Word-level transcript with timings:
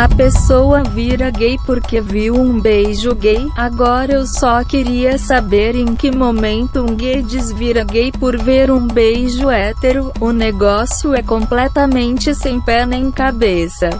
A 0.00 0.08
pessoa 0.08 0.82
vira 0.82 1.28
gay 1.28 1.58
porque 1.66 2.00
viu 2.00 2.34
um 2.34 2.58
beijo 2.58 3.14
gay. 3.14 3.46
Agora 3.54 4.14
eu 4.14 4.26
só 4.26 4.64
queria 4.64 5.18
saber 5.18 5.76
em 5.76 5.94
que 5.94 6.10
momento 6.10 6.80
um 6.80 6.96
gay 6.96 7.22
desvira 7.22 7.84
gay 7.84 8.10
por 8.10 8.34
ver 8.38 8.70
um 8.70 8.86
beijo 8.86 9.50
hétero. 9.50 10.10
O 10.18 10.32
negócio 10.32 11.14
é 11.14 11.22
completamente 11.22 12.34
sem 12.34 12.58
pé 12.62 12.86
nem 12.86 13.10
cabeça. 13.10 13.90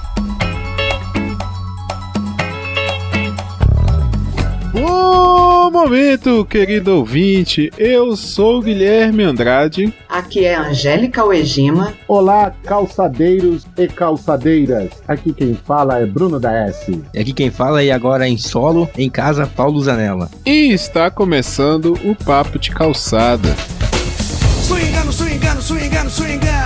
Momento, 5.71 6.45
querido 6.45 6.97
ouvinte. 6.97 7.71
Eu 7.79 8.17
sou 8.17 8.61
Guilherme 8.61 9.23
Andrade. 9.23 9.95
Aqui 10.09 10.45
é 10.45 10.57
Angélica 10.57 11.25
Uegima. 11.25 11.95
Olá, 12.09 12.53
calçadeiros 12.65 13.65
e 13.79 13.87
calçadeiras. 13.87 14.91
Aqui 15.06 15.33
quem 15.33 15.55
fala 15.55 16.01
é 16.01 16.06
Bruno 16.06 16.41
da 16.41 16.52
S. 16.52 17.01
E 17.14 17.19
aqui 17.20 17.33
quem 17.33 17.52
fala 17.52 17.84
é 17.84 17.92
agora 17.92 18.28
em 18.28 18.37
solo, 18.37 18.91
em 18.98 19.09
casa, 19.09 19.47
Paulo 19.47 19.80
Zanella. 19.80 20.28
E 20.45 20.73
está 20.73 21.09
começando 21.09 21.97
o 22.05 22.16
Papo 22.16 22.59
de 22.59 22.73
Calçada. 22.73 23.55
Swingando, 24.66 25.12
swingando, 25.12 25.62
swingando. 25.62 26.11
Swingando, 26.11 26.59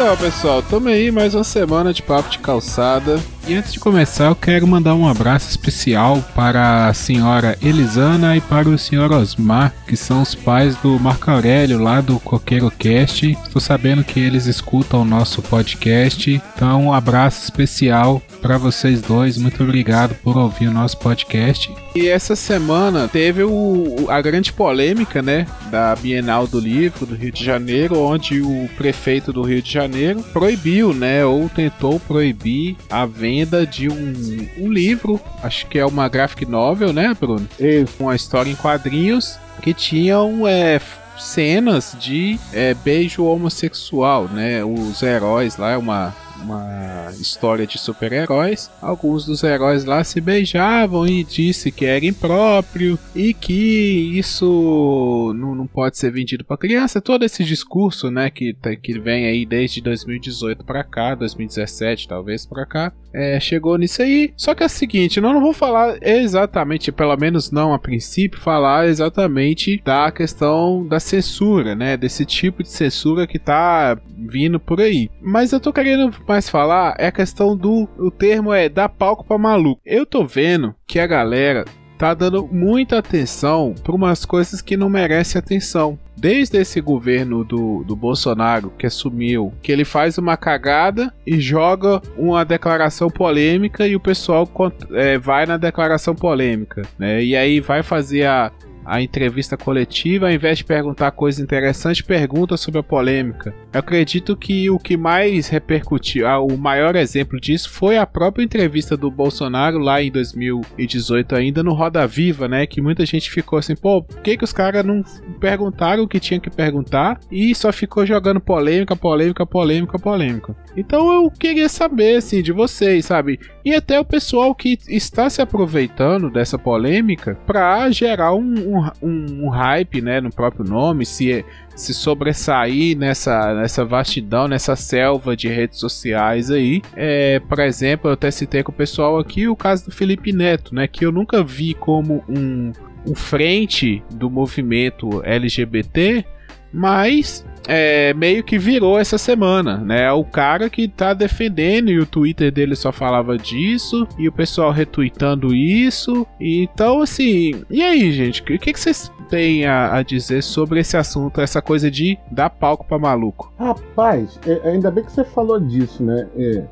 Então, 0.00 0.16
pessoal, 0.16 0.62
tamo 0.62 0.88
aí 0.88 1.10
mais 1.10 1.34
uma 1.34 1.42
semana 1.42 1.92
de 1.92 2.02
Papo 2.04 2.30
de 2.30 2.38
Calçada. 2.38 3.20
E 3.48 3.54
antes 3.54 3.72
de 3.72 3.80
começar, 3.80 4.26
eu 4.26 4.36
quero 4.36 4.64
mandar 4.64 4.94
um 4.94 5.08
abraço 5.08 5.50
especial 5.50 6.22
para 6.36 6.86
a 6.86 6.94
senhora 6.94 7.58
Elisana 7.60 8.36
e 8.36 8.40
para 8.40 8.68
o 8.68 8.78
senhor 8.78 9.10
Osmar, 9.10 9.74
que 9.88 9.96
são 9.96 10.22
os 10.22 10.36
pais 10.36 10.76
do 10.76 11.00
Marco 11.00 11.28
Aurélio 11.28 11.82
lá 11.82 12.00
do 12.00 12.20
Coqueiro 12.20 12.70
Cast. 12.70 13.26
Estou 13.26 13.60
sabendo 13.60 14.04
que 14.04 14.20
eles 14.20 14.46
escutam 14.46 15.02
o 15.02 15.04
nosso 15.04 15.42
podcast, 15.42 16.30
então 16.54 16.84
um 16.84 16.92
abraço 16.92 17.42
especial 17.42 18.22
para 18.40 18.58
vocês 18.58 19.00
dois. 19.00 19.36
Muito 19.36 19.62
obrigado 19.62 20.14
por 20.16 20.36
ouvir 20.36 20.68
o 20.68 20.72
nosso 20.72 20.98
podcast. 20.98 21.72
E 21.94 22.08
essa 22.08 22.36
semana 22.36 23.08
teve 23.08 23.42
o, 23.42 24.06
a 24.08 24.20
grande 24.20 24.52
polêmica, 24.52 25.20
né, 25.20 25.46
da 25.70 25.94
Bienal 25.96 26.46
do 26.46 26.60
Livro 26.60 27.06
do 27.06 27.14
Rio 27.14 27.32
de 27.32 27.44
Janeiro, 27.44 27.98
onde 27.98 28.40
o 28.40 28.68
prefeito 28.76 29.32
do 29.32 29.42
Rio 29.42 29.62
de 29.62 29.72
Janeiro 29.72 30.22
proibiu, 30.32 30.92
né, 30.92 31.24
ou 31.24 31.48
tentou 31.48 31.98
proibir 32.00 32.76
a 32.88 33.04
venda 33.04 33.66
de 33.66 33.88
um, 33.88 34.48
um 34.58 34.72
livro, 34.72 35.20
acho 35.42 35.66
que 35.66 35.78
é 35.78 35.84
uma 35.84 36.08
graphic 36.08 36.46
novel, 36.46 36.92
né, 36.92 37.14
Bruno? 37.18 37.46
Isso. 37.58 37.94
Uma 38.00 38.14
história 38.14 38.50
em 38.50 38.54
quadrinhos 38.54 39.38
que 39.60 39.74
tinham 39.74 40.46
é, 40.46 40.80
cenas 41.18 41.96
de 41.98 42.38
é, 42.52 42.74
beijo 42.74 43.24
homossexual, 43.24 44.28
né? 44.28 44.64
Os 44.64 45.02
heróis 45.02 45.56
lá, 45.56 45.72
é 45.72 45.76
uma 45.76 46.14
uma 46.42 47.10
história 47.20 47.66
de 47.66 47.78
super-heróis. 47.78 48.70
Alguns 48.80 49.24
dos 49.26 49.42
heróis 49.42 49.84
lá 49.84 50.02
se 50.04 50.20
beijavam 50.20 51.06
e 51.06 51.24
disse 51.24 51.70
que 51.70 51.84
era 51.84 52.04
impróprio 52.04 52.98
e 53.14 53.34
que 53.34 54.18
isso 54.18 55.32
não, 55.36 55.54
não 55.54 55.66
pode 55.66 55.98
ser 55.98 56.10
vendido 56.10 56.44
para 56.44 56.56
criança. 56.56 57.00
Todo 57.00 57.24
esse 57.24 57.44
discurso, 57.44 58.10
né, 58.10 58.30
que, 58.30 58.54
tá- 58.54 58.76
que 58.76 58.98
vem 58.98 59.26
aí 59.26 59.44
desde 59.44 59.80
2018 59.80 60.64
para 60.64 60.84
cá, 60.84 61.14
2017 61.14 62.08
talvez 62.08 62.46
para 62.46 62.66
cá, 62.66 62.92
é, 63.12 63.40
chegou 63.40 63.76
nisso 63.78 64.02
aí. 64.02 64.32
Só 64.36 64.54
que 64.54 64.62
é 64.62 64.66
o 64.66 64.68
seguinte, 64.68 65.16
eu 65.18 65.22
não 65.22 65.40
vou 65.40 65.52
falar 65.52 65.96
exatamente, 66.02 66.92
pelo 66.92 67.16
menos 67.16 67.50
não 67.50 67.72
a 67.72 67.78
princípio, 67.78 68.40
falar 68.40 68.86
exatamente 68.88 69.80
da 69.84 70.10
questão 70.12 70.86
da 70.86 71.00
censura, 71.00 71.74
né? 71.74 71.96
Desse 71.96 72.24
tipo 72.24 72.62
de 72.62 72.68
censura 72.70 73.26
que 73.26 73.38
tá 73.38 73.98
vindo 74.16 74.60
por 74.60 74.80
aí. 74.80 75.10
Mas 75.20 75.52
eu 75.52 75.60
tô 75.60 75.72
querendo 75.72 76.12
mais 76.28 76.48
falar 76.48 76.94
é 76.98 77.06
a 77.06 77.12
questão 77.12 77.56
do 77.56 77.88
o 77.98 78.10
termo 78.10 78.52
é 78.52 78.68
dar 78.68 78.88
palco 78.88 79.24
pra 79.24 79.38
maluco. 79.38 79.80
Eu 79.84 80.04
tô 80.04 80.24
vendo 80.24 80.74
que 80.86 80.98
a 80.98 81.06
galera 81.06 81.64
tá 81.98 82.14
dando 82.14 82.46
muita 82.46 82.98
atenção 82.98 83.74
para 83.82 83.94
umas 83.94 84.24
coisas 84.24 84.62
que 84.62 84.76
não 84.76 84.88
merecem 84.88 85.38
atenção. 85.38 85.98
Desde 86.16 86.56
esse 86.58 86.80
governo 86.80 87.44
do, 87.44 87.82
do 87.82 87.96
Bolsonaro 87.96 88.72
que 88.78 88.86
assumiu, 88.86 89.52
que 89.60 89.72
ele 89.72 89.84
faz 89.84 90.16
uma 90.16 90.36
cagada 90.36 91.12
e 91.26 91.40
joga 91.40 92.00
uma 92.16 92.44
declaração 92.44 93.08
polêmica 93.08 93.86
e 93.86 93.96
o 93.96 94.00
pessoal 94.00 94.48
é, 94.92 95.18
vai 95.18 95.44
na 95.44 95.56
declaração 95.56 96.14
polêmica, 96.14 96.82
né? 96.98 97.22
E 97.22 97.36
aí 97.36 97.60
vai 97.60 97.82
fazer 97.82 98.26
a, 98.26 98.52
a 98.88 99.02
entrevista 99.02 99.56
coletiva, 99.56 100.26
ao 100.26 100.32
invés 100.32 100.58
de 100.58 100.64
perguntar 100.64 101.10
coisa 101.10 101.42
interessante, 101.42 102.02
pergunta 102.02 102.56
sobre 102.56 102.80
a 102.80 102.82
polêmica. 102.82 103.54
Eu 103.72 103.80
acredito 103.80 104.34
que 104.34 104.70
o 104.70 104.78
que 104.78 104.96
mais 104.96 105.48
repercutiu, 105.48 106.26
o 106.26 106.56
maior 106.56 106.96
exemplo 106.96 107.38
disso 107.38 107.70
foi 107.70 107.98
a 107.98 108.06
própria 108.06 108.42
entrevista 108.42 108.96
do 108.96 109.10
Bolsonaro 109.10 109.78
lá 109.78 110.02
em 110.02 110.10
2018 110.10 111.36
ainda 111.36 111.62
no 111.62 111.74
Roda 111.74 112.06
Viva, 112.06 112.48
né, 112.48 112.66
que 112.66 112.80
muita 112.80 113.04
gente 113.04 113.30
ficou 113.30 113.58
assim, 113.58 113.76
pô, 113.76 114.02
por 114.02 114.20
que 114.22 114.36
que 114.36 114.44
os 114.44 114.52
caras 114.52 114.84
não 114.84 115.02
perguntaram 115.38 116.04
o 116.04 116.08
que 116.08 116.18
tinha 116.18 116.40
que 116.40 116.50
perguntar 116.50 117.20
e 117.30 117.54
só 117.54 117.70
ficou 117.72 118.06
jogando 118.06 118.40
polêmica, 118.40 118.96
polêmica, 118.96 119.44
polêmica, 119.44 119.98
polêmica. 119.98 120.56
Então 120.76 121.12
eu 121.12 121.30
queria 121.30 121.68
saber 121.68 122.16
assim 122.16 122.42
de 122.42 122.52
vocês, 122.52 123.04
sabe? 123.04 123.38
E 123.68 123.74
até 123.74 124.00
o 124.00 124.04
pessoal 124.04 124.54
que 124.54 124.78
está 124.88 125.28
se 125.28 125.42
aproveitando 125.42 126.30
dessa 126.30 126.58
polêmica 126.58 127.38
para 127.46 127.90
gerar 127.90 128.32
um, 128.32 128.90
um, 129.02 129.44
um- 129.44 129.48
hype, 129.50 130.00
né, 130.00 130.22
no 130.22 130.30
próprio 130.30 130.64
nome, 130.64 131.04
se 131.04 131.44
se 131.76 131.92
sobressair 131.92 132.96
nessa, 132.96 133.54
nessa 133.54 133.84
vastidão, 133.84 134.48
nessa 134.48 134.74
selva 134.74 135.36
de 135.36 135.48
redes 135.48 135.78
sociais 135.78 136.50
aí. 136.50 136.80
É, 136.96 137.40
por 137.40 137.58
exemplo, 137.60 138.08
eu 138.08 138.14
até 138.14 138.30
citei 138.30 138.62
com 138.62 138.72
o 138.72 138.74
pessoal 138.74 139.18
aqui 139.18 139.46
o 139.46 139.54
caso 139.54 139.84
do 139.84 139.92
Felipe 139.92 140.32
Neto, 140.32 140.74
né, 140.74 140.88
que 140.88 141.04
eu 141.04 141.12
nunca 141.12 141.44
vi 141.44 141.74
como 141.74 142.24
um, 142.26 142.72
um 143.06 143.14
frente 143.14 144.02
do 144.14 144.30
movimento 144.30 145.22
LGBT, 145.22 146.24
mas 146.72 147.44
é, 147.68 148.14
meio 148.14 148.42
que 148.42 148.58
virou 148.58 148.98
essa 148.98 149.18
semana, 149.18 149.76
né? 149.76 150.10
O 150.10 150.24
cara 150.24 150.70
que 150.70 150.88
tá 150.88 151.12
defendendo 151.12 151.90
e 151.90 151.98
o 151.98 152.06
Twitter 152.06 152.50
dele 152.50 152.74
só 152.74 152.90
falava 152.90 153.36
disso 153.36 154.08
e 154.18 154.26
o 154.26 154.32
pessoal 154.32 154.72
retweetando 154.72 155.54
isso. 155.54 156.26
Então, 156.40 157.02
assim, 157.02 157.52
e 157.70 157.82
aí, 157.82 158.10
gente? 158.10 158.40
O 158.40 158.44
que, 158.58 158.72
que 158.72 158.80
vocês 158.80 159.12
têm 159.28 159.66
a, 159.66 159.96
a 159.96 160.02
dizer 160.02 160.42
sobre 160.42 160.80
esse 160.80 160.96
assunto, 160.96 161.42
essa 161.42 161.60
coisa 161.60 161.90
de 161.90 162.18
dar 162.30 162.48
palco 162.48 162.86
pra 162.86 162.98
maluco? 162.98 163.52
Rapaz, 163.58 164.40
é, 164.46 164.70
ainda 164.70 164.90
bem 164.90 165.04
que 165.04 165.12
você 165.12 165.24
falou 165.24 165.60
disso, 165.60 166.02
né? 166.02 166.26
É, 166.36 166.64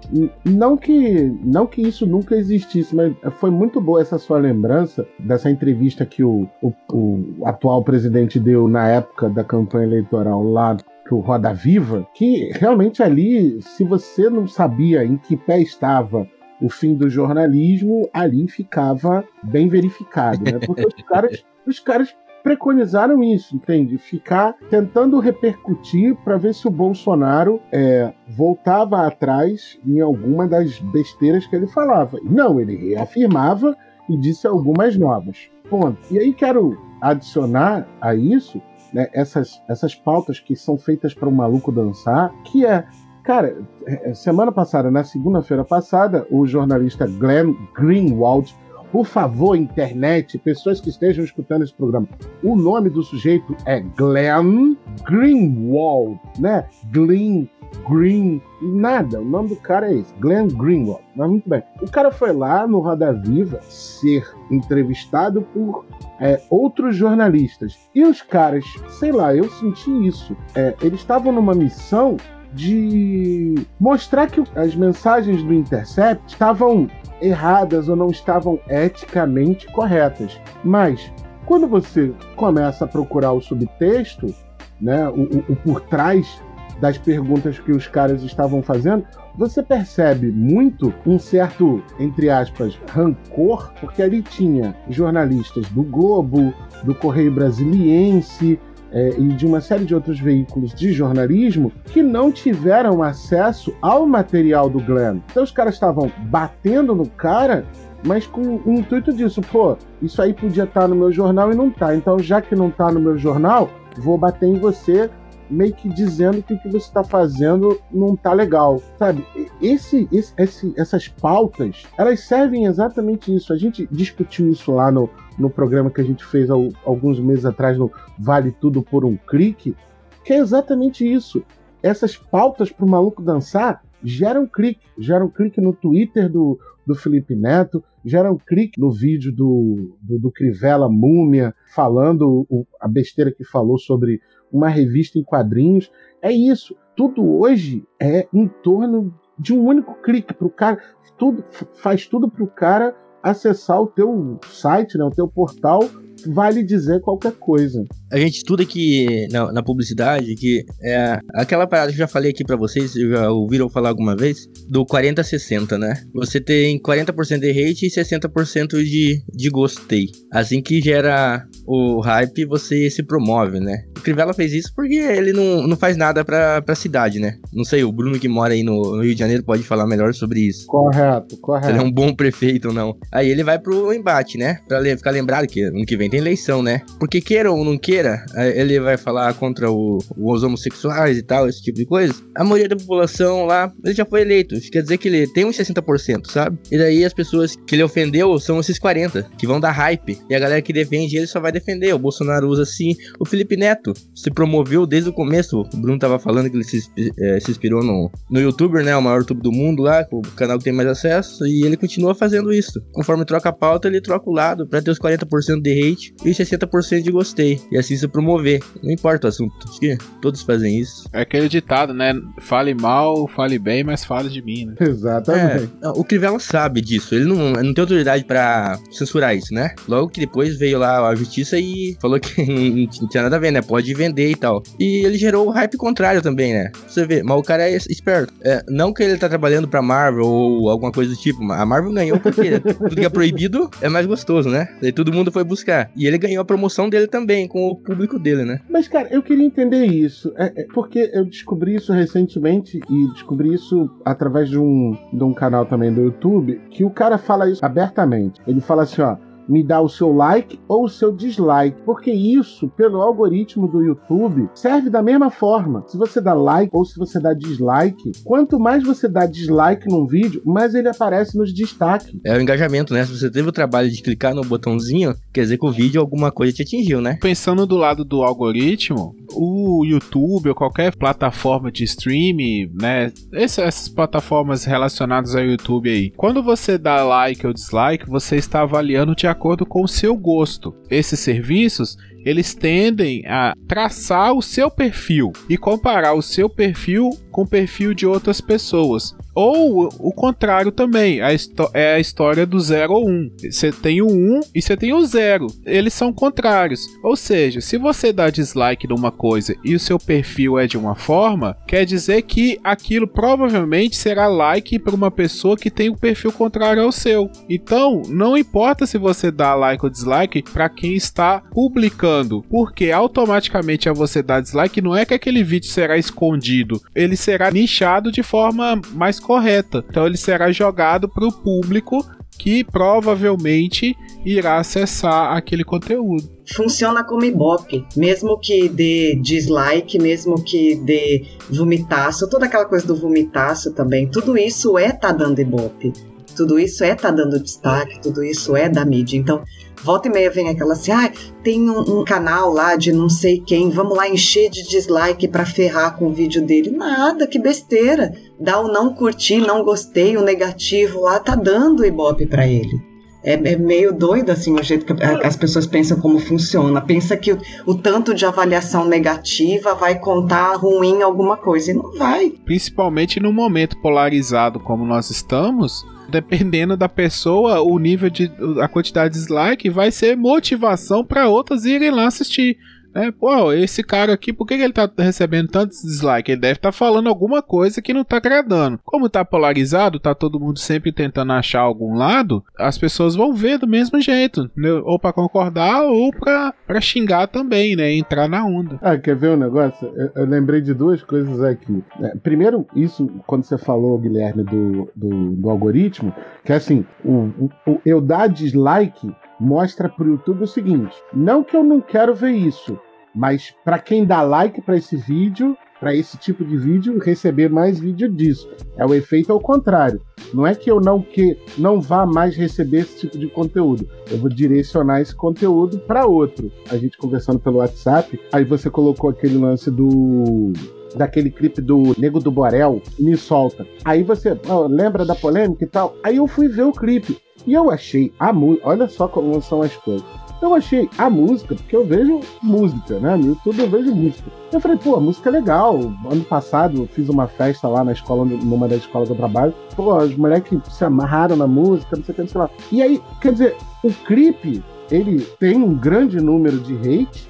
não, 0.45 0.79
que, 0.79 1.31
não 1.45 1.67
que 1.67 1.83
isso 1.83 2.07
nunca 2.07 2.35
existisse, 2.35 2.97
mas 2.97 3.13
foi 3.39 3.51
muito 3.51 3.81
boa 3.81 4.01
essa 4.01 4.19
sua 4.19 4.39
lembrança 4.39 5.07
dessa 5.19 5.51
entrevista 5.51 6.07
que 6.07 6.25
o, 6.25 6.49
o, 6.63 6.73
o 6.91 7.47
atual 7.47 7.85
presidente 7.85 8.41
deu 8.41 8.67
na 8.67 8.89
época 8.89 9.29
da 9.29 9.45
campanha 9.45 9.87
eleitoral 9.87 10.43
lá 10.43 10.77
pro 11.07 11.21
Roda 11.21 11.53
Viva, 11.53 12.07
que 12.15 12.51
realmente 12.55 13.03
ali, 13.03 13.61
se 13.63 13.85
você 13.85 14.29
não 14.29 14.47
sabia 14.47 15.05
em 15.05 15.17
que 15.17 15.37
pé 15.37 15.61
estava 15.61 16.27
o 16.61 16.69
fim 16.69 16.95
do 16.95 17.09
jornalismo, 17.09 18.09
ali 18.13 18.49
ficava 18.49 19.25
bem 19.43 19.69
verificado, 19.69 20.43
né? 20.45 20.59
Porque 20.65 20.87
os 20.87 20.95
caras, 21.07 21.45
os 21.67 21.79
caras 21.79 22.15
preconizaram 22.43 23.23
isso, 23.23 23.57
entende? 23.57 23.99
Ficar 23.99 24.55
tentando 24.71 25.19
repercutir 25.19 26.15
para 26.25 26.37
ver 26.37 26.55
se 26.55 26.67
o 26.69 26.71
Bolsonaro 26.71 27.61
é, 27.73 28.13
voltava 28.29 29.07
atrás 29.07 29.79
em 29.85 30.01
alguma 30.01 30.47
das 30.47 30.79
besteiras 30.79 31.47
que 31.47 31.57
ele 31.57 31.67
falava. 31.67 32.19
Não, 32.23 32.61
ele 32.61 32.95
reafirmava 32.95 33.77
e 34.09 34.17
disse 34.17 34.47
algumas 34.47 34.97
novas. 34.97 35.51
Ponto. 35.69 35.99
E 36.09 36.19
aí 36.19 36.33
quero 36.33 36.79
adicionar 37.03 37.87
a 38.01 38.15
isso 38.15 38.63
né, 38.97 39.11
essas, 39.13 39.63
essas 39.69 39.95
pautas 39.95 40.41
que 40.41 40.57
são 40.57 40.79
feitas 40.79 41.13
para 41.13 41.29
o 41.29 41.33
maluco 41.33 41.71
dançar, 41.71 42.33
que 42.45 42.65
é 42.65 42.87
Cara, 43.23 43.59
é, 43.85 44.15
semana 44.15 44.53
passada, 44.53 44.89
na 44.89 45.03
segunda-feira 45.03 45.65
passada, 45.65 46.25
o 46.31 46.47
jornalista 46.47 47.09
Glenn 47.09 47.57
Greenwald 47.75 48.55
por 48.93 49.05
favor, 49.05 49.57
internet, 49.57 50.39
pessoas 50.39 50.81
que 50.81 50.89
estejam 50.89 51.25
escutando 51.25 51.65
esse 51.65 51.75
programa, 51.75 52.09
o 52.43 52.55
nome 52.55 52.89
do 52.89 53.03
sujeito 53.03 53.55
é 53.67 53.81
Glenn 53.81 54.77
Greenwald, 55.05 56.21
né? 56.39 56.67
Glenn 56.93 57.47
Green, 57.89 58.41
nada. 58.61 59.21
O 59.21 59.25
nome 59.25 59.51
do 59.51 59.57
cara 59.57 59.91
é 59.91 59.95
esse, 59.97 60.13
Glenn 60.19 60.49
Greenwald. 60.49 61.03
Mas 61.15 61.31
muito 61.31 61.49
bem. 61.49 61.63
O 61.81 61.91
cara 61.91 62.11
foi 62.11 62.33
lá 62.33 62.67
no 62.67 62.81
Roda 62.81 63.13
Viva 63.13 63.61
ser 63.63 64.27
entrevistado 64.51 65.43
por 65.43 65.85
é, 66.21 66.41
outros 66.51 66.97
jornalistas. 66.97 67.79
E 67.95 68.05
os 68.05 68.23
caras, 68.23 68.65
sei 68.89 69.13
lá, 69.13 69.35
eu 69.35 69.49
senti 69.51 69.91
isso. 70.07 70.37
É, 70.55 70.75
eles 70.83 71.01
estavam 71.01 71.33
numa 71.33 71.55
missão 71.55 72.17
de 72.53 73.55
mostrar 73.79 74.29
que 74.29 74.43
as 74.55 74.75
mensagens 74.75 75.43
do 75.43 75.53
Intercept 75.53 76.25
estavam 76.27 76.89
erradas 77.21 77.89
ou 77.89 77.97
não 77.97 78.09
estavam 78.09 78.59
eticamente 78.69 79.67
corretas. 79.73 80.41
Mas 80.65 81.13
quando 81.45 81.67
você 81.67 82.13
começa 82.35 82.85
a 82.85 82.89
procurar 82.89 83.33
o 83.33 83.41
subtexto, 83.41 84.35
né, 84.81 85.09
o, 85.09 85.23
o, 85.23 85.53
o 85.53 85.57
por 85.57 85.81
trás 85.83 86.41
das 86.81 86.99
perguntas 86.99 87.59
que 87.59 87.73
os 87.73 87.87
caras 87.87 88.23
estavam 88.23 88.63
fazendo, 88.63 89.05
você 89.37 89.63
percebe 89.63 90.31
muito 90.31 90.93
um 91.07 91.19
certo, 91.19 91.83
entre 91.99 92.31
aspas, 92.31 92.79
rancor, 92.91 93.73
porque 93.81 94.03
ali 94.03 94.23
tinha 94.23 94.75
jornalistas 94.89 95.69
do 95.71 95.83
Globo, 95.83 96.53
do 96.85 96.95
Correio 96.95 97.33
Brasiliense, 97.33 98.59
é, 98.93 99.11
e 99.19 99.29
de 99.29 99.45
uma 99.45 99.61
série 99.61 99.85
de 99.85 99.95
outros 99.95 100.19
veículos 100.21 100.75
de 100.75 100.93
jornalismo 100.93 101.73
que 101.87 102.03
não 102.03 102.31
tiveram 102.31 103.03
acesso 103.03 103.75
ao 103.83 104.07
material 104.07 104.71
do 104.71 104.81
Glenn. 104.81 105.19
Então 105.31 105.43
os 105.43 105.51
caras 105.51 105.75
estavam 105.75 106.11
batendo 106.31 106.95
no 106.95 107.07
cara, 107.07 107.67
mas 108.05 108.27
com 108.27 108.61
o 108.65 108.73
intuito 108.73 109.13
disso, 109.13 109.41
pô, 109.41 109.77
isso 110.01 110.23
aí 110.23 110.33
podia 110.33 110.65
estar 110.65 110.89
no 110.89 110.95
meu 110.95 111.11
jornal 111.11 111.53
e 111.53 111.57
não 111.57 111.71
tá. 111.71 111.95
Então 111.95 112.19
já 112.19 112.41
que 112.41 112.55
não 112.55 112.71
tá 112.71 112.91
no 112.91 113.01
meu 113.01 113.19
jornal, 113.19 113.69
vou 113.99 114.17
bater 114.17 114.47
em 114.47 114.59
você 114.59 115.11
meio 115.51 115.73
que 115.75 115.89
dizendo 115.89 116.43
que 116.43 116.55
o 116.55 116.59
que 116.59 116.69
você 116.69 116.87
está 116.87 117.05
fazendo 117.05 117.81
não 117.93 118.17
tá 118.17 118.33
legal, 118.33 118.83
sabe? 118.99 119.25
Esse, 119.61 120.09
esse, 120.13 120.75
essas 120.77 121.09
pautas, 121.09 121.85
elas 121.97 122.21
servem 122.21 122.67
exatamente 122.67 123.35
isso. 123.35 123.53
A 123.53 123.57
gente 123.57 123.89
discutiu 123.91 124.51
isso 124.51 124.73
lá 124.73 124.91
no, 124.91 125.09
no 125.39 125.51
programa 125.51 125.91
que 125.91 126.01
a 126.01 126.05
gente 126.05 126.25
fez 126.25 126.51
ao, 126.51 126.69
alguns 126.85 127.21
meses 127.21 127.45
atrás 127.45 127.79
no 127.79 127.91
Vale 128.19 128.53
Tudo 128.53 128.83
por 128.83 129.05
um 129.05 129.17
Clique, 129.17 129.77
que 130.25 130.33
é 130.33 130.39
exatamente 130.39 131.11
isso. 131.11 131.43
Essas 131.83 132.17
pautas 132.17 132.71
para 132.71 132.85
o 132.85 132.89
maluco 132.89 133.23
dançar 133.23 133.83
geram 134.03 134.47
clique, 134.47 134.87
geram 134.99 135.29
clique 135.29 135.61
no 135.61 135.73
Twitter 135.73 136.31
do, 136.31 136.59
do 136.87 136.95
Felipe 136.95 137.35
Neto, 137.35 137.83
geram 138.05 138.37
clique 138.37 138.81
no 138.81 138.91
vídeo 138.91 139.33
do, 139.33 139.97
do, 140.01 140.19
do 140.19 140.31
Crivella 140.31 140.89
Múmia, 140.89 141.55
falando 141.75 142.47
o, 142.49 142.65
a 142.81 142.87
besteira 142.87 143.33
que 143.33 143.45
falou 143.45 143.79
sobre 143.79 144.21
uma 144.53 144.69
revista 144.69 145.19
em 145.19 145.25
quadrinhos. 145.25 145.91
É 146.23 146.31
isso. 146.33 146.77
Tudo 146.97 147.25
hoje 147.25 147.87
é 148.01 148.27
em 148.33 148.49
torno 148.49 149.15
de 149.39 149.55
um 149.55 149.65
único 149.65 149.95
clique 150.03 150.33
para 150.33 150.47
o 150.47 150.51
cara. 150.51 150.79
Tudo, 151.19 151.45
faz 151.75 152.07
tudo 152.07 152.31
para 152.31 152.45
o 152.45 152.49
cara 152.49 152.95
acessar 153.23 153.81
o 153.81 153.87
teu 153.87 154.39
site, 154.47 154.97
né, 154.97 155.05
o 155.05 155.11
teu 155.11 155.27
portal 155.27 155.81
vale 156.27 156.63
dizer 156.63 157.01
qualquer 157.01 157.33
coisa. 157.33 157.85
A 158.13 158.19
gente 158.19 158.37
estuda 158.37 158.63
aqui 158.63 159.27
na, 159.31 159.53
na, 159.53 159.63
publicidade 159.63 160.35
que 160.37 160.65
é 160.83 161.19
aquela 161.35 161.67
parada 161.67 161.89
que 161.89 161.95
eu 161.95 161.99
já 161.99 162.07
falei 162.09 162.31
aqui 162.31 162.45
para 162.45 162.57
vocês, 162.57 162.93
já 162.93 163.31
ouviram 163.31 163.69
falar 163.69 163.89
alguma 163.89 164.17
vez, 164.17 164.47
do 164.69 164.85
40-60, 164.87 165.77
né? 165.77 166.03
Você 166.15 166.41
tem 166.41 166.81
40% 166.81 167.41
de 167.41 167.51
hate 167.51 167.87
e 167.87 167.91
60% 167.91 168.83
de, 168.85 169.23
de 169.33 169.51
gostei. 169.51 170.07
Assim 170.33 170.63
que 170.63 170.81
gera 170.81 171.45
o 171.67 172.01
hype, 172.01 172.45
você 172.45 172.89
se 172.91 173.03
promove, 173.03 173.59
né? 173.59 173.85
O 173.97 174.01
Crivella 174.01 174.33
fez 174.33 174.53
isso 174.53 174.73
porque 174.75 174.95
ele 174.95 175.33
não, 175.33 175.67
não 175.67 175.77
faz 175.77 175.97
nada 175.97 176.25
pra, 176.25 176.63
pra 176.63 176.75
cidade, 176.75 177.19
né? 177.19 177.39
Não 177.53 177.65
sei, 177.65 177.83
o 177.83 177.91
Bruno 177.91 178.19
que 178.19 178.29
mora 178.29 178.55
aí 178.55 178.63
no, 178.63 178.97
no 178.97 179.03
Rio 179.03 179.15
de 179.15 179.21
Janeiro 179.21 179.43
pode 179.43 179.63
falar 179.65 179.87
melhor 179.87 180.15
sobre 180.15 180.41
isso. 180.41 180.67
Correto, 180.67 181.37
correto. 181.39 181.69
Ele 181.69 181.79
é 181.79 181.83
um 181.83 181.91
bom 181.91 182.15
prefeito 182.15 182.69
ou 182.69 182.75
não. 182.75 182.97
Aí 183.13 183.29
ele 183.29 183.43
vai 183.43 183.59
pro 183.59 183.93
embate, 183.93 184.39
né? 184.39 184.61
Pra 184.69 184.83
ficar 184.97 185.11
lembrado 185.11 185.47
que 185.47 185.63
ano 185.63 185.85
que 185.85 185.97
vem 185.97 186.06
tem 186.11 186.21
eleição, 186.21 186.63
né? 186.63 186.83
Porque 186.99 187.21
queira 187.21 187.51
ou 187.51 187.65
não 187.65 187.79
queira, 187.79 188.25
ele 188.55 188.81
vai 188.81 188.97
falar 188.97 189.33
contra 189.35 189.71
o, 189.71 189.99
os 190.17 190.43
homossexuais 190.43 191.17
e 191.19 191.23
tal, 191.23 191.49
esse 191.49 191.63
tipo 191.63 191.79
de 191.79 191.87
coisa. 191.87 192.15
A 192.35 192.45
maioria 192.45 192.69
da 192.69 192.77
população 192.77 193.47
lá, 193.47 193.73
ele 193.85 193.95
já 193.95 194.05
foi 194.05 194.23
eleito. 194.23 194.55
Isso 194.55 194.71
quer 194.71 194.83
dizer 194.83 194.99
que 194.99 195.09
ele 195.09 195.27
tem 195.33 195.45
uns 195.45 195.57
60%, 195.57 196.31
sabe? 196.31 196.59
E 196.71 196.79
daí 196.79 197.05
as 197.05 197.13
pessoas 197.13 197.57
que 197.67 197.75
ele 197.75 197.83
ofendeu 197.83 198.39
são 198.39 198.61
esses 198.61 198.79
40, 198.79 199.23
que 199.39 199.47
vão 199.47 199.61
dar 199.61 199.73
hype. 199.73 200.19
E 200.29 200.35
a 200.35 200.39
galera 200.39 200.63
que 200.63 200.73
defende 200.73 201.17
ele 201.17 201.27
só 201.27 201.41
vai 201.41 201.53
defender. 201.53 201.95
O 201.95 201.99
Bolsonaro 201.99 202.49
usa 202.49 202.63
assim. 202.63 202.95
O 203.19 203.25
Felipe 203.25 203.57
Neto 203.57 203.93
se 204.15 204.31
promoveu 204.31 204.87
desde 204.87 205.11
o 205.11 205.13
começo. 205.13 205.61
O 205.61 205.77
Bruno 205.77 205.99
tava 205.99 206.19
falando 206.19 206.51
que 206.51 206.57
ele 206.57 206.65
se, 206.65 206.81
é, 207.19 207.41
se 207.41 207.51
inspirou 207.51 207.83
no, 207.83 208.11
no 208.31 208.41
youtuber, 208.41 208.85
né? 208.85 208.97
O 208.97 209.03
maior 209.03 209.19
YouTube 209.19 209.43
do 209.43 209.53
mundo 209.53 209.83
lá, 209.83 210.07
o 210.11 210.23
canal 210.23 210.59
que 210.59 210.65
tem 210.65 210.73
mais 210.73 210.89
acesso. 210.89 211.47
E 211.47 211.65
ele 211.65 211.77
continua 211.77 212.15
fazendo 212.15 212.53
isso. 212.53 212.81
Conforme 212.93 213.25
troca 213.25 213.49
a 213.49 213.53
pauta, 213.53 213.89
ele 213.89 214.01
troca 214.01 214.29
o 214.29 214.33
lado 214.33 214.67
pra 214.67 214.83
ter 214.83 214.91
os 214.91 214.99
40% 214.99 215.61
de 215.61 215.73
hate 215.73 215.96
e 216.25 216.31
60% 216.31 217.03
de 217.03 217.11
gostei. 217.11 217.61
E 217.71 217.79
assim 217.79 217.97
se 217.97 218.07
promover. 218.09 218.63
Não 218.83 218.91
importa 218.91 219.27
o 219.27 219.29
assunto. 219.29 219.55
Acho 219.69 219.81
que 219.81 219.99
todos 220.21 220.43
fazem 220.43 220.79
isso. 220.79 221.09
É 221.13 221.23
aquele 221.23 221.49
ditado, 221.49 221.93
né? 221.93 222.15
Fale 222.41 222.75
mal, 222.75 223.27
fale 223.29 223.59
bem, 223.59 223.85
mas 223.85 224.05
fale 224.05 224.29
de 224.29 224.43
mim, 224.43 224.67
né? 224.67 224.75
Exatamente. 224.81 225.71
É, 225.83 225.89
o 225.89 226.05
Crivella 226.05 226.39
sabe 226.39 226.81
disso. 226.81 227.15
Ele 227.15 227.25
não, 227.25 227.53
não 227.53 227.75
tem 227.75 227.83
autoridade 227.83 228.25
para 228.25 228.79
censurar 228.91 229.37
isso, 229.37 229.53
né? 229.53 229.75
Logo 229.89 230.09
que 230.09 230.21
depois 230.21 230.57
veio 230.57 230.79
lá 230.79 231.09
a 231.09 231.15
justiça 231.15 231.59
e 231.59 231.97
falou 232.01 232.19
que 232.21 232.43
não 233.01 233.09
tinha 233.09 233.23
nada 233.23 233.37
a 233.37 233.39
ver, 233.39 233.51
né? 233.51 233.63
Pode 233.63 233.93
vender 233.95 234.31
e 234.31 234.37
tal. 234.37 234.63
E 234.79 235.05
ele 235.05 235.19
gerou 235.19 235.47
o 235.47 235.51
hype 235.51 235.77
contrário 235.77 236.23
também, 236.23 236.53
né? 236.53 236.71
Você 236.87 237.07
vê, 237.07 237.23
mas 237.23 237.37
o 237.39 237.43
cara 237.43 237.69
é 237.69 237.77
esperto. 237.77 238.33
É, 238.43 238.63
não 238.69 238.93
que 238.93 239.03
ele 239.03 239.17
tá 239.17 239.29
trabalhando 239.29 239.69
pra 239.69 239.83
Marvel 239.83 240.27
ou 240.27 240.71
alguma 240.71 240.93
coisa 240.93 241.15
do 241.15 241.17
tipo. 241.17 241.43
A 241.53 241.65
Marvel 241.65 241.93
ganhou 241.93 242.19
porque 242.19 242.61
tudo 242.61 242.97
que 242.97 243.05
é 243.05 243.09
proibido 243.09 243.71
é 243.81 243.89
mais 243.89 244.07
gostoso, 244.07 244.49
né? 244.49 244.69
Daí 244.81 244.93
todo 244.93 245.13
mundo 245.13 245.31
foi 245.33 245.45
buscar. 245.45 245.86
E 245.95 246.07
ele 246.07 246.19
ganhou 246.19 246.43
a 246.43 246.45
promoção 246.45 246.89
dele 246.89 247.07
também, 247.07 247.47
com 247.47 247.69
o 247.69 247.77
público 247.77 248.19
dele, 248.19 248.45
né? 248.45 248.61
Mas, 248.69 248.89
cara, 248.89 249.09
eu 249.11 249.23
queria 249.23 249.45
entender 249.45 249.85
isso. 249.87 250.33
É, 250.37 250.63
é 250.63 250.67
porque 250.73 251.11
eu 251.13 251.25
descobri 251.25 251.75
isso 251.75 251.93
recentemente 251.93 252.81
e 252.89 253.13
descobri 253.13 253.53
isso 253.53 253.91
através 254.05 254.49
de 254.49 254.59
um, 254.59 254.97
de 255.13 255.25
um 255.25 255.33
canal 255.33 255.67
também 255.67 255.93
do 255.93 256.03
YouTube, 256.03 256.61
que 256.71 256.85
o 256.85 256.91
cara 256.91 257.19
fala 257.19 257.51
isso 257.51 257.65
abertamente. 257.65 258.41
Ele 258.47 258.61
fala 258.61 258.83
assim, 258.83 259.03
ó 259.03 259.17
me 259.49 259.63
dá 259.63 259.81
o 259.81 259.89
seu 259.89 260.13
like 260.13 260.59
ou 260.69 260.85
o 260.85 260.89
seu 260.89 261.13
dislike, 261.13 261.77
porque 261.85 262.11
isso, 262.11 262.69
pelo 262.69 263.01
algoritmo 263.01 263.69
do 263.69 263.83
YouTube, 263.83 264.49
serve 264.55 264.91
da 264.91 265.03
mesma 265.03 265.31
forma. 265.31 265.85
Se 265.87 265.97
você 265.97 266.21
dá 266.21 266.35
like 266.35 266.71
ou 266.73 266.85
se 266.85 266.99
você 266.99 267.21
dá 267.21 267.33
dislike, 267.33 268.13
quanto 268.25 268.59
mais 268.59 268.83
você 268.85 269.09
dá 269.09 269.27
dislike 269.27 269.89
num 269.89 270.07
vídeo, 270.07 270.43
mais 270.45 270.75
ele 270.75 270.89
aparece 270.89 271.37
nos 271.37 271.53
destaques. 271.53 272.17
É 272.25 272.37
o 272.37 272.41
engajamento, 272.41 272.93
né? 272.93 273.05
Se 273.05 273.19
você 273.19 273.31
teve 273.31 273.49
o 273.49 273.53
trabalho 273.53 273.91
de 273.91 274.03
clicar 274.03 274.35
no 274.35 274.43
botãozinho, 274.43 275.15
quer 275.33 275.43
dizer 275.43 275.59
que 275.59 275.67
o 275.67 275.73
vídeo 275.73 276.01
alguma 276.01 276.31
coisa 276.31 276.53
te 276.53 276.63
atingiu, 276.63 277.01
né? 277.01 277.19
Pensando 277.21 277.67
do 277.67 277.77
lado 277.77 278.05
do 278.05 278.23
algoritmo, 278.23 279.15
o 279.35 279.85
YouTube 279.85 280.49
ou 280.49 280.55
qualquer 280.55 280.95
plataforma 280.95 281.71
de 281.71 281.85
streaming, 281.85 282.71
né? 282.75 283.13
Essas 283.33 283.89
plataformas 283.89 284.65
relacionadas 284.65 285.35
ao 285.35 285.43
YouTube 285.43 285.91
aí, 285.91 286.11
quando 286.17 286.43
você 286.43 286.79
dá 286.79 287.05
like 287.05 287.47
ou 287.47 287.53
dislike, 287.53 288.09
você 288.09 288.37
está 288.37 288.63
avaliando 288.63 289.15
de 289.15 289.27
acordo 289.37 289.67
com 289.67 289.85
o 289.85 289.89
seu 289.89 290.17
gosto. 290.17 290.75
Esses 290.91 291.21
serviços 291.21 291.97
eles 292.27 292.55
tendem 292.55 293.25
a 293.25 293.55
traçar 293.69 294.33
o 294.33 294.43
seu 294.43 294.69
perfil 294.69 295.33
e 295.49 295.57
comparar 295.57 296.15
o 296.15 296.21
seu 296.21 296.51
perfil 296.51 297.11
com 297.31 297.43
o 297.43 297.47
perfil 297.47 297.95
de 297.95 298.05
outras 298.05 298.41
pessoas. 298.41 299.15
Ou 299.37 299.91
o 300.01 300.13
contrário 300.13 300.73
também, 300.73 301.21
a 301.21 301.29
é 301.75 301.95
a 301.95 302.01
história 302.01 302.47
do 302.47 302.59
0 302.59 302.95
ou 302.95 303.07
1. 303.07 303.11
Um. 303.11 303.31
Você 303.51 303.71
tem 303.71 304.01
o 304.01 304.07
1 304.07 304.09
um 304.09 304.41
e 304.55 304.63
você 304.63 304.75
tem 304.75 304.95
o 304.95 305.05
0. 305.05 305.47
Eles 305.67 305.93
são 305.93 306.11
contrários. 306.11 306.81
Ou 307.05 307.15
seja, 307.15 307.61
se 307.61 307.77
você 307.77 308.15
dá 308.15 308.31
dislike 308.31 308.89
numa 308.89 309.13
coisa 309.13 309.55
e 309.63 309.75
o 309.75 309.81
seu 309.81 309.99
perfil 309.99 310.59
é 310.59 310.67
de 310.67 310.79
uma 310.79 310.95
forma, 310.95 311.55
quer 311.69 311.85
dizer 311.85 312.23
que 312.23 312.59
aquilo 312.65 313.07
provavelmente 313.07 313.95
será 313.95 314.27
like 314.27 314.79
para 314.79 314.95
uma 314.95 315.11
pessoa 315.11 315.55
que 315.55 315.71
tem 315.71 315.91
o 315.91 315.93
um 315.93 315.97
perfil 315.97 316.33
contrário 316.33 316.83
ao 316.83 316.91
seu. 316.91 317.31
Então, 317.47 318.01
não 318.09 318.39
importa 318.39 318.87
se 318.87 318.97
você 318.97 319.31
dá 319.31 319.55
like 319.55 319.85
ou 319.85 319.91
dislike 319.91 320.43
para 320.51 320.71
quem 320.71 320.95
está 320.95 321.43
publicando, 321.53 322.16
porque 322.49 322.91
automaticamente 322.91 323.89
a 323.89 323.93
você 323.93 324.23
dar 324.23 324.41
dislike 324.41 324.81
não 324.81 324.97
é 324.97 325.05
que 325.05 325.15
aquele 325.15 325.43
vídeo 325.43 325.69
será 325.69 325.97
escondido, 325.99 326.81
ele 326.95 327.17
será 327.17 327.51
nichado 327.51 328.13
de 328.13 328.23
forma 328.23 328.81
mais 328.93 329.19
correta. 329.19 329.85
Então 329.89 330.07
ele 330.07 330.17
será 330.17 330.53
jogado 330.53 331.09
para 331.09 331.27
o 331.27 331.33
público 331.33 332.05
que 332.39 332.63
provavelmente 332.63 333.97
irá 334.25 334.59
acessar 334.59 335.37
aquele 335.37 335.65
conteúdo. 335.65 336.29
Funciona 336.55 337.03
como 337.03 337.25
ibope, 337.25 337.85
mesmo 337.97 338.39
que 338.39 338.69
dê 338.69 339.17
dislike, 339.17 339.99
mesmo 339.99 340.43
que 340.43 340.77
dê 340.77 341.25
vomitaço, 341.51 342.29
toda 342.29 342.47
aquela 342.47 342.67
coisa 342.67 342.87
do 342.87 342.95
vomitaço 342.95 343.73
também, 343.73 344.07
tudo 344.09 344.37
isso 344.37 344.79
é 344.79 344.93
tá 344.93 345.13
dando 345.13 345.41
ibope. 345.41 345.93
Tudo 346.37 346.59
isso 346.59 346.85
é 346.85 346.95
tá 346.95 347.11
dando 347.11 347.43
destaque, 347.43 348.01
tudo 348.01 348.23
isso 348.23 348.55
é 348.55 348.69
da 348.69 348.85
mídia. 348.85 349.17
Então, 349.17 349.43
volta 349.83 350.09
e 350.09 350.13
meia 350.13 350.31
vem 350.31 350.49
aquela 350.49 350.75
assim, 350.75 350.93
ah, 350.93 351.11
tem 351.43 351.69
um, 351.71 352.01
um 352.01 352.05
canal 352.05 352.53
lá 352.53 352.77
de 352.77 352.93
não 352.93 353.09
sei 353.09 353.41
quem, 353.41 353.71
vamos 353.71 353.97
lá 353.97 354.09
encher 354.09 354.51
de 354.51 354.69
dislike 354.69 355.27
para 355.29 355.47
ferrar 355.47 355.97
com 355.97 356.07
o 356.07 356.13
vídeo 356.13 356.45
dele. 356.45 356.71
Nada, 356.71 357.27
que 357.27 357.39
besteira. 357.39 358.13
Dá 358.39 358.61
o 358.61 358.69
não 358.69 358.95
curtir, 358.95 359.39
não 359.39 359.65
gostei, 359.65 360.17
o 360.17 360.23
negativo 360.23 361.01
lá, 361.01 361.19
tá 361.19 361.35
dando 361.35 361.85
ibope 361.85 362.27
para 362.27 362.47
ele. 362.47 362.97
É, 363.27 363.33
é, 363.33 363.57
meio 363.57 363.93
doido 363.93 364.31
assim 364.31 364.55
o 364.55 364.63
jeito 364.63 364.87
que 364.87 365.03
as 365.03 365.35
pessoas 365.35 365.67
pensam 365.67 365.99
como 365.99 366.21
funciona. 366.21 366.81
Pensa 366.81 367.17
que 367.17 367.33
o, 367.33 367.39
o, 367.67 367.75
tanto 367.75 368.15
de 368.15 368.25
avaliação 368.25 368.87
negativa 368.87 369.75
vai 369.75 369.99
contar 369.99 370.55
ruim 370.55 371.03
alguma 371.03 371.37
coisa 371.37 371.73
e 371.73 371.75
não 371.75 371.93
vai. 371.99 372.31
Principalmente 372.45 373.19
no 373.19 373.33
momento 373.33 373.77
polarizado 373.79 374.61
como 374.61 374.87
nós 374.87 375.11
estamos, 375.11 375.85
dependendo 376.09 376.77
da 376.77 376.89
pessoa, 376.89 377.61
o 377.61 377.79
nível 377.79 378.09
de 378.11 378.31
a 378.61 378.69
quantidade 378.69 379.15
de 379.15 379.21
dislike 379.21 379.69
vai 379.71 379.91
ser 379.91 380.17
motivação 380.17 381.05
para 381.05 381.29
outras 381.29 381.65
irem 381.65 381.91
lá 381.91 382.07
assistir. 382.07 382.57
É, 382.97 383.11
pô, 383.11 383.53
esse 383.53 383.83
cara 383.83 384.15
aqui, 384.15 384.33
por 384.33 384.47
que, 384.47 384.55
ele 384.55 384.73
tá 384.73 384.91
recebendo 384.99 385.49
tantos 385.49 385.83
dislikes? 385.83 386.33
Ele 386.33 386.41
deve 386.41 386.55
estar 386.55 386.69
tá 386.69 386.73
falando 386.73 387.09
alguma 387.09 387.43
coisa 387.43 387.83
que 387.83 387.93
não 387.93 388.03
tá 388.03 388.17
agradando. 388.17 388.81
Como 388.83 389.11
tá 389.11 389.23
polarizado, 389.23 390.01
tá 390.01 390.15
todo 390.15 390.41
mundo 390.41 390.59
sempre 390.59 390.91
tentando 390.91 391.33
achar 391.33 391.61
algum 391.61 391.95
lado, 391.95 392.43
as 392.59 392.79
pessoas 392.79 393.15
vão 393.15 393.35
ver 393.35 393.59
do 393.59 393.67
mesmo 393.67 394.01
jeito, 394.01 394.51
né? 394.57 394.71
ou 394.85 394.99
para 394.99 395.13
concordar 395.13 395.83
ou 395.83 396.11
pra 396.11 396.81
xingar 396.81 397.27
também, 397.27 397.77
né? 397.77 397.93
Entrar 397.93 398.29
na 398.29 398.45
onda. 398.47 398.79
Ah, 398.81 398.97
quer 398.97 399.15
ver 399.15 399.33
um 399.33 399.37
negócio? 399.37 399.93
Eu, 399.95 400.23
eu 400.23 400.27
lembrei 400.27 400.63
de 400.63 400.73
duas 400.73 401.03
coisas 401.03 401.43
aqui. 401.43 401.85
É, 402.01 402.17
primeiro, 402.17 402.67
isso, 402.75 403.11
quando 403.27 403.45
você 403.45 403.59
falou, 403.59 403.99
Guilherme, 403.99 404.43
do, 404.43 404.91
do, 404.97 405.33
do 405.33 405.51
algoritmo, 405.51 406.15
que 406.43 406.53
é 406.53 406.57
assim, 406.57 406.87
o, 407.05 407.13
o, 407.13 407.51
o 407.67 407.81
eu 407.85 408.01
dar 408.01 408.29
dislike 408.29 409.15
mostra 409.39 409.89
pro 409.89 410.09
YouTube 410.09 410.45
o 410.45 410.47
seguinte: 410.47 410.97
não 411.13 411.43
que 411.43 411.57
eu 411.57 411.63
não 411.63 411.81
quero 411.81 412.15
ver 412.15 412.33
isso, 412.33 412.79
mas 413.17 413.55
para 413.65 413.79
quem 413.79 414.05
dá 414.05 414.21
like 414.21 414.61
para 414.61 414.77
esse 414.77 414.95
vídeo, 414.95 415.57
para 415.81 415.95
esse 415.95 416.17
tipo 416.19 416.45
de 416.45 416.57
vídeo, 416.57 416.99
receber 416.99 417.49
mais 417.49 417.81
vídeo 417.81 418.09
disso. 418.09 418.49
É 418.77 418.85
o 418.85 418.95
efeito 418.95 419.33
ao 419.33 419.41
contrário. 419.41 420.01
Não 420.33 420.47
é 420.47 420.55
que 420.55 420.71
eu 420.71 420.81
não 420.81 421.01
que 421.01 421.39
não 421.57 421.81
vá 421.81 422.05
mais 422.05 422.37
receber 422.37 422.81
esse 422.81 423.01
tipo 423.01 423.19
de 423.19 423.29
conteúdo. 423.29 423.89
Eu 424.11 424.19
vou 424.19 424.29
direcionar 424.29 425.01
esse 425.01 425.15
conteúdo 425.15 425.79
para 425.79 426.07
outro. 426.07 426.51
A 426.71 426.77
gente 426.77 426.99
conversando 426.99 427.39
pelo 427.39 427.59
WhatsApp, 427.59 428.19
aí 428.33 428.45
você 428.45 428.69
colocou 428.69 429.11
aquele 429.11 429.39
lance 429.39 429.71
do 429.71 430.53
daquele 430.95 431.31
clipe 431.31 431.61
do 431.61 431.95
Nego 431.99 432.21
do 432.21 432.31
Borel, 432.31 432.81
me 432.99 433.17
solta. 433.17 433.67
Aí 433.85 434.03
você 434.03 434.39
oh, 434.49 434.67
lembra 434.67 435.05
da 435.05 435.15
polêmica 435.15 435.63
e 435.63 435.67
tal? 435.67 435.95
Aí 436.03 436.17
eu 436.17 436.27
fui 436.27 436.49
ver 436.49 436.63
o 436.63 436.73
clipe 436.73 437.19
e 437.47 437.53
eu 437.53 437.71
achei 437.71 438.13
a 438.19 438.33
música. 438.33 438.69
Olha 438.69 438.89
só 438.89 439.07
como 439.07 439.41
são 439.43 439.61
as 439.61 439.77
coisas 439.77 440.26
eu 440.41 440.55
achei 440.55 440.89
a 440.99 441.09
música, 441.09 441.55
porque 441.55 441.75
eu 441.75 441.85
vejo 441.85 442.21
música, 442.43 442.99
né? 442.99 443.17
No 443.17 443.29
YouTube 443.29 443.61
eu 443.61 443.71
vejo 443.71 443.95
música. 443.95 444.31
Eu 444.53 444.61
falei, 444.61 444.77
pô, 444.77 444.97
a 444.97 445.01
música 445.01 445.29
é 445.29 445.33
legal. 445.33 445.75
Ano 446.11 446.25
passado 446.25 446.83
eu 446.83 446.87
fiz 446.87 447.09
uma 447.09 447.27
festa 447.27 447.69
lá 447.69 447.83
na 447.83 447.93
escola, 447.93 448.25
numa 448.25 448.69
das 448.69 448.81
escolas 448.81 449.09
do 449.09 449.15
trabalho. 449.15 449.55
Pô, 449.75 449.97
os 449.97 450.17
moleques 450.17 450.59
se 450.71 450.85
amarraram 450.85 451.37
na 451.37 451.47
música, 451.47 451.97
não 451.97 452.05
sei 452.05 452.13
o 452.13 452.17
que, 452.17 452.23
não 452.23 452.29
sei 452.29 452.41
lá. 452.41 452.51
E 452.71 452.83
aí, 452.83 453.03
quer 453.21 453.33
dizer, 453.33 453.57
o 453.83 453.91
clipe, 453.91 454.63
ele 454.91 455.21
tem 455.39 455.57
um 455.57 455.75
grande 455.75 456.21
número 456.21 456.59
de 456.61 456.75
hate 456.75 457.29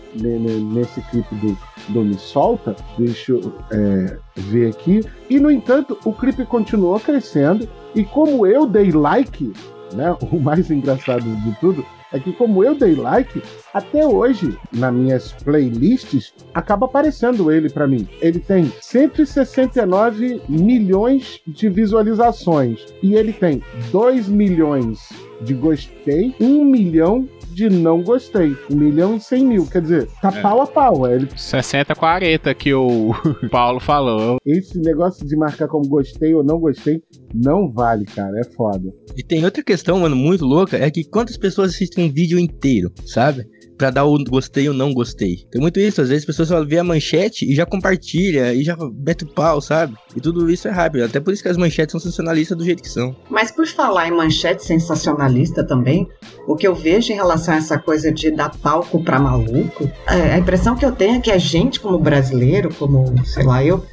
nesse 0.73 1.01
clipe 1.03 1.35
do, 1.37 1.57
do 1.89 2.03
Me 2.03 2.15
Solta. 2.15 2.75
Deixa 2.99 3.33
eu 3.33 3.53
é, 3.71 4.19
ver 4.37 4.71
aqui. 4.71 5.05
E, 5.31 5.39
no 5.39 5.51
entanto, 5.51 5.99
o 6.05 6.13
clipe 6.13 6.45
continuou 6.45 6.99
crescendo. 6.99 7.69
E 7.95 8.05
como 8.05 8.47
eu 8.47 8.67
dei 8.67 8.91
like, 8.91 9.53
né? 9.93 10.17
O 10.31 10.41
mais 10.41 10.71
engraçado 10.71 11.23
de 11.23 11.61
tudo 11.61 11.85
é 12.13 12.19
que 12.19 12.33
como 12.33 12.63
eu 12.63 12.75
dei 12.75 12.95
like, 12.95 13.43
até 13.73 14.07
hoje, 14.07 14.57
nas 14.73 14.93
minhas 14.93 15.33
playlists, 15.33 16.33
acaba 16.55 16.87
aparecendo 16.87 17.51
ele 17.51 17.69
para 17.69 17.87
mim. 17.87 18.09
Ele 18.21 18.39
tem 18.39 18.73
169 18.81 20.43
milhões 20.49 21.41
de 21.47 21.69
visualizações 21.69 22.87
e 23.03 23.15
ele 23.15 23.33
tem 23.33 23.63
2 23.91 24.29
milhões 24.29 25.11
de 25.43 25.55
gostei, 25.55 26.35
1 26.41 26.65
milhão 26.65 27.29
de 27.57 27.71
não 27.71 28.03
gostei. 28.03 28.55
1 28.71 28.77
milhão 28.77 29.17
e 29.17 29.21
100 29.21 29.47
mil. 29.47 29.67
Quer 29.67 29.81
dizer, 29.81 30.09
tá 30.21 30.29
é. 30.29 30.43
pau 30.43 30.61
a 30.61 30.67
pau. 30.67 31.07
É 31.07 31.15
ele... 31.15 31.27
60-40 31.27 32.55
que 32.55 32.75
o 32.75 33.13
Paulo 33.51 33.81
falou. 33.81 34.37
Esse 34.45 34.79
negócio 34.79 35.27
de 35.27 35.35
marcar 35.37 35.67
como 35.67 35.89
gostei 35.89 36.35
ou 36.35 36.45
não 36.45 36.59
gostei 36.61 37.03
não 37.35 37.73
vale, 37.73 38.05
cara. 38.05 38.39
É 38.39 38.45
foda. 38.45 38.93
E 39.17 39.23
tem 39.23 39.45
outra 39.45 39.63
questão, 39.63 40.01
mano, 40.01 40.15
muito 40.15 40.45
louca, 40.45 40.77
é 40.77 40.91
que 40.91 41.03
quantas 41.05 41.39
pessoas 41.39 41.71
assistem 41.71 42.05
um 42.05 42.13
vídeo 42.13 42.39
inteiro, 42.39 42.93
sabe? 43.07 43.47
Pra 43.77 43.91
dar 43.91 44.05
o 44.05 44.17
gostei 44.25 44.69
ou 44.69 44.75
não 44.75 44.93
gostei. 44.93 45.47
Tem 45.51 45.61
muito 45.61 45.79
isso, 45.79 46.01
às 46.01 46.09
vezes 46.09 46.23
as 46.23 46.27
pessoas 46.27 46.49
só 46.49 46.65
vê 46.65 46.79
a 46.79 46.85
manchete 46.85 47.45
e 47.45 47.55
já 47.55 47.67
compartilha, 47.67 48.55
e 48.55 48.63
já 48.63 48.77
mete 48.95 49.25
o 49.25 49.27
pau, 49.27 49.61
sabe? 49.61 49.95
E 50.15 50.21
tudo 50.21 50.51
isso 50.51 50.67
é 50.67 50.71
rápido. 50.71 51.05
Até 51.05 51.21
por 51.21 51.33
isso 51.33 51.43
que 51.43 51.49
as 51.49 51.57
manchetes 51.57 51.93
são 51.93 52.01
sensacionalistas 52.01 52.57
do 52.57 52.65
jeito 52.65 52.83
que 52.83 52.89
são. 52.89 53.15
Mas 53.31 53.51
por 53.51 53.67
falar 53.67 54.09
em 54.09 54.13
manchete 54.13 54.65
sensacionalista 54.65 55.65
também, 55.65 56.09
o 56.47 56.57
que 56.57 56.67
eu 56.67 56.75
vejo 56.75 57.13
em 57.13 57.17
relação 57.17 57.55
a 57.55 57.59
essa 57.59 57.79
coisa 57.79 58.11
de 58.11 58.31
dar 58.31 58.51
palco 58.59 59.03
pra 59.03 59.19
maluco, 59.19 59.91
é, 60.09 60.33
a 60.35 60.39
impressão 60.39 60.75
que 60.75 60.85
eu 60.85 60.93
tenho 60.93 61.17
é 61.17 61.21
que 61.21 61.31
a 61.31 61.39
gente, 61.39 61.81
como 61.81 61.99
brasileiro, 61.99 62.73
como, 62.75 63.13
sei 63.25 63.45
lá, 63.45 63.63
eu, 63.65 63.85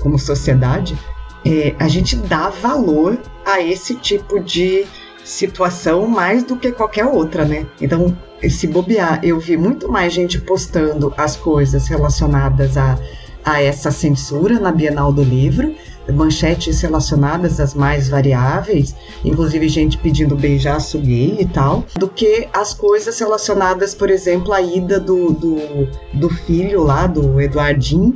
como 0.00 0.18
sociedade, 0.18 0.96
é, 1.44 1.74
a 1.78 1.88
gente 1.88 2.16
dá 2.16 2.50
valor 2.50 3.18
a 3.46 3.60
esse 3.60 3.94
tipo 3.94 4.40
de 4.40 4.84
situação 5.24 6.06
mais 6.06 6.42
do 6.44 6.56
que 6.56 6.72
qualquer 6.72 7.06
outra, 7.06 7.44
né? 7.44 7.66
Então, 7.80 8.16
se 8.48 8.66
bobear, 8.66 9.20
eu 9.22 9.38
vi 9.38 9.56
muito 9.56 9.90
mais 9.90 10.12
gente 10.12 10.40
postando 10.40 11.12
as 11.16 11.36
coisas 11.36 11.86
relacionadas 11.88 12.76
a, 12.76 12.98
a 13.44 13.62
essa 13.62 13.90
censura 13.90 14.58
na 14.58 14.72
Bienal 14.72 15.12
do 15.12 15.22
Livro, 15.22 15.74
manchetes 16.12 16.80
relacionadas 16.80 17.60
às 17.60 17.74
mais 17.74 18.08
variáveis, 18.08 18.94
inclusive 19.24 19.68
gente 19.68 19.98
pedindo 19.98 20.34
beijaço 20.34 20.98
gay 20.98 21.36
e 21.38 21.46
tal, 21.46 21.84
do 21.96 22.08
que 22.08 22.48
as 22.52 22.74
coisas 22.74 23.18
relacionadas, 23.18 23.94
por 23.94 24.10
exemplo, 24.10 24.52
à 24.52 24.60
ida 24.60 24.98
do, 24.98 25.32
do, 25.32 25.88
do 26.14 26.28
filho 26.28 26.82
lá, 26.82 27.06
do 27.06 27.40
Eduardinho, 27.40 28.14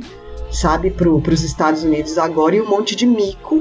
sabe, 0.55 0.89
para 0.89 1.09
os 1.09 1.43
Estados 1.43 1.83
Unidos 1.83 2.17
agora 2.17 2.55
e 2.55 2.61
um 2.61 2.69
monte 2.69 2.95
de 2.95 3.05
mico, 3.05 3.59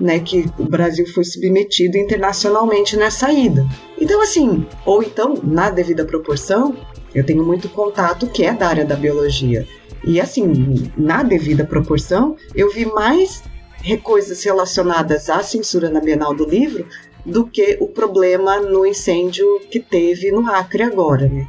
né, 0.00 0.20
que 0.20 0.46
o 0.58 0.64
Brasil 0.64 1.06
foi 1.12 1.24
submetido 1.24 1.96
internacionalmente 1.96 2.96
nessa 2.96 3.32
ida. 3.32 3.66
Então, 4.00 4.22
assim, 4.22 4.66
ou 4.84 5.02
então, 5.02 5.34
na 5.42 5.70
devida 5.70 6.04
proporção, 6.04 6.76
eu 7.14 7.24
tenho 7.24 7.44
muito 7.44 7.68
contato 7.68 8.26
que 8.26 8.44
é 8.44 8.52
da 8.52 8.68
área 8.68 8.84
da 8.84 8.94
biologia. 8.94 9.66
E 10.04 10.20
assim, 10.20 10.90
na 10.96 11.22
devida 11.22 11.64
proporção, 11.64 12.36
eu 12.54 12.70
vi 12.70 12.86
mais 12.86 13.42
coisas 14.02 14.42
relacionadas 14.44 15.30
à 15.30 15.42
censura 15.42 15.88
na 15.88 16.00
Bienal 16.00 16.34
do 16.34 16.44
Livro 16.44 16.86
do 17.24 17.46
que 17.46 17.76
o 17.80 17.88
problema 17.88 18.60
no 18.60 18.86
incêndio 18.86 19.60
que 19.70 19.80
teve 19.80 20.30
no 20.30 20.46
Acre 20.48 20.82
agora, 20.82 21.28
né? 21.28 21.46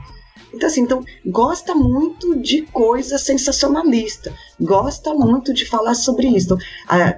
Então, 0.53 0.67
assim, 0.67 0.81
então, 0.81 1.03
gosta 1.25 1.75
muito 1.75 2.39
de 2.39 2.61
coisa 2.63 3.17
sensacionalista, 3.17 4.33
gosta 4.59 5.13
muito 5.13 5.53
de 5.53 5.65
falar 5.65 5.95
sobre 5.95 6.27
isso. 6.27 6.45
Então, 6.45 6.57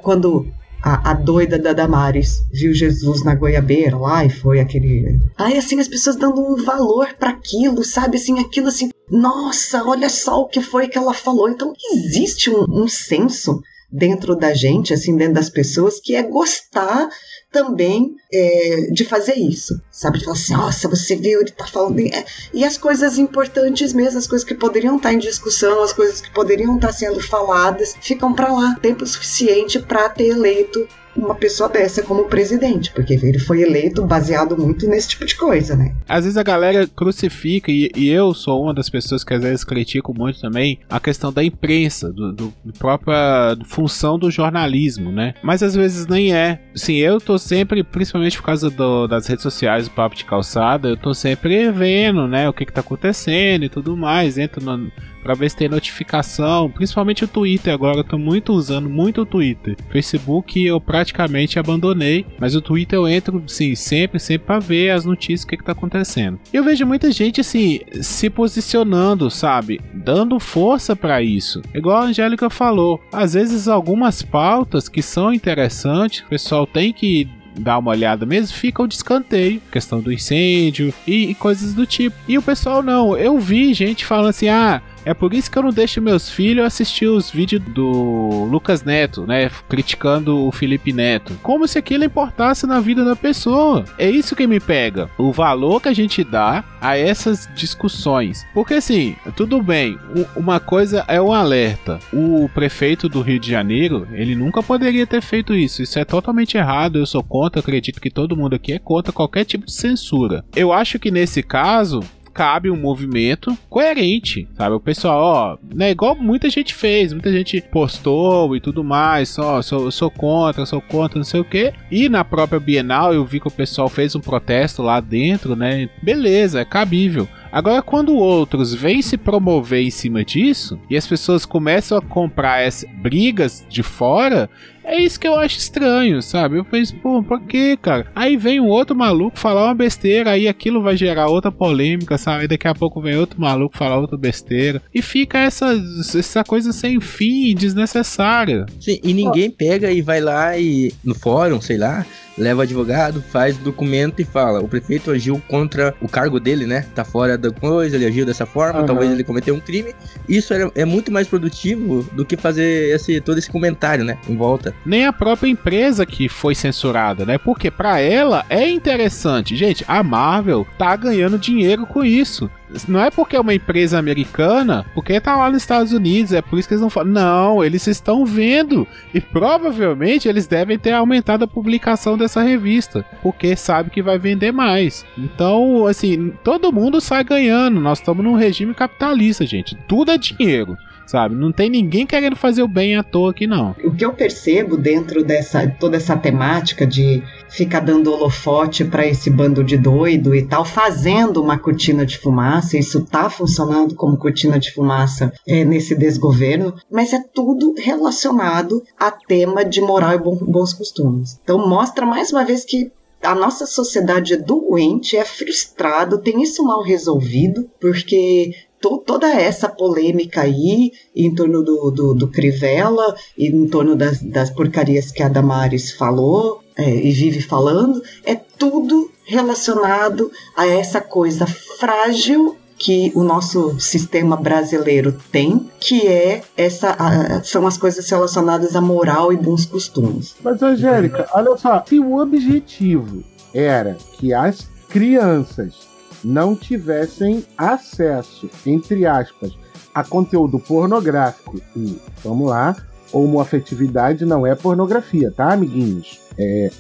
quando 0.02 0.48
a, 0.82 1.12
a, 1.12 1.14
doida 1.14 1.58
da 1.60 1.74
Damares 1.74 2.42
viu 2.52 2.74
Jesus 2.74 3.24
na 3.24 3.36
goiabeira 3.36 3.98
lá 3.98 4.24
e 4.26 4.30
foi 4.30 4.60
aquele. 4.60 5.20
Aí, 5.38 5.58
assim, 5.58 5.80
as 5.80 5.88
pessoas 5.88 6.16
dando 6.16 6.42
um 6.42 6.56
valor 6.56 7.14
para 7.20 7.30
aquilo, 7.30 7.84
sabe? 7.84 8.18
Assim, 8.18 8.40
aquilo 8.40 8.68
assim, 8.68 8.90
nossa, 9.10 9.84
olha 9.84 10.10
só 10.10 10.42
o 10.42 10.48
que 10.48 10.62
foi 10.62 10.88
que 10.88 10.98
ela 10.98 11.14
falou. 11.14 11.50
Então, 11.50 11.74
existe 11.94 12.50
um, 12.50 12.66
um 12.70 12.88
senso 12.88 13.62
dentro 13.92 14.36
da 14.36 14.54
gente, 14.54 14.94
assim, 14.94 15.16
dentro 15.16 15.36
das 15.36 15.50
pessoas, 15.50 16.00
que 16.00 16.16
é 16.16 16.24
gostar 16.24 17.10
também 17.52 18.16
é, 18.32 18.92
de 18.92 19.04
fazer 19.04 19.34
isso, 19.34 19.82
sabe? 19.90 20.20
De 20.20 20.26
falar 20.26 20.38
assim, 20.38 20.54
nossa, 20.54 20.88
você 20.88 21.16
viu, 21.16 21.42
ele 21.42 21.52
tá 21.52 21.66
falando. 21.66 22.00
É, 22.00 22.26
e 22.54 22.64
as 22.64 22.78
coisas 22.78 23.18
importantes 23.18 23.92
mesmo, 23.94 24.20
as 24.20 24.28
coisas 24.28 24.48
que 24.48 24.54
poderiam 24.54 24.98
estar 24.98 25.14
em 25.14 25.18
discussão, 25.18 25.84
as 25.84 25.94
coisas 25.94 26.22
que 26.22 26.32
poderiam 26.32 26.76
estar 26.76 26.92
sendo 26.92 27.20
faladas, 27.20 27.96
ficam 28.02 28.34
para 28.34 28.54
lá. 28.54 28.76
Tempo 28.82 29.06
suficiente 29.06 29.80
para 29.80 30.10
ter 30.10 30.28
eleito 30.28 30.88
uma 31.16 31.36
pessoa 31.36 31.70
dessa 31.70 32.04
como 32.04 32.26
presidente, 32.26 32.92
porque 32.92 33.14
ele 33.14 33.40
foi 33.40 33.62
eleito 33.62 34.06
baseado 34.06 34.58
muito 34.58 34.88
nesse 34.88 35.10
tipo 35.10 35.26
de 35.26 35.36
coisa, 35.36 35.76
né? 35.76 35.94
Às 36.08 36.24
vezes 36.24 36.38
a 36.38 36.44
galera 36.44 36.88
crucifica, 36.88 37.72
e, 37.72 37.92
e 37.96 38.10
eu 38.10 38.34
sou 38.34 38.64
uma 38.64 38.74
das 38.74 38.90
pessoas 38.90 39.24
que 39.24 39.34
às 39.34 39.42
vezes 39.42 39.64
critico 39.64 40.14
muito 40.14 40.40
também, 40.40 40.80
a 40.90 41.00
questão 41.00 41.32
da 41.32 41.44
imprensa, 41.44 42.12
do, 42.12 42.32
do, 42.32 42.54
do 42.64 42.74
própria 42.74 43.58
função 43.66 44.18
do 44.18 44.32
jornalismo, 44.32 45.12
né? 45.12 45.34
Mas 45.44 45.64
às 45.64 45.76
vezes 45.76 46.08
nem 46.08 46.34
é. 46.34 46.62
Sim, 46.76 46.96
eu 46.96 47.20
tô 47.20 47.38
sempre, 47.38 47.84
principalmente 47.84 48.38
por 48.38 48.46
causa 48.46 48.70
do, 48.70 49.08
das 49.08 49.28
redes 49.28 49.44
sociais, 49.44 49.88
do 49.88 49.92
papo 49.92 50.16
de 50.16 50.26
calçada, 50.26 50.90
eu 50.90 50.98
tô 50.98 51.14
sempre 51.14 51.72
vendo, 51.72 52.28
né, 52.28 52.48
o 52.48 52.54
que 52.54 52.66
que 52.66 52.74
tá 52.74 52.82
acontecendo 52.82 53.66
e 53.66 53.70
tudo 53.70 53.96
mais, 53.98 54.38
entro 54.38 54.64
no 54.64 54.92
para 55.22 55.34
ver 55.34 55.50
se 55.50 55.58
tem 55.58 55.70
notificação, 55.70 56.70
principalmente 56.70 57.24
o 57.24 57.28
Twitter 57.28 57.74
agora, 57.74 57.98
eu 57.98 58.04
tô 58.04 58.18
muito 58.18 58.54
usando 58.54 58.90
muito 58.90 59.22
o 59.22 59.26
Twitter. 59.26 59.76
Facebook 59.90 60.64
eu 60.64 60.80
praticamente 60.80 61.60
abandonei, 61.60 62.26
mas 62.40 62.56
o 62.56 62.62
Twitter 62.62 62.98
eu 62.98 63.08
entro, 63.08 63.44
sim, 63.48 63.76
sempre, 63.76 64.20
sempre 64.20 64.48
para 64.48 64.60
ver 64.60 64.92
as 64.92 65.06
notícias, 65.06 65.44
o 65.44 65.48
que, 65.48 65.58
que 65.58 65.64
tá 65.64 65.72
acontecendo. 65.72 66.40
Eu 66.54 66.64
vejo 66.64 66.86
muita 66.86 67.12
gente, 67.12 67.42
assim, 67.42 67.80
se 68.02 68.30
posicionando, 68.30 69.30
sabe? 69.30 69.82
Dando 69.94 70.40
força 70.40 70.96
para 70.96 71.22
isso. 71.22 71.62
Igual 71.74 71.98
a 71.98 72.06
Angélica 72.06 72.50
falou, 72.50 73.02
às 73.12 73.34
vezes 73.34 73.68
algumas 73.68 74.22
pautas 74.22 74.90
que 74.90 75.02
são 75.02 75.34
interessantes, 75.34 76.22
o 76.22 76.30
pessoal 76.30 76.66
tem 76.66 76.94
que 76.94 77.28
dar 77.60 77.78
uma 77.78 77.92
olhada 77.92 78.26
mesmo, 78.26 78.56
fica 78.56 78.82
o 78.82 78.88
descanteio, 78.88 79.62
questão 79.72 80.00
do 80.00 80.12
incêndio 80.12 80.94
e, 81.06 81.30
e, 81.30 81.36
coisas 81.36 81.74
do 81.74 81.86
tipo. 81.86 82.16
E 82.28 82.38
o 82.38 82.42
pessoal 82.42 82.82
não, 82.82 83.18
eu 83.18 83.38
vi 83.38 83.74
gente 83.74 84.06
falando 84.06 84.30
assim: 84.30 84.48
ah, 84.48 84.82
é 85.10 85.14
por 85.16 85.34
isso 85.34 85.50
que 85.50 85.58
eu 85.58 85.64
não 85.64 85.72
deixo 85.72 86.00
meus 86.00 86.30
filhos 86.30 86.64
assistir 86.64 87.08
os 87.08 87.32
vídeos 87.32 87.64
do 87.64 88.46
Lucas 88.46 88.84
Neto, 88.84 89.26
né? 89.26 89.50
Criticando 89.68 90.46
o 90.46 90.52
Felipe 90.52 90.94
Neto. 90.94 91.34
Como 91.42 91.68
se 91.68 91.80
aquilo 91.80 92.04
importasse 92.04 92.68
na 92.68 92.80
vida 92.80 93.04
da 93.04 93.16
pessoa. 93.16 93.86
É 93.98 94.08
isso 94.08 94.36
que 94.36 94.46
me 94.46 94.60
pega. 94.60 95.10
O 95.18 95.32
valor 95.32 95.82
que 95.82 95.90
a 95.90 95.94
gente 95.94 96.24
dá 96.24 96.64
a 96.80 96.96
essas 96.96 97.50
discussões. 97.56 98.46
Porque 98.54 98.76
assim, 98.76 99.16
tudo 99.36 99.64
bem, 99.64 99.98
uma 100.36 100.60
coisa 100.60 101.04
é 101.08 101.20
um 101.20 101.34
alerta. 101.34 101.98
O 102.14 102.48
prefeito 102.54 103.10
do 103.10 103.22
Rio 103.22 103.40
de 103.40 103.50
Janeiro, 103.50 104.08
ele 104.12 104.36
nunca 104.36 104.62
poderia 104.62 105.08
ter 105.08 105.24
feito 105.24 105.56
isso. 105.56 105.82
Isso 105.82 105.98
é 105.98 106.06
totalmente 106.06 106.56
errado. 106.56 107.00
Eu 107.00 107.08
sou 107.08 107.24
contra, 107.24 107.62
acredito 107.62 108.00
que 108.00 108.12
todo 108.12 108.38
mundo 108.38 108.54
aqui 108.54 108.74
é 108.74 108.80
contra 108.80 109.12
qualquer 109.12 109.44
tipo 109.44 109.66
de 109.66 109.74
censura. 109.74 110.46
Eu 110.56 110.72
acho 110.72 111.00
que 111.00 111.10
nesse 111.10 111.42
caso, 111.42 112.02
cabe 112.30 112.70
um 112.70 112.78
movimento 112.78 113.58
coerente, 113.70 114.48
sabe? 114.56 114.76
O 114.76 114.80
pessoal, 114.80 115.22
ó, 115.22 115.58
né, 115.76 115.92
igual 115.92 116.16
muita 116.16 116.50
gente 116.50 116.74
fez, 116.74 117.12
muita 117.12 117.32
gente 117.32 117.62
postou 117.62 118.56
e 118.56 118.60
tudo 118.60 118.84
mais, 118.84 119.38
ó, 119.38 119.62
sou, 119.62 119.92
sou 119.92 120.10
contra, 120.10 120.66
sou 120.66 120.82
contra, 120.82 121.18
não 121.18 121.26
sei 121.26 121.40
o 121.40 121.46
que. 121.46 121.74
E 121.92 122.08
na 122.10 122.24
própria 122.24 122.60
Bienal 122.60 123.14
eu 123.14 123.26
vi 123.26 123.40
que 123.40 123.48
o 123.48 123.52
pessoal 123.52 123.90
fez 123.90 124.16
um 124.16 124.20
protesto 124.20 124.82
lá 124.82 125.00
dentro, 125.00 125.56
né? 125.56 125.90
Beleza, 126.02 126.62
é 126.62 126.66
cabível. 126.66 127.28
Agora, 127.52 127.82
quando 127.82 128.16
outros 128.16 128.74
vêm 128.74 129.02
se 129.02 129.18
promover 129.18 129.82
em 129.82 129.90
cima 129.90 130.24
disso 130.24 130.80
e 130.90 130.96
as 130.96 131.08
pessoas 131.08 131.46
começam 131.46 131.98
a 131.98 132.02
comprar 132.02 132.62
essas 132.62 132.90
brigas 132.90 133.66
de 133.68 133.82
fora, 133.82 134.50
é 134.84 135.00
isso 135.00 135.20
que 135.20 135.28
eu 135.28 135.36
acho 135.36 135.58
estranho, 135.58 136.20
sabe? 136.22 136.58
Eu 136.58 136.66
penso, 136.66 136.96
pô, 136.96 137.22
por 137.22 137.40
que, 137.42 137.78
cara? 137.78 138.08
Aí 138.16 138.36
vem 138.36 138.60
um 138.60 138.68
outro 138.68 138.96
maluco 138.96 139.38
falar 139.38 139.66
uma 139.66 139.76
besteira, 139.76 140.32
aí 140.32 140.48
aquilo 140.48 140.82
vai 140.82 140.98
gerar 140.98 141.28
outra 141.28 141.52
polêmica, 141.52 142.18
sabe? 142.18 142.48
Daqui 142.48 142.68
a 142.68 142.74
pouco 142.74 143.00
vem 143.00 143.16
outro 143.16 143.40
maluco 143.40 143.78
falar 143.78 144.00
outra 144.00 144.18
besteira. 144.18 144.82
E 144.94 145.02
fica 145.02 145.38
essa, 145.38 145.76
essa 146.18 146.44
coisa 146.44 146.74
sem 146.74 147.00
fim, 147.00 147.54
desnecessária. 147.56 148.66
Sim, 148.80 149.00
e 149.04 149.14
ninguém 149.14 149.52
pega 149.52 149.92
e 149.92 150.02
vai 150.02 150.20
lá 150.20 150.58
e 150.58 150.92
no 151.04 151.14
fórum, 151.14 151.62
sei 151.62 151.78
lá, 151.78 152.04
leva 152.38 152.64
advogado, 152.64 153.22
faz 153.22 153.58
documento 153.58 154.22
e 154.22 154.26
fala: 154.26 154.60
o 154.60 154.68
prefeito 154.68 155.12
agiu 155.12 155.42
contra 155.48 155.94
o 156.02 156.08
cargo 156.08 156.40
dele, 156.40 156.66
né? 156.66 156.86
Tá 156.96 157.04
fora 157.04 157.38
da 157.38 157.52
coisa, 157.52 157.96
ele 157.96 158.06
agiu 158.06 158.26
dessa 158.26 158.46
forma, 158.46 158.82
uhum. 158.82 158.86
talvez 158.86 159.12
ele 159.12 159.24
cometeu 159.24 159.56
um 159.56 159.60
crime. 159.60 159.94
Isso 160.28 160.54
é, 160.54 160.70
é, 160.76 160.86
muito 160.86 161.12
mais 161.12 161.28
produtivo 161.28 162.04
do 162.14 162.26
que 162.26 162.38
fazer 162.38 162.96
esse, 162.96 163.20
todo 163.22 163.38
esse 163.38 163.50
comentário, 163.50 164.04
né? 164.04 164.18
Em 164.28 164.36
volta. 164.36 164.74
Nem 164.86 165.06
a 165.06 165.14
própria 165.14 165.50
empresa 165.50 166.06
que 166.06 166.30
foi 166.30 166.56
censurada, 166.56 167.26
né? 167.26 167.38
Porque 167.38 167.70
para 167.70 168.00
ela 168.00 168.46
é 168.50 168.70
interessante. 168.70 169.56
Gente, 169.56 169.84
a 169.88 170.02
Marvel 170.04 170.66
tá 170.78 170.96
ganhando 170.96 171.38
dinheiro 171.38 171.86
com 171.86 172.04
isso 172.04 172.50
não 172.88 173.02
é 173.02 173.10
porque 173.10 173.36
é 173.36 173.40
uma 173.40 173.54
empresa 173.54 173.98
americana, 173.98 174.86
porque 174.94 175.20
tá 175.20 175.36
lá 175.36 175.50
nos 175.50 175.62
Estados 175.62 175.92
Unidos, 175.92 176.34
é 176.34 176.42
por 176.42 176.60
isso 176.60 176.68
que 176.68 176.74
eles 176.74 176.82
não 176.82 176.90
falam. 176.90 177.12
Não, 177.12 177.64
eles 177.64 177.86
estão 177.88 178.26
vendo. 178.26 178.88
E 179.14 179.20
provavelmente 179.20 180.28
eles 180.28 180.48
devem 180.48 180.78
ter 180.78 180.92
aumentado 180.92 181.44
a 181.44 181.48
publicação 181.48 182.18
dessa 182.18 182.42
revista, 182.42 183.06
porque 183.22 183.56
sabe 183.56 183.90
que 183.90 184.02
vai 184.02 184.18
vender 184.18 184.52
mais. 184.52 185.06
Então, 185.18 185.86
assim, 185.88 186.34
todo 186.44 186.72
mundo 186.72 187.02
sai 187.02 187.24
ganhando. 187.24 187.80
Nós 187.80 188.00
estamos 188.00 188.24
num 188.24 188.36
regime 188.36 188.74
capitalista, 188.74 189.46
gente. 189.46 189.76
Tudo 189.88 190.12
é 190.12 190.18
dinheiro 190.18 190.78
sabe? 191.10 191.34
Não 191.34 191.52
tem 191.52 191.70
ninguém 191.70 192.06
querendo 192.06 192.36
fazer 192.36 192.62
o 192.62 192.68
bem 192.68 192.96
à 192.96 193.04
toa 193.04 193.32
aqui, 193.32 193.48
não. 193.48 193.76
O 193.84 193.92
que 193.92 194.06
eu 194.06 194.14
percebo 194.14 194.78
dentro 194.78 195.24
dessa 195.24 195.68
toda 195.68 195.98
essa 195.98 196.16
temática 196.16 196.86
de 196.86 197.24
ficar 197.50 197.80
dando 197.80 198.12
holofote 198.12 198.86
para 198.86 199.08
esse 199.08 199.30
bando 199.30 199.64
de 199.64 199.76
doido 199.76 200.36
e 200.36 200.46
tal, 200.46 200.64
fazendo 200.64 201.42
uma 201.42 201.58
cortina 201.58 202.06
de 202.06 202.18
fumaça, 202.18 202.78
isso 202.78 203.06
tá 203.06 203.30
funcionando 203.30 203.96
como 203.96 204.18
cortina 204.18 204.60
de 204.60 204.72
fumaça 204.72 205.34
é, 205.48 205.66
nesse 205.66 205.96
desgoverno, 205.96 206.76
mas 206.92 207.12
é 207.12 207.20
tudo 207.34 207.74
relacionado 207.76 208.84
a 208.98 209.10
tema 209.10 209.66
de 209.66 209.82
moral 209.82 210.14
e 210.14 210.18
bons 210.20 210.74
costumes. 210.74 211.40
Então 211.44 211.68
mostra 211.68 212.06
mais 212.06 212.32
uma 212.32 212.46
vez 212.46 212.64
que 212.64 212.92
a 213.22 213.36
nossa 213.36 213.66
sociedade 213.66 214.34
é 214.34 214.38
doente, 214.38 215.18
é 215.18 215.26
frustrado, 215.26 216.22
tem 216.22 216.42
isso 216.42 216.64
mal 216.64 216.82
resolvido, 216.82 217.70
porque 217.80 218.54
to, 218.82 219.04
toda 219.06 219.28
essa 219.28 219.70
polêmica 219.70 220.42
aí 220.42 220.92
em 221.16 221.34
torno 221.34 221.64
do, 221.64 221.92
do, 221.92 222.14
do 222.14 222.28
Crivella 222.28 223.16
em 223.38 223.68
torno 223.68 223.96
das, 223.96 224.22
das 224.22 224.50
porcarias 224.50 225.12
que 225.12 225.24
a 225.24 225.30
Damares 225.30 225.92
falou 225.92 226.62
é, 226.78 226.90
e 226.90 227.12
vive 227.12 227.42
falando, 227.42 228.02
é 228.24 228.36
tudo 228.36 229.12
relacionado 229.26 230.32
a 230.56 230.66
essa 230.66 231.02
coisa 231.02 231.46
frágil 231.46 232.56
que 232.78 233.12
o 233.14 233.24
nosso 233.24 233.78
sistema 233.78 234.38
brasileiro 234.38 235.14
tem, 235.30 235.70
que 235.80 236.08
é 236.08 236.42
essa 236.56 236.96
a, 236.98 237.44
são 237.44 237.68
as 237.68 237.78
coisas 237.78 238.10
relacionadas 238.10 238.76
à 238.76 238.82
moral 238.82 239.34
e 239.34 239.38
bons 239.38 239.66
costumes. 239.66 240.36
Mas 240.42 240.64
Angélica, 240.64 241.28
olha 241.34 241.58
só, 241.58 241.84
se 241.86 242.00
o 242.00 242.18
objetivo 242.18 243.22
era 243.54 243.98
que 244.14 244.34
as 244.34 244.70
crianças 244.88 245.89
não 246.24 246.56
tivessem 246.56 247.46
acesso, 247.58 248.50
entre 248.66 249.06
aspas, 249.06 249.58
a 249.94 250.04
conteúdo 250.04 250.60
pornográfico. 250.60 251.62
E, 251.76 252.00
vamos 252.24 252.50
lá, 252.50 252.76
homoafetividade 253.12 254.26
não 254.26 254.46
é 254.46 254.56
pornografia, 254.56 255.32
tá, 255.32 255.54
amiguinhos? 255.54 256.20
É, 256.38 256.72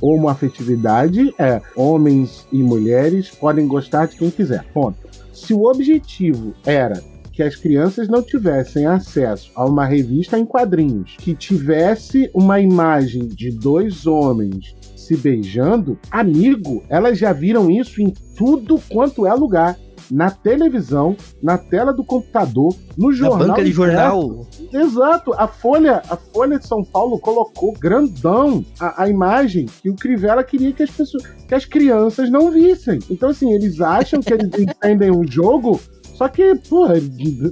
homoafetividade 0.00 1.34
é 1.38 1.60
homens 1.76 2.46
e 2.50 2.62
mulheres 2.62 3.30
podem 3.30 3.66
gostar 3.66 4.06
de 4.06 4.16
quem 4.16 4.30
quiser. 4.30 4.64
Ponto. 4.72 4.98
Se 5.32 5.54
o 5.54 5.64
objetivo 5.64 6.54
era 6.66 7.02
que 7.34 7.42
as 7.42 7.56
crianças 7.56 8.08
não 8.08 8.22
tivessem 8.22 8.86
acesso 8.86 9.50
a 9.56 9.64
uma 9.64 9.84
revista 9.84 10.38
em 10.38 10.46
quadrinhos 10.46 11.16
que 11.18 11.34
tivesse 11.34 12.30
uma 12.32 12.60
imagem 12.60 13.26
de 13.26 13.50
dois 13.50 14.06
homens 14.06 14.76
se 15.04 15.16
beijando, 15.16 15.98
amigo, 16.10 16.82
elas 16.88 17.18
já 17.18 17.32
viram 17.32 17.70
isso 17.70 18.00
em 18.00 18.12
tudo 18.36 18.80
quanto 18.88 19.26
é 19.26 19.34
lugar. 19.34 19.76
Na 20.10 20.30
televisão, 20.30 21.16
na 21.42 21.56
tela 21.56 21.90
do 21.90 22.04
computador, 22.04 22.76
no 22.94 23.10
jornal. 23.10 23.38
Na 23.38 23.46
banca 23.46 23.64
de 23.64 23.72
jornal. 23.72 24.46
Exato. 24.70 25.32
A 25.32 25.48
Folha, 25.48 26.02
a 26.10 26.14
Folha 26.14 26.58
de 26.58 26.66
São 26.66 26.84
Paulo 26.84 27.18
colocou 27.18 27.72
grandão 27.72 28.62
a, 28.78 29.04
a 29.04 29.08
imagem 29.08 29.64
que 29.82 29.88
o 29.88 29.94
Crivella 29.94 30.44
queria 30.44 30.74
que 30.74 30.82
as 30.82 30.90
pessoas, 30.90 31.24
que 31.48 31.54
as 31.54 31.64
crianças 31.64 32.28
não 32.28 32.50
vissem. 32.50 32.98
Então, 33.08 33.30
assim, 33.30 33.50
eles 33.54 33.80
acham 33.80 34.20
que 34.20 34.34
eles 34.34 34.50
entendem 34.60 35.10
o 35.10 35.26
jogo 35.26 35.80
só 36.14 36.28
que, 36.28 36.54
porra, 36.68 36.94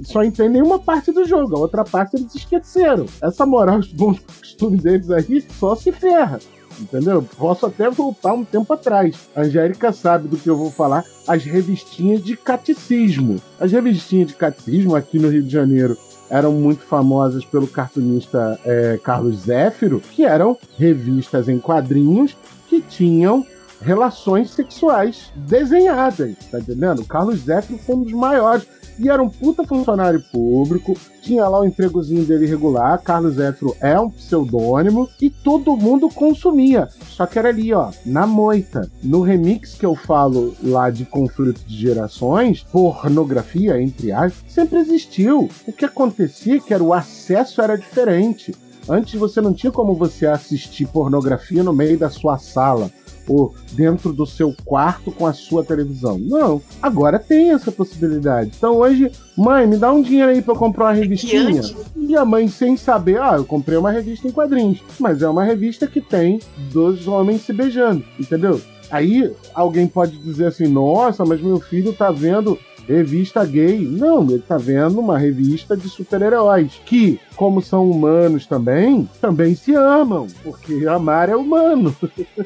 só 0.03 0.23
entendem 0.23 0.61
uma 0.61 0.79
parte 0.79 1.11
do 1.11 1.25
jogo, 1.25 1.55
a 1.55 1.59
outra 1.59 1.83
parte 1.83 2.15
eles 2.15 2.33
esqueceram. 2.33 3.05
Essa 3.21 3.45
moral, 3.45 3.79
os 3.79 3.91
bons 3.91 4.19
costumes 4.19 4.81
deles 4.81 5.09
aí, 5.11 5.41
só 5.59 5.75
se 5.75 5.91
ferra 5.91 6.39
entendeu? 6.79 7.25
Posso 7.37 7.65
até 7.65 7.89
voltar 7.89 8.33
um 8.33 8.43
tempo 8.43 8.73
atrás. 8.73 9.15
A 9.35 9.41
Angélica 9.41 9.91
sabe 9.91 10.27
do 10.27 10.37
que 10.37 10.49
eu 10.49 10.57
vou 10.57 10.71
falar. 10.71 11.03
As 11.27 11.43
revistinhas 11.43 12.23
de 12.23 12.35
catecismo. 12.35 13.41
As 13.59 13.71
revistinhas 13.71 14.27
de 14.29 14.35
catecismo 14.35 14.95
aqui 14.95 15.19
no 15.19 15.29
Rio 15.29 15.43
de 15.43 15.49
Janeiro 15.49 15.97
eram 16.29 16.51
muito 16.53 16.83
famosas 16.83 17.45
pelo 17.45 17.67
cartunista 17.67 18.59
é, 18.65 18.99
Carlos 19.03 19.41
Zéfiro, 19.41 19.99
que 19.99 20.25
eram 20.25 20.57
revistas 20.77 21.47
em 21.47 21.59
quadrinhos 21.59 22.35
que 22.67 22.81
tinham 22.81 23.45
relações 23.83 24.49
sexuais 24.51 25.31
desenhadas, 25.35 26.35
tá 26.49 26.59
entendendo? 26.59 27.05
Carlos 27.05 27.41
Zéfiro 27.41 27.77
foi 27.79 27.95
um 27.95 28.03
dos 28.03 28.13
maiores 28.13 28.65
e 28.99 29.09
era 29.09 29.21
um 29.21 29.29
puta 29.29 29.63
funcionário 29.63 30.21
público, 30.31 30.97
tinha 31.21 31.47
lá 31.47 31.61
o 31.61 31.65
empregozinho 31.65 32.25
dele 32.25 32.45
regular, 32.45 33.01
Carlos 33.01 33.35
Zéfiro 33.35 33.75
é 33.79 33.99
um 33.99 34.09
pseudônimo, 34.09 35.09
e 35.21 35.29
todo 35.29 35.77
mundo 35.77 36.09
consumia. 36.09 36.87
Só 37.07 37.25
que 37.25 37.39
era 37.39 37.49
ali, 37.49 37.73
ó, 37.73 37.91
na 38.05 38.27
moita. 38.27 38.89
No 39.01 39.21
remix 39.21 39.75
que 39.75 39.85
eu 39.85 39.95
falo 39.95 40.53
lá 40.61 40.89
de 40.89 41.05
conflito 41.05 41.61
de 41.65 41.77
gerações, 41.77 42.63
pornografia, 42.63 43.81
entre 43.81 44.11
aspas, 44.11 44.51
sempre 44.51 44.79
existiu. 44.79 45.49
O 45.67 45.73
que 45.73 45.85
acontecia 45.85 46.57
é 46.57 46.59
que 46.59 46.73
era 46.73 46.83
o 46.83 46.93
acesso 46.93 47.61
era 47.61 47.77
diferente. 47.77 48.53
Antes 48.87 49.13
você 49.13 49.39
não 49.39 49.53
tinha 49.53 49.71
como 49.71 49.95
você 49.95 50.25
assistir 50.25 50.85
pornografia 50.87 51.63
no 51.63 51.71
meio 51.71 51.97
da 51.97 52.09
sua 52.09 52.37
sala 52.37 52.91
ou 53.27 53.53
dentro 53.71 54.11
do 54.11 54.25
seu 54.25 54.55
quarto 54.65 55.11
com 55.11 55.25
a 55.25 55.33
sua 55.33 55.63
televisão. 55.63 56.17
Não, 56.17 56.61
agora 56.81 57.19
tem 57.19 57.51
essa 57.51 57.71
possibilidade. 57.71 58.51
Então 58.57 58.75
hoje, 58.77 59.11
mãe, 59.37 59.65
me 59.65 59.77
dá 59.77 59.91
um 59.91 60.01
dinheiro 60.01 60.31
aí 60.31 60.41
para 60.41 60.55
comprar 60.55 60.85
uma 60.85 60.93
revistinha. 60.93 61.61
E 61.95 62.15
a 62.15 62.25
mãe 62.25 62.47
sem 62.47 62.75
saber, 62.75 63.21
ah, 63.21 63.35
eu 63.37 63.45
comprei 63.45 63.77
uma 63.77 63.91
revista 63.91 64.27
em 64.27 64.31
quadrinhos, 64.31 64.83
mas 64.99 65.21
é 65.21 65.27
uma 65.27 65.43
revista 65.43 65.87
que 65.87 66.01
tem 66.01 66.39
dois 66.71 67.07
homens 67.07 67.41
se 67.41 67.53
beijando, 67.53 68.03
entendeu? 68.19 68.61
Aí 68.91 69.33
alguém 69.55 69.87
pode 69.87 70.17
dizer 70.17 70.47
assim: 70.47 70.67
nossa, 70.67 71.25
mas 71.25 71.41
meu 71.41 71.59
filho 71.59 71.93
tá 71.93 72.11
vendo 72.11 72.59
revista 72.87 73.43
gay. 73.45 73.79
Não, 73.79 74.23
ele 74.29 74.39
tá 74.39 74.57
vendo 74.57 74.99
uma 74.99 75.17
revista 75.17 75.75
de 75.75 75.89
super-heróis 75.89 76.81
que, 76.85 77.19
como 77.35 77.61
são 77.61 77.89
humanos 77.89 78.45
também, 78.45 79.09
também 79.21 79.55
se 79.55 79.73
amam, 79.73 80.27
porque 80.43 80.85
amar 80.87 81.29
é 81.29 81.35
humano. 81.35 81.95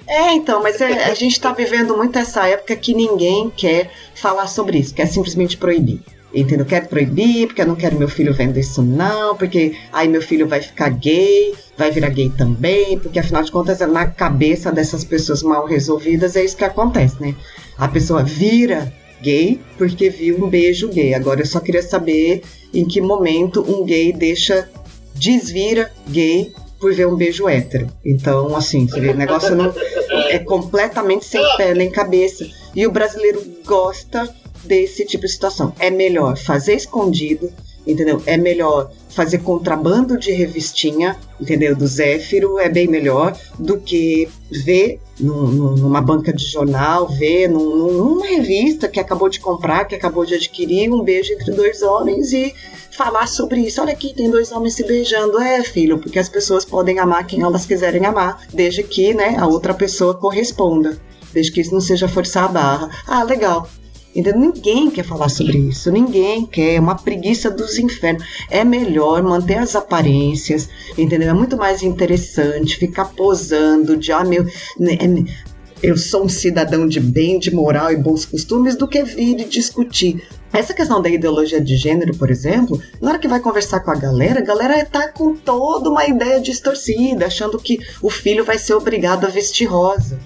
É, 0.07 0.33
então, 0.33 0.61
mas 0.61 0.79
é, 0.79 1.05
a 1.05 1.13
gente 1.13 1.39
tá 1.39 1.51
vivendo 1.51 1.95
muito 1.95 2.17
essa 2.17 2.47
época 2.47 2.75
que 2.75 2.93
ninguém 2.93 3.51
quer 3.55 3.91
falar 4.15 4.47
sobre 4.47 4.77
isso, 4.79 4.93
quer 4.93 5.05
simplesmente 5.05 5.57
proibir. 5.57 6.01
Entendeu? 6.33 6.65
Quero 6.65 6.87
proibir, 6.87 7.47
porque 7.47 7.61
eu 7.61 7.67
não 7.67 7.75
quero 7.75 7.97
meu 7.97 8.07
filho 8.07 8.33
vendo 8.33 8.59
isso, 8.59 8.81
não, 8.81 9.35
porque 9.35 9.77
aí 9.93 10.07
meu 10.07 10.21
filho 10.21 10.47
vai 10.47 10.61
ficar 10.61 10.89
gay, 10.89 11.53
vai 11.77 11.89
virar 11.89 12.09
gay 12.09 12.29
também, 12.29 12.99
porque 12.99 13.19
afinal 13.19 13.43
de 13.43 13.51
contas, 13.51 13.79
na 13.79 14.05
cabeça 14.07 14.71
dessas 14.71 15.03
pessoas 15.03 15.41
mal 15.41 15.65
resolvidas, 15.65 16.35
é 16.35 16.43
isso 16.43 16.57
que 16.57 16.65
acontece, 16.65 17.21
né? 17.21 17.35
A 17.77 17.87
pessoa 17.87 18.23
vira 18.23 18.91
gay 19.21 19.59
porque 19.77 20.09
viu 20.09 20.43
um 20.43 20.49
beijo 20.49 20.89
gay. 20.89 21.13
Agora 21.13 21.41
eu 21.41 21.45
só 21.45 21.59
queria 21.59 21.81
saber 21.81 22.41
em 22.73 22.85
que 22.85 23.01
momento 23.01 23.61
um 23.61 23.83
gay 23.85 24.11
deixa 24.11 24.69
desvira 25.15 25.91
gay 26.09 26.51
por 26.79 26.93
ver 26.93 27.07
um 27.07 27.15
beijo 27.15 27.47
hétero. 27.47 27.87
Então, 28.05 28.55
assim, 28.55 28.87
o 28.93 29.13
negócio 29.15 29.55
não 29.55 29.73
é 30.29 30.39
completamente 30.39 31.25
sem 31.25 31.41
pé 31.57 31.73
nem 31.73 31.89
cabeça. 31.89 32.47
E 32.75 32.85
o 32.85 32.91
brasileiro 32.91 33.43
gosta 33.65 34.33
desse 34.63 35.05
tipo 35.05 35.25
de 35.25 35.31
situação. 35.31 35.73
É 35.79 35.89
melhor 35.89 36.37
fazer 36.37 36.75
escondido, 36.75 37.51
entendeu? 37.87 38.21
É 38.25 38.37
melhor 38.37 38.91
fazer 39.09 39.39
contrabando 39.39 40.17
de 40.17 40.31
revistinha, 40.31 41.17
entendeu? 41.39 41.75
Do 41.75 41.87
Zéfiro 41.87 42.59
é 42.59 42.69
bem 42.69 42.87
melhor 42.87 43.35
do 43.57 43.77
que 43.77 44.29
ver 44.51 44.99
numa 45.19 46.01
banca 46.01 46.31
de 46.31 46.45
jornal, 46.45 47.07
ver 47.07 47.47
numa 47.47 48.25
revista 48.27 48.87
que 48.87 48.99
acabou 48.99 49.29
de 49.29 49.39
comprar, 49.39 49.85
que 49.85 49.95
acabou 49.95 50.25
de 50.25 50.35
adquirir 50.35 50.91
um 50.91 51.01
beijo 51.01 51.33
entre 51.33 51.51
dois 51.51 51.81
homens 51.81 52.31
e 52.31 52.53
falar 52.91 53.27
sobre 53.27 53.61
isso. 53.61 53.81
Olha 53.81 53.93
aqui, 53.93 54.13
tem 54.13 54.29
dois 54.29 54.51
homens 54.51 54.75
se 54.75 54.85
beijando. 54.85 55.39
É, 55.39 55.63
filho, 55.63 55.97
porque 55.99 56.19
as 56.19 56.29
pessoas 56.29 56.65
podem 56.65 56.99
amar 56.99 57.25
quem 57.25 57.41
elas 57.41 57.65
quiserem 57.65 58.05
amar, 58.05 58.41
desde 58.53 58.83
que, 58.83 59.13
né, 59.13 59.35
a 59.39 59.47
outra 59.47 59.73
pessoa 59.73 60.13
corresponda. 60.13 60.97
Desde 61.33 61.51
que 61.51 61.61
isso 61.61 61.73
não 61.73 61.81
seja 61.81 62.07
forçar 62.07 62.45
a 62.45 62.47
barra. 62.47 62.89
Ah, 63.07 63.23
legal. 63.23 63.69
Entendeu? 64.17 64.39
Ninguém 64.39 64.89
quer 64.89 65.03
falar 65.03 65.29
sobre 65.29 65.59
isso, 65.59 65.91
ninguém 65.91 66.43
quer, 66.43 66.73
é 66.73 66.79
uma 66.79 66.95
preguiça 66.95 67.51
dos 67.51 67.77
infernos. 67.77 68.23
É 68.49 68.63
melhor 68.63 69.21
manter 69.21 69.59
as 69.59 69.75
aparências, 69.75 70.67
entendeu? 70.97 71.29
É 71.29 71.33
muito 71.33 71.55
mais 71.55 71.83
interessante 71.83 72.77
ficar 72.77 73.05
posando 73.05 73.95
de, 73.95 74.11
ah, 74.11 74.23
meu, 74.23 74.43
né, 74.79 74.97
é, 74.99 75.47
eu 75.83 75.95
sou 75.95 76.25
um 76.25 76.29
cidadão 76.29 76.87
de 76.87 76.99
bem, 76.99 77.37
de 77.37 77.53
moral 77.53 77.91
e 77.91 77.95
bons 77.95 78.25
costumes, 78.25 78.75
do 78.75 78.87
que 78.87 79.03
vir 79.03 79.39
e 79.39 79.45
discutir. 79.45 80.27
Essa 80.51 80.73
questão 80.73 80.99
da 80.99 81.09
ideologia 81.09 81.61
de 81.61 81.77
gênero, 81.77 82.17
por 82.17 82.31
exemplo, 82.31 82.81
na 82.99 83.09
hora 83.09 83.19
que 83.19 83.27
vai 83.27 83.39
conversar 83.39 83.81
com 83.81 83.91
a 83.91 83.95
galera, 83.95 84.39
a 84.39 84.43
galera 84.43 84.83
tá 84.83 85.09
com 85.09 85.35
toda 85.35 85.91
uma 85.91 86.07
ideia 86.07 86.41
distorcida, 86.41 87.27
achando 87.27 87.59
que 87.59 87.77
o 88.01 88.09
filho 88.09 88.43
vai 88.43 88.57
ser 88.57 88.73
obrigado 88.73 89.25
a 89.25 89.29
vestir 89.29 89.65
rosa. 89.65 90.17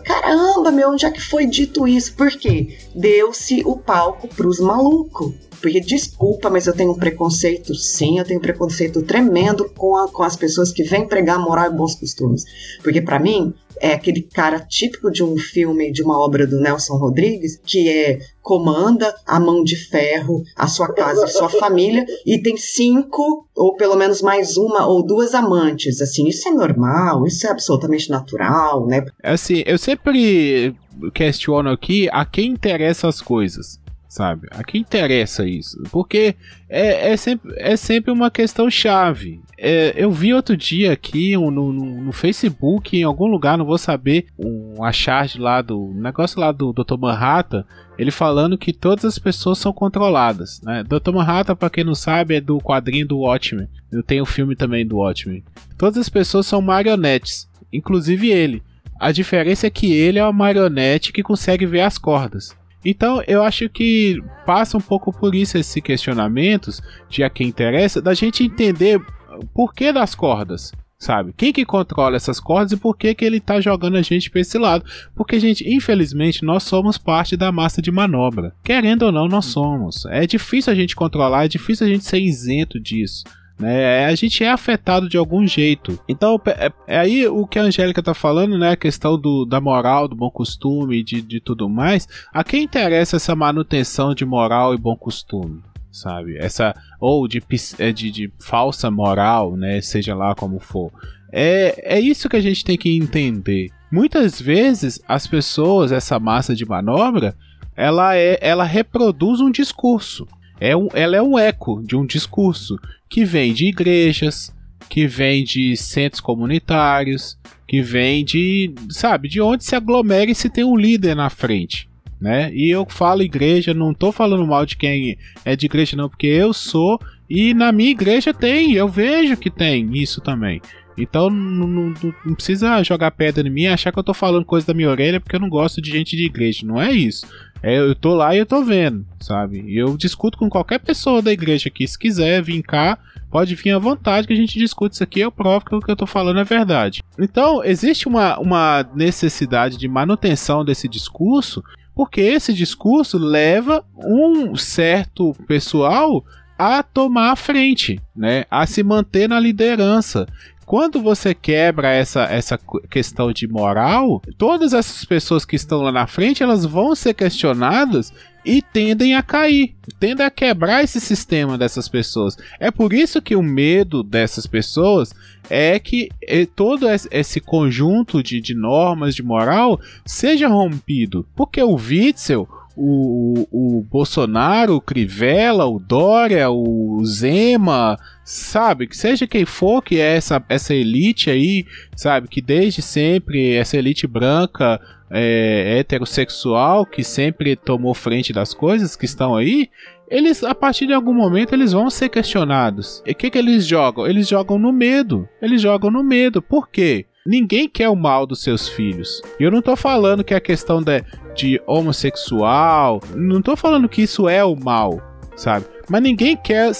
Caramba, 0.00 0.70
meu, 0.70 0.90
onde 0.90 1.06
é 1.06 1.10
que 1.10 1.20
foi 1.20 1.46
dito 1.46 1.86
isso? 1.86 2.14
Por 2.14 2.30
quê? 2.30 2.78
Deu-se 2.94 3.62
o 3.64 3.76
palco 3.76 4.28
pros 4.28 4.58
malucos. 4.60 5.34
Porque, 5.62 5.80
desculpa, 5.80 6.50
mas 6.50 6.66
eu 6.66 6.74
tenho 6.74 6.90
um 6.90 6.98
preconceito, 6.98 7.72
sim, 7.72 8.18
eu 8.18 8.24
tenho 8.24 8.40
um 8.40 8.42
preconceito 8.42 9.00
tremendo 9.02 9.70
com, 9.70 9.96
a, 9.96 10.08
com 10.08 10.24
as 10.24 10.36
pessoas 10.36 10.72
que 10.72 10.82
vêm 10.82 11.06
pregar 11.06 11.38
moral 11.38 11.70
e 11.70 11.76
bons 11.76 11.94
costumes. 11.94 12.44
Porque, 12.82 13.00
para 13.00 13.20
mim, 13.20 13.54
é 13.80 13.92
aquele 13.92 14.22
cara 14.22 14.58
típico 14.60 15.10
de 15.10 15.22
um 15.22 15.36
filme, 15.36 15.92
de 15.92 16.02
uma 16.02 16.18
obra 16.18 16.46
do 16.46 16.60
Nelson 16.60 16.96
Rodrigues, 16.96 17.60
que 17.64 17.88
é 17.88 18.18
comanda 18.42 19.14
a 19.24 19.38
mão 19.38 19.62
de 19.62 19.76
ferro, 19.76 20.42
a 20.56 20.66
sua 20.66 20.92
casa, 20.92 21.24
a 21.24 21.28
sua 21.28 21.48
família, 21.60 22.04
e 22.26 22.42
tem 22.42 22.56
cinco, 22.56 23.46
ou 23.54 23.76
pelo 23.76 23.94
menos 23.94 24.20
mais 24.20 24.56
uma 24.56 24.86
ou 24.86 25.06
duas 25.06 25.32
amantes. 25.32 26.00
Assim, 26.00 26.26
isso 26.26 26.48
é 26.48 26.52
normal, 26.52 27.24
isso 27.24 27.46
é 27.46 27.50
absolutamente 27.50 28.10
natural, 28.10 28.86
né? 28.86 29.04
Assim, 29.22 29.62
eu 29.64 29.78
sempre 29.78 30.74
questiono 31.14 31.70
aqui 31.70 32.08
a 32.12 32.24
quem 32.24 32.50
interessam 32.50 33.08
as 33.08 33.20
coisas 33.20 33.81
sabe? 34.12 34.46
A 34.50 34.62
quem 34.62 34.82
interessa 34.82 35.48
isso? 35.48 35.82
Porque 35.90 36.36
é, 36.68 37.12
é, 37.12 37.16
sempre, 37.16 37.54
é 37.56 37.74
sempre 37.76 38.10
uma 38.10 38.30
questão 38.30 38.68
chave. 38.70 39.40
É, 39.56 39.94
eu 39.96 40.10
vi 40.10 40.34
outro 40.34 40.54
dia 40.54 40.92
aqui 40.92 41.34
no, 41.34 41.50
no, 41.50 41.72
no, 41.72 42.12
Facebook, 42.12 42.94
em 42.94 43.04
algum 43.04 43.26
lugar, 43.26 43.56
não 43.56 43.64
vou 43.64 43.78
saber, 43.78 44.26
uma 44.36 44.92
charge 44.92 45.38
lá 45.38 45.62
do 45.62 45.94
negócio 45.94 46.38
lá 46.38 46.52
do 46.52 46.74
Dr. 46.74 46.98
Manhattan, 46.98 47.64
ele 47.96 48.10
falando 48.10 48.58
que 48.58 48.74
todas 48.74 49.06
as 49.06 49.18
pessoas 49.18 49.56
são 49.56 49.72
controladas. 49.72 50.60
Né? 50.60 50.84
Dr. 50.84 51.12
Manhattan, 51.12 51.56
para 51.56 51.70
quem 51.70 51.82
não 51.82 51.94
sabe, 51.94 52.34
é 52.34 52.40
do 52.40 52.58
quadrinho 52.58 53.08
do 53.08 53.20
Watchmen. 53.20 53.66
Eu 53.90 54.02
tenho 54.02 54.24
o 54.24 54.26
filme 54.26 54.54
também 54.54 54.86
do 54.86 54.98
Watchmen. 54.98 55.42
Todas 55.78 55.96
as 55.96 56.10
pessoas 56.10 56.46
são 56.46 56.60
marionetes, 56.60 57.48
inclusive 57.72 58.30
ele. 58.30 58.62
A 59.00 59.10
diferença 59.10 59.66
é 59.66 59.70
que 59.70 59.90
ele 59.90 60.18
é 60.18 60.22
uma 60.22 60.34
marionete 60.34 61.14
que 61.14 61.22
consegue 61.22 61.64
ver 61.64 61.80
as 61.80 61.96
cordas. 61.96 62.54
Então 62.84 63.22
eu 63.26 63.42
acho 63.42 63.68
que 63.68 64.22
passa 64.44 64.76
um 64.76 64.80
pouco 64.80 65.12
por 65.12 65.34
isso 65.34 65.56
esses 65.56 65.82
questionamentos 65.82 66.80
de 67.08 67.22
a 67.22 67.30
quem 67.30 67.48
interessa, 67.48 68.00
da 68.02 68.14
gente 68.14 68.44
entender 68.44 69.00
o 69.38 69.46
porquê 69.54 69.92
das 69.92 70.14
cordas. 70.14 70.72
Sabe? 70.98 71.34
Quem 71.36 71.52
que 71.52 71.64
controla 71.64 72.14
essas 72.14 72.38
cordas 72.38 72.70
e 72.70 72.76
por 72.76 72.96
que, 72.96 73.12
que 73.12 73.24
ele 73.24 73.40
tá 73.40 73.60
jogando 73.60 73.96
a 73.96 74.02
gente 74.02 74.30
para 74.30 74.40
esse 74.40 74.56
lado? 74.56 74.84
Porque, 75.16 75.40
gente, 75.40 75.68
infelizmente, 75.68 76.44
nós 76.44 76.62
somos 76.62 76.96
parte 76.96 77.36
da 77.36 77.50
massa 77.50 77.82
de 77.82 77.90
manobra. 77.90 78.54
Querendo 78.62 79.02
ou 79.02 79.10
não, 79.10 79.26
nós 79.26 79.46
somos. 79.46 80.06
É 80.06 80.28
difícil 80.28 80.72
a 80.72 80.76
gente 80.76 80.94
controlar, 80.94 81.46
é 81.46 81.48
difícil 81.48 81.88
a 81.88 81.90
gente 81.90 82.04
ser 82.04 82.20
isento 82.20 82.78
disso. 82.78 83.24
Né? 83.62 84.06
A 84.06 84.14
gente 84.16 84.42
é 84.42 84.50
afetado 84.50 85.08
de 85.08 85.16
algum 85.16 85.46
jeito. 85.46 85.96
Então, 86.08 86.40
é, 86.46 86.72
é 86.88 86.98
aí 86.98 87.28
o 87.28 87.46
que 87.46 87.60
a 87.60 87.62
Angélica 87.62 88.02
tá 88.02 88.12
falando, 88.12 88.58
né? 88.58 88.72
A 88.72 88.76
questão 88.76 89.16
do, 89.16 89.44
da 89.44 89.60
moral, 89.60 90.08
do 90.08 90.16
bom 90.16 90.30
costume, 90.30 91.00
de, 91.04 91.22
de 91.22 91.38
tudo 91.38 91.68
mais. 91.68 92.08
A 92.34 92.42
quem 92.42 92.64
interessa 92.64 93.16
essa 93.16 93.36
manutenção 93.36 94.14
de 94.16 94.24
moral 94.24 94.74
e 94.74 94.78
bom 94.78 94.96
costume? 94.96 95.62
Sabe? 95.92 96.36
Essa. 96.38 96.74
Ou 96.98 97.28
de, 97.28 97.40
é, 97.78 97.92
de, 97.92 98.10
de 98.10 98.32
falsa 98.40 98.90
moral, 98.90 99.56
né? 99.56 99.80
Seja 99.80 100.12
lá 100.12 100.34
como 100.34 100.58
for. 100.58 100.90
É, 101.30 101.96
é 101.96 102.00
isso 102.00 102.28
que 102.28 102.36
a 102.36 102.40
gente 102.40 102.64
tem 102.64 102.76
que 102.76 102.96
entender. 102.96 103.70
Muitas 103.92 104.40
vezes 104.40 105.00
as 105.06 105.28
pessoas, 105.28 105.92
essa 105.92 106.18
massa 106.18 106.52
de 106.52 106.66
manobra, 106.66 107.36
ela, 107.76 108.16
é, 108.16 108.38
ela 108.40 108.64
reproduz 108.64 109.40
um 109.40 109.52
discurso. 109.52 110.26
É 110.64 110.76
um, 110.76 110.86
ela 110.94 111.16
é 111.16 111.20
um 111.20 111.36
eco 111.36 111.82
de 111.84 111.96
um 111.96 112.06
discurso 112.06 112.78
que 113.10 113.24
vem 113.24 113.52
de 113.52 113.66
igrejas, 113.66 114.54
que 114.88 115.08
vem 115.08 115.42
de 115.42 115.76
centros 115.76 116.20
comunitários, 116.20 117.36
que 117.66 117.82
vem 117.82 118.24
de, 118.24 118.72
sabe, 118.88 119.28
de 119.28 119.40
onde 119.40 119.64
se 119.64 119.74
aglomera 119.74 120.30
e 120.30 120.36
se 120.36 120.48
tem 120.48 120.62
um 120.62 120.76
líder 120.76 121.16
na 121.16 121.28
frente. 121.28 121.88
Né? 122.20 122.54
E 122.54 122.70
eu 122.70 122.86
falo 122.88 123.22
igreja, 123.22 123.74
não 123.74 123.92
tô 123.92 124.12
falando 124.12 124.46
mal 124.46 124.64
de 124.64 124.76
quem 124.76 125.18
é 125.44 125.56
de 125.56 125.66
igreja, 125.66 125.96
não, 125.96 126.08
porque 126.08 126.28
eu 126.28 126.52
sou 126.52 126.96
e 127.28 127.52
na 127.54 127.72
minha 127.72 127.90
igreja 127.90 128.32
tem, 128.32 128.74
eu 128.74 128.86
vejo 128.86 129.36
que 129.36 129.50
tem 129.50 129.90
isso 129.96 130.20
também. 130.20 130.62
Então 130.96 131.28
não, 131.28 131.66
não, 131.66 131.94
não, 132.24 132.34
precisa 132.34 132.80
jogar 132.84 133.10
pedra 133.10 133.48
em 133.48 133.50
mim 133.50 133.62
e 133.62 133.66
achar 133.66 133.90
que 133.90 133.98
eu 133.98 134.04
tô 134.04 134.14
falando 134.14 134.44
coisa 134.44 134.64
da 134.64 134.74
minha 134.74 134.90
orelha 134.90 135.18
porque 135.18 135.34
eu 135.34 135.40
não 135.40 135.48
gosto 135.48 135.82
de 135.82 135.90
gente 135.90 136.16
de 136.16 136.24
igreja. 136.24 136.64
Não 136.64 136.80
é 136.80 136.92
isso. 136.92 137.26
É, 137.62 137.78
eu 137.78 137.94
tô 137.94 138.14
lá 138.14 138.34
e 138.34 138.38
eu 138.38 138.46
tô 138.46 138.64
vendo, 138.64 139.06
sabe? 139.20 139.62
E 139.66 139.78
eu 139.78 139.96
discuto 139.96 140.36
com 140.36 140.50
qualquer 140.50 140.80
pessoa 140.80 141.22
da 141.22 141.32
igreja 141.32 141.68
aqui. 141.68 141.86
Se 141.86 141.98
quiser 141.98 142.42
vir 142.42 142.60
cá, 142.62 142.98
pode 143.30 143.54
vir 143.54 143.70
à 143.70 143.78
vontade 143.78 144.26
que 144.26 144.32
a 144.32 144.36
gente 144.36 144.58
discute 144.58 144.94
isso 144.94 145.02
aqui. 145.02 145.20
Eu 145.20 145.30
provo 145.30 145.64
que 145.64 145.74
o 145.74 145.80
que 145.80 145.90
eu 145.90 145.96
tô 145.96 146.06
falando 146.06 146.40
é 146.40 146.44
verdade. 146.44 147.02
Então, 147.18 147.62
existe 147.64 148.08
uma, 148.08 148.36
uma 148.38 148.84
necessidade 148.94 149.76
de 149.76 149.86
manutenção 149.86 150.64
desse 150.64 150.88
discurso, 150.88 151.62
porque 151.94 152.20
esse 152.20 152.52
discurso 152.52 153.16
leva 153.16 153.84
um 153.96 154.56
certo 154.56 155.32
pessoal 155.46 156.24
a 156.58 156.82
tomar 156.82 157.32
a 157.32 157.36
frente, 157.36 158.00
né? 158.14 158.44
A 158.50 158.66
se 158.66 158.82
manter 158.82 159.28
na 159.28 159.38
liderança. 159.38 160.26
Quando 160.64 161.02
você 161.02 161.34
quebra 161.34 161.90
essa, 161.90 162.24
essa 162.24 162.58
questão 162.90 163.32
de 163.32 163.46
moral, 163.46 164.22
todas 164.38 164.72
essas 164.72 165.04
pessoas 165.04 165.44
que 165.44 165.56
estão 165.56 165.82
lá 165.82 165.92
na 165.92 166.06
frente, 166.06 166.42
elas 166.42 166.64
vão 166.64 166.94
ser 166.94 167.14
questionadas 167.14 168.12
e 168.44 168.60
tendem 168.60 169.14
a 169.14 169.22
cair, 169.22 169.74
tendem 170.00 170.24
a 170.26 170.30
quebrar 170.30 170.82
esse 170.82 171.00
sistema 171.00 171.56
dessas 171.56 171.88
pessoas. 171.88 172.36
É 172.58 172.70
por 172.70 172.92
isso 172.92 173.22
que 173.22 173.36
o 173.36 173.42
medo 173.42 174.02
dessas 174.02 174.46
pessoas 174.46 175.12
é 175.48 175.78
que 175.78 176.08
é, 176.22 176.46
todo 176.46 176.86
esse 176.88 177.40
conjunto 177.40 178.22
de, 178.22 178.40
de 178.40 178.54
normas 178.54 179.14
de 179.14 179.22
moral 179.22 179.80
seja 180.04 180.48
rompido. 180.48 181.26
Porque 181.36 181.62
o 181.62 181.74
Witzel, 181.74 182.48
o, 182.76 183.46
o, 183.50 183.82
Bolsonaro, 183.82 184.76
o 184.76 184.80
Crivella, 184.80 185.66
o 185.66 185.78
Dória, 185.78 186.50
o 186.50 187.04
Zema, 187.04 187.98
sabe? 188.24 188.86
Que 188.86 188.96
seja 188.96 189.26
quem 189.26 189.44
for 189.44 189.82
que 189.82 189.98
é 190.00 190.16
essa, 190.16 190.42
essa 190.48 190.74
elite 190.74 191.30
aí, 191.30 191.66
sabe? 191.96 192.28
Que 192.28 192.40
desde 192.40 192.82
sempre, 192.82 193.54
essa 193.54 193.76
elite 193.76 194.06
branca, 194.06 194.80
é, 195.10 195.78
heterossexual, 195.78 196.86
que 196.86 197.04
sempre 197.04 197.54
tomou 197.54 197.94
frente 197.94 198.32
das 198.32 198.54
coisas 198.54 198.96
que 198.96 199.04
estão 199.04 199.36
aí, 199.36 199.68
eles, 200.08 200.44
a 200.44 200.54
partir 200.54 200.86
de 200.86 200.92
algum 200.92 201.14
momento, 201.14 201.54
eles 201.54 201.72
vão 201.72 201.88
ser 201.88 202.08
questionados. 202.08 203.02
E 203.06 203.12
o 203.12 203.14
que, 203.14 203.30
que 203.30 203.38
eles 203.38 203.66
jogam? 203.66 204.06
Eles 204.06 204.28
jogam 204.28 204.58
no 204.58 204.70
medo. 204.70 205.26
Eles 205.40 205.62
jogam 205.62 205.90
no 205.90 206.04
medo. 206.04 206.42
Por 206.42 206.68
quê? 206.68 207.06
Ninguém 207.24 207.68
quer 207.68 207.88
o 207.88 207.94
mal 207.94 208.26
dos 208.26 208.42
seus 208.42 208.68
filhos. 208.68 209.22
Eu 209.38 209.50
não 209.50 209.62
tô 209.62 209.76
falando 209.76 210.24
que 210.24 210.34
a 210.34 210.40
questão 210.40 210.82
de, 210.82 211.04
de 211.34 211.60
homossexual, 211.66 213.00
não 213.14 213.40
tô 213.40 213.54
falando 213.54 213.88
que 213.88 214.02
isso 214.02 214.28
é 214.28 214.44
o 214.44 214.56
mal, 214.56 215.00
sabe? 215.36 215.66
Mas 215.88 216.02
ninguém 216.02 216.36
quer 216.36 216.72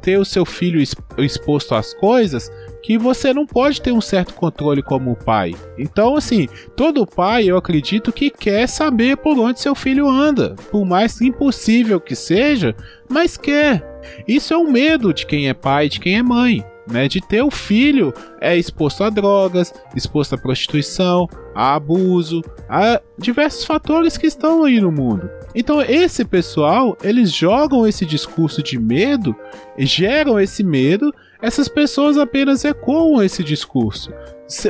ter 0.00 0.18
o 0.18 0.24
seu 0.24 0.44
filho 0.44 0.82
exposto 1.18 1.74
às 1.74 1.94
coisas 1.94 2.50
que 2.82 2.98
você 2.98 3.32
não 3.32 3.46
pode 3.46 3.80
ter 3.80 3.92
um 3.92 4.00
certo 4.00 4.34
controle 4.34 4.82
como 4.82 5.14
pai. 5.14 5.54
Então, 5.78 6.16
assim, 6.16 6.48
todo 6.76 7.06
pai, 7.06 7.44
eu 7.44 7.56
acredito 7.56 8.12
que 8.12 8.30
quer 8.30 8.66
saber 8.68 9.16
por 9.16 9.38
onde 9.38 9.60
seu 9.60 9.76
filho 9.76 10.08
anda, 10.08 10.56
por 10.72 10.84
mais 10.84 11.20
impossível 11.20 12.00
que 12.00 12.16
seja, 12.16 12.74
mas 13.08 13.36
quer. 13.36 14.02
Isso 14.26 14.52
é 14.52 14.58
um 14.58 14.72
medo 14.72 15.14
de 15.14 15.24
quem 15.24 15.48
é 15.48 15.54
pai, 15.54 15.88
de 15.88 16.00
quem 16.00 16.18
é 16.18 16.22
mãe. 16.22 16.64
Né, 16.84 17.06
de 17.06 17.20
ter 17.20 17.42
o 17.42 17.50
filho 17.50 18.12
é 18.40 18.56
exposto 18.56 19.04
a 19.04 19.08
drogas, 19.08 19.72
exposto 19.94 20.34
à 20.34 20.38
prostituição, 20.38 21.28
a 21.54 21.74
abuso, 21.74 22.42
a 22.68 23.00
diversos 23.16 23.64
fatores 23.64 24.16
que 24.16 24.26
estão 24.26 24.64
aí 24.64 24.80
no 24.80 24.90
mundo. 24.90 25.30
Então 25.54 25.80
esse 25.80 26.24
pessoal, 26.24 26.98
eles 27.00 27.32
jogam 27.32 27.86
esse 27.86 28.04
discurso 28.04 28.64
de 28.64 28.80
medo, 28.80 29.32
geram 29.78 30.40
esse 30.40 30.64
medo 30.64 31.14
essas 31.42 31.66
pessoas 31.66 32.16
apenas 32.16 32.64
ecoam 32.64 33.20
esse 33.20 33.42
discurso. 33.42 34.12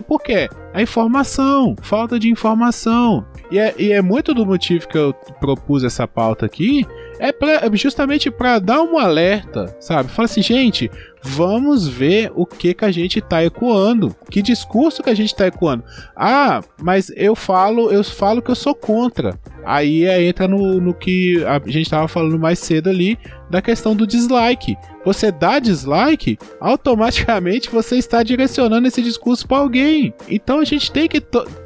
Por 0.07 0.23
quê? 0.23 0.49
A 0.73 0.81
informação, 0.81 1.77
falta 1.83 2.19
de 2.19 2.31
informação. 2.31 3.27
E 3.51 3.59
é, 3.59 3.75
e 3.77 3.93
é 3.93 4.01
muito 4.01 4.33
do 4.33 4.47
motivo 4.47 4.89
que 4.89 4.97
eu 4.97 5.13
propus 5.39 5.85
essa 5.85 6.09
pauta 6.09 6.47
aqui, 6.47 6.87
é 7.19 7.31
pra, 7.31 7.69
justamente 7.75 8.31
para 8.31 8.59
dar 8.59 8.81
um 8.81 8.97
alerta, 8.97 9.77
sabe? 9.79 10.11
Fala 10.11 10.25
assim, 10.25 10.41
gente, 10.41 10.91
vamos 11.23 11.87
ver 11.87 12.33
o 12.35 12.45
que 12.45 12.75
que 12.75 12.85
a 12.85 12.91
gente 12.91 13.21
tá 13.21 13.45
ecoando, 13.45 14.15
que 14.31 14.43
discurso 14.43 15.03
que 15.03 15.11
a 15.11 15.15
gente 15.15 15.35
tá 15.35 15.47
ecoando. 15.47 15.85
Ah, 16.17 16.63
mas 16.81 17.13
eu 17.17 17.35
falo, 17.37 17.91
eu 17.91 18.03
falo 18.03 18.43
que 18.43 18.51
eu 18.51 18.57
sou 18.57 18.75
contra. 18.75 19.39
Aí 19.65 20.05
é, 20.05 20.23
entra 20.25 20.49
no, 20.49 20.81
no 20.81 20.93
que 20.93 21.45
a 21.45 21.59
gente 21.67 21.83
estava 21.83 22.09
falando 22.09 22.39
mais 22.39 22.59
cedo 22.59 22.91
ali 22.91 23.17
da 23.49 23.63
questão 23.63 23.95
do 23.95 24.07
dislike. 24.07 24.77
Você 25.05 25.31
dá 25.31 25.59
dislike, 25.59 26.39
automaticamente 26.61 27.71
você 27.71 27.97
está 27.97 28.23
direcionando 28.23 28.89
esse 28.89 29.03
discurso 29.03 29.47
para 29.47 29.59
alguém. 29.59 30.13
Então 30.29 30.59
a 30.59 30.65
gente 30.65 30.91
tem 30.91 31.09
que 31.09 31.21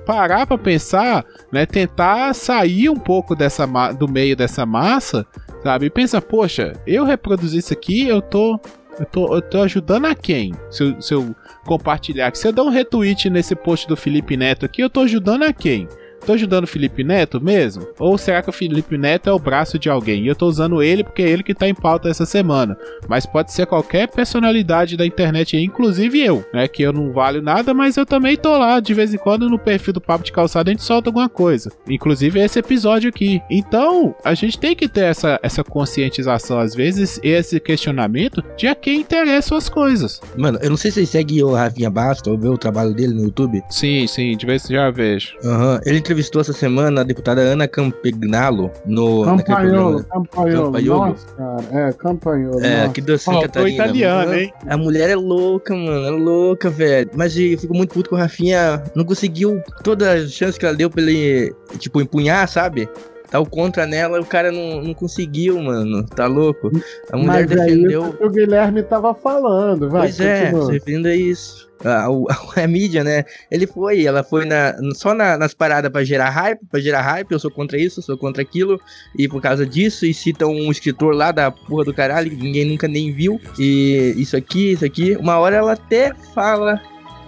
parar 0.05 0.47
para 0.47 0.59
pensar, 0.59 1.25
né, 1.51 1.65
tentar 1.65 2.35
sair 2.35 2.91
um 2.91 2.97
pouco 2.97 3.35
dessa 3.35 3.67
do 3.99 4.09
meio 4.09 4.37
dessa 4.37 4.67
massa, 4.67 5.27
sabe? 5.63 5.87
E 5.87 5.91
pensa, 5.91 6.21
poxa, 6.21 6.73
eu 6.87 7.05
reproduzir 7.05 7.59
isso 7.59 7.73
aqui, 7.73 8.07
eu 8.07 8.21
tô 8.21 8.61
eu 8.99 9.07
tô, 9.07 9.35
eu 9.35 9.43
tô 9.43 9.63
ajudando 9.63 10.07
a 10.07 10.15
quem? 10.15 10.55
Se 10.71 10.83
eu, 10.83 11.03
se 11.03 11.15
eu 11.15 11.35
compartilhar, 11.65 12.35
se 12.35 12.47
eu 12.47 12.53
dar 12.53 12.63
um 12.63 12.71
retweet 12.71 13.29
nesse 13.29 13.55
post 13.55 13.87
do 13.87 13.97
Felipe 13.97 14.37
Neto 14.37 14.65
aqui, 14.65 14.83
eu 14.83 14.91
tô 14.91 15.01
ajudando 15.01 15.45
a 15.45 15.53
quem? 15.53 15.89
Tô 16.27 16.33
ajudando 16.33 16.65
o 16.65 16.67
Felipe 16.67 17.05
Neto 17.05 17.41
mesmo? 17.41 17.87
Ou 18.01 18.19
será 18.19 18.43
que 18.43 18.51
o 18.51 18.53
Felipe 18.53 18.99
Neto 18.99 19.31
é 19.31 19.33
o 19.33 19.39
braço 19.39 19.79
de 19.79 19.89
alguém? 19.89 20.25
E 20.25 20.27
eu 20.27 20.35
tô 20.35 20.49
usando 20.49 20.83
ele 20.83 21.05
porque 21.05 21.23
é 21.23 21.29
ele 21.29 21.45
que 21.45 21.55
tá 21.55 21.69
em 21.69 21.75
pauta 21.75 22.09
essa 22.09 22.27
semana. 22.27 22.77
Mas 23.09 23.25
pode 23.25 23.53
ser 23.53 23.65
qualquer 23.65 24.09
personalidade 24.09 24.97
da 24.97 25.07
internet, 25.07 25.57
inclusive 25.57 26.21
eu, 26.21 26.45
né? 26.53 26.67
Que 26.67 26.83
eu 26.83 26.93
não 26.93 27.13
valho 27.13 27.41
nada, 27.41 27.73
mas 27.73 27.97
eu 27.97 28.05
também 28.05 28.37
tô 28.37 28.59
lá 28.59 28.81
de 28.81 28.93
vez 28.93 29.15
em 29.15 29.19
quando 29.19 29.49
no 29.49 29.57
perfil 29.57 29.93
do 29.93 30.01
Papo 30.01 30.25
de 30.25 30.33
Calçada 30.33 30.69
a 30.69 30.73
gente 30.73 30.83
solta 30.83 31.11
alguma 31.11 31.29
coisa. 31.29 31.71
Inclusive 31.89 32.41
esse 32.41 32.59
episódio 32.59 33.09
aqui. 33.09 33.41
Então, 33.49 34.13
a 34.25 34.35
gente 34.35 34.59
tem 34.59 34.75
que 34.75 34.89
ter 34.89 35.05
essa, 35.05 35.39
essa 35.41 35.63
conscientização 35.63 36.59
às 36.59 36.75
vezes 36.75 37.21
e 37.23 37.29
esse 37.29 37.61
questionamento 37.61 38.43
de 38.57 38.67
a 38.67 38.75
quem 38.75 38.99
interessam 38.99 39.57
as 39.57 39.69
coisas. 39.69 40.21
Mano, 40.37 40.59
eu 40.61 40.71
não 40.71 40.77
sei 40.77 40.91
se 40.91 41.07
você 41.07 41.07
segue 41.07 41.41
o 41.45 41.55
Rafinha 41.55 41.89
Basta 41.89 42.29
ou 42.29 42.37
vê 42.37 42.49
o 42.49 42.59
trabalho 42.59 42.93
dele 42.93 43.15
no 43.15 43.23
YouTube. 43.23 43.63
Sim, 43.71 44.09
sim, 44.09 44.37
de 44.37 44.45
vez 44.45 44.69
em 44.69 44.75
já 44.75 44.91
vejo. 44.91 45.37
Aham. 45.45 45.75
Uhum. 45.75 45.81
Ele 45.87 45.99
entrevistou 45.99 46.16
essa 46.21 46.53
semana 46.53 47.01
a 47.01 47.05
deputada 47.05 47.41
Ana 47.41 47.67
Campagnolo 47.67 48.71
no 48.85 49.25
Campanholo, 49.25 50.05
Campanholo, 50.05 51.07
Nossa, 51.09 51.27
cara, 51.35 51.89
é, 51.89 51.93
Campanholo. 51.93 52.65
É, 52.65 52.85
aqui 52.85 53.01
do 53.01 53.19
Santa 53.19 53.43
Catarina. 53.43 53.85
italiano, 53.85 54.35
hein? 54.35 54.53
A 54.67 54.77
mulher 54.77 55.11
é 55.11 55.17
louca, 55.17 55.75
mano, 55.75 56.07
é 56.07 56.11
louca, 56.11 56.71
velho. 56.71 57.11
Mas 57.15 57.37
eu 57.37 57.59
fico 57.59 57.75
muito 57.75 57.95
puto 57.95 58.11
com 58.11 58.17
o 58.17 58.19
Rafinha, 58.19 58.83
não 58.95 59.05
conseguiu 59.05 59.63
toda 59.83 60.13
a 60.13 60.27
chance 60.27 60.59
que 60.59 60.67
ela 60.67 60.75
deu 60.75 60.91
pra 60.91 61.03
ele, 61.03 61.55
tipo, 61.79 62.01
empunhar, 62.01 62.49
sabe? 62.49 62.89
Tá 63.31 63.41
o 63.41 63.47
contra 63.47 63.87
nela, 63.87 64.21
o 64.21 64.25
cara 64.25 64.51
não, 64.53 64.83
não 64.83 64.95
conseguiu, 64.95 65.61
mano. 65.61 66.05
Tá 66.05 66.27
louco? 66.27 66.71
A 67.11 67.17
mulher 67.17 67.47
Mas 67.47 67.51
defendeu. 67.51 68.05
É 68.05 68.09
isso 68.09 68.17
que 68.17 68.25
o 68.25 68.31
Guilherme 68.31 68.83
tava 68.83 69.15
falando, 69.15 69.89
vai. 69.89 70.03
Pois 70.03 70.21
é, 70.21 70.51
se 70.51 70.73
referindo 70.73 71.09
a 71.09 71.15
isso. 71.15 71.67
A, 71.85 72.07
a, 72.07 72.63
a, 72.63 72.67
mídia, 72.67 73.05
né? 73.05 73.25
Ele 73.51 73.67
foi, 73.67 74.05
ela 74.07 74.23
foi 74.23 74.47
na, 74.47 74.75
só 74.95 75.13
na, 75.13 75.37
nas 75.37 75.53
paradas 75.53 75.93
para 75.93 76.05
gerar 76.05 76.31
hype, 76.31 76.61
para 76.71 76.81
gerar 76.81 77.03
hype, 77.03 77.31
eu 77.31 77.39
sou 77.39 77.51
contra 77.51 77.79
isso, 77.79 78.01
eu 78.01 78.05
sou 78.05 78.17
contra 78.17 78.43
aquilo, 78.43 78.81
e 79.19 79.29
por 79.29 79.43
causa 79.43 79.67
disso, 79.67 80.07
e 80.07 80.15
citam 80.15 80.51
um 80.51 80.71
escritor 80.71 81.15
lá 81.15 81.33
da 81.33 81.51
porra 81.51 81.85
do 81.85 81.93
caralho, 81.93 82.31
que 82.31 82.37
ninguém 82.37 82.65
nunca 82.65 82.89
nem 82.89 83.13
viu, 83.13 83.39
e 83.59 84.15
isso 84.17 84.37
aqui, 84.37 84.73
isso 84.73 84.87
aqui. 84.87 85.17
Uma 85.17 85.39
hora 85.39 85.57
ela 85.57 85.73
até 85.73 86.15
fala 86.35 86.81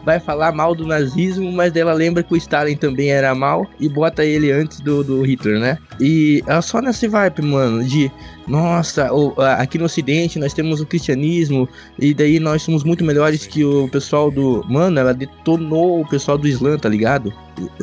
vai 0.04 0.20
falar 0.20 0.52
mal 0.52 0.74
do 0.74 0.86
nazismo, 0.86 1.50
mas 1.52 1.74
ela 1.76 1.92
lembra 1.92 2.22
que 2.22 2.32
o 2.32 2.36
Stalin 2.36 2.76
também 2.76 3.10
era 3.10 3.34
mal 3.34 3.66
e 3.78 3.88
bota 3.88 4.24
ele 4.24 4.50
antes 4.50 4.80
do, 4.80 5.02
do 5.04 5.22
Hitler, 5.22 5.60
né? 5.60 5.78
E 6.00 6.42
ela 6.46 6.62
só 6.62 6.80
nesse 6.80 7.08
vibe, 7.08 7.42
mano, 7.42 7.84
de 7.84 8.10
nossa, 8.48 9.10
aqui 9.58 9.78
no 9.78 9.84
Ocidente 9.84 10.38
nós 10.38 10.54
temos 10.54 10.80
o 10.80 10.86
cristianismo 10.86 11.68
e 11.98 12.14
daí 12.14 12.40
nós 12.40 12.62
somos 12.62 12.82
muito 12.82 13.04
melhores 13.04 13.46
que 13.46 13.62
o 13.64 13.88
pessoal 13.88 14.30
do. 14.30 14.64
Mano, 14.68 14.98
ela 14.98 15.12
detonou 15.12 16.00
o 16.00 16.08
pessoal 16.08 16.38
do 16.38 16.48
Islã, 16.48 16.78
tá 16.78 16.88
ligado? 16.88 17.32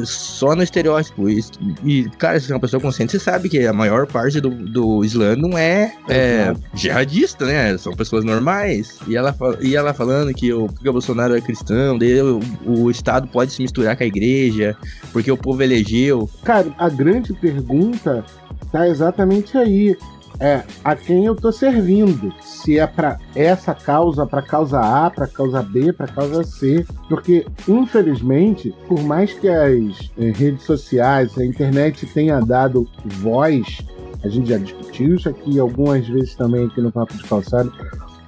Só 0.03 0.55
no 0.55 0.63
estereótipo. 0.63 1.29
E, 1.29 1.43
e 1.83 2.09
cara, 2.17 2.39
se 2.39 2.51
é 2.51 2.55
uma 2.55 2.61
pessoa 2.61 2.81
consciente, 2.81 3.11
você 3.11 3.19
sabe 3.19 3.47
que 3.47 3.65
a 3.67 3.73
maior 3.73 4.07
parte 4.07 4.41
do, 4.41 4.49
do 4.49 5.03
Islã 5.03 5.35
não 5.35 5.57
é, 5.57 5.93
é 6.09 6.53
jihadista, 6.73 7.45
né? 7.45 7.77
São 7.77 7.93
pessoas 7.93 8.23
normais. 8.23 8.97
E 9.07 9.15
ela, 9.15 9.35
e 9.61 9.75
ela 9.75 9.93
falando 9.93 10.33
que 10.33 10.51
o, 10.51 10.67
que 10.67 10.89
o 10.89 10.93
Bolsonaro 10.93 11.35
é 11.35 11.41
cristão, 11.41 11.97
daí 11.97 12.19
o, 12.21 12.39
o 12.65 12.89
Estado 12.89 13.27
pode 13.27 13.51
se 13.51 13.61
misturar 13.61 13.95
com 13.95 14.03
a 14.03 14.07
igreja, 14.07 14.75
porque 15.11 15.31
o 15.31 15.37
povo 15.37 15.61
elegeu. 15.61 16.29
Cara, 16.43 16.73
a 16.77 16.89
grande 16.89 17.33
pergunta 17.33 18.23
tá 18.71 18.87
exatamente 18.87 19.57
aí 19.57 19.95
é 20.39 20.63
a 20.83 20.95
quem 20.95 21.25
eu 21.25 21.35
tô 21.35 21.51
servindo. 21.51 22.33
Se 22.41 22.79
é 22.79 22.87
para 22.87 23.17
essa 23.35 23.73
causa, 23.73 24.25
para 24.25 24.41
causa 24.41 24.79
A, 24.79 25.09
para 25.09 25.27
causa 25.27 25.61
B, 25.61 25.93
para 25.93 26.07
causa 26.07 26.43
C, 26.43 26.85
porque 27.09 27.45
infelizmente, 27.67 28.73
por 28.87 29.01
mais 29.03 29.33
que 29.33 29.47
as 29.47 30.11
eh, 30.17 30.31
redes 30.31 30.63
sociais, 30.63 31.37
a 31.37 31.45
internet 31.45 32.05
tenha 32.07 32.39
dado 32.39 32.87
voz, 33.05 33.79
a 34.23 34.27
gente 34.27 34.49
já 34.49 34.57
discutiu 34.57 35.15
isso 35.15 35.29
aqui 35.29 35.59
algumas 35.59 36.07
vezes 36.07 36.35
também 36.35 36.65
aqui 36.65 36.81
no 36.81 36.91
Papo 36.91 37.15
de 37.15 37.23
Calçado, 37.23 37.71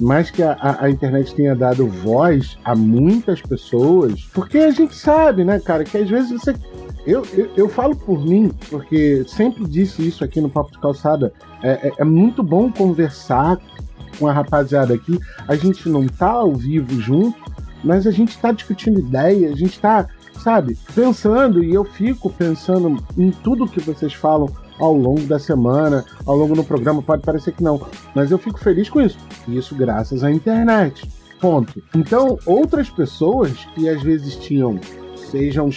mais 0.02 0.30
que 0.30 0.44
a, 0.44 0.78
a, 0.80 0.90
internet 0.90 1.34
tenha 1.34 1.56
dado 1.56 1.88
voz 1.88 2.58
a 2.64 2.76
muitas 2.76 3.42
pessoas, 3.42 4.30
porque 4.34 4.60
a 4.60 4.72
gente 4.72 4.96
sabe, 4.96 5.44
né, 5.44 5.60
cara, 5.60 5.84
que 5.84 5.98
às 5.98 6.10
vezes 6.10 6.32
você 6.32 6.54
eu, 7.08 7.26
eu, 7.34 7.50
eu, 7.56 7.70
falo 7.70 7.96
por 7.96 8.20
mim, 8.24 8.52
porque 8.70 9.24
sempre 9.26 9.66
disse 9.66 10.06
isso 10.06 10.26
aqui 10.26 10.42
no 10.42 10.50
Papo 10.50 10.74
de 10.74 10.80
Calçada. 10.80 11.32
É, 11.64 11.88
é, 11.88 11.92
é, 12.00 12.04
muito 12.04 12.44
bom 12.44 12.70
conversar 12.70 13.58
com 14.20 14.28
a 14.28 14.34
rapaziada 14.34 14.94
aqui. 14.94 15.18
A 15.48 15.56
gente 15.56 15.88
não 15.88 16.06
tá 16.06 16.30
ao 16.30 16.54
vivo 16.54 17.00
junto, 17.00 17.40
mas 17.82 18.06
a 18.06 18.12
gente 18.12 18.38
tá 18.38 18.52
discutindo 18.52 19.00
ideias, 19.00 19.54
a 19.54 19.56
gente 19.56 19.80
tá, 19.80 20.06
sabe, 20.44 20.78
pensando, 20.94 21.64
e 21.64 21.74
eu 21.74 21.86
fico 21.86 22.30
pensando 22.30 23.02
em 23.18 23.32
tudo 23.32 23.70
que 23.70 23.80
vocês 23.80 24.14
falam 24.14 24.50
ao 24.78 24.94
longo 24.94 25.22
da 25.22 25.40
semana, 25.40 26.04
ao 26.26 26.36
longo 26.36 26.56
do 26.56 26.64
programa. 26.64 27.02
Pode 27.02 27.22
parecer 27.24 27.54
que 27.54 27.64
não, 27.64 27.82
mas 28.14 28.32
eu 28.32 28.38
fico 28.38 28.60
feliz 28.60 28.90
com 28.90 29.02
isso. 29.02 29.18
Isso 29.48 29.74
graças 29.76 30.26
à 30.26 30.30
internet. 30.30 31.10
Ponto. 31.40 31.82
Então, 31.96 32.38
outras 32.46 32.90
pessoas 32.90 33.66
que 33.74 33.88
às 33.88 34.04
vezes 34.04 34.36
tinham, 34.36 34.78
sejam 35.16 35.70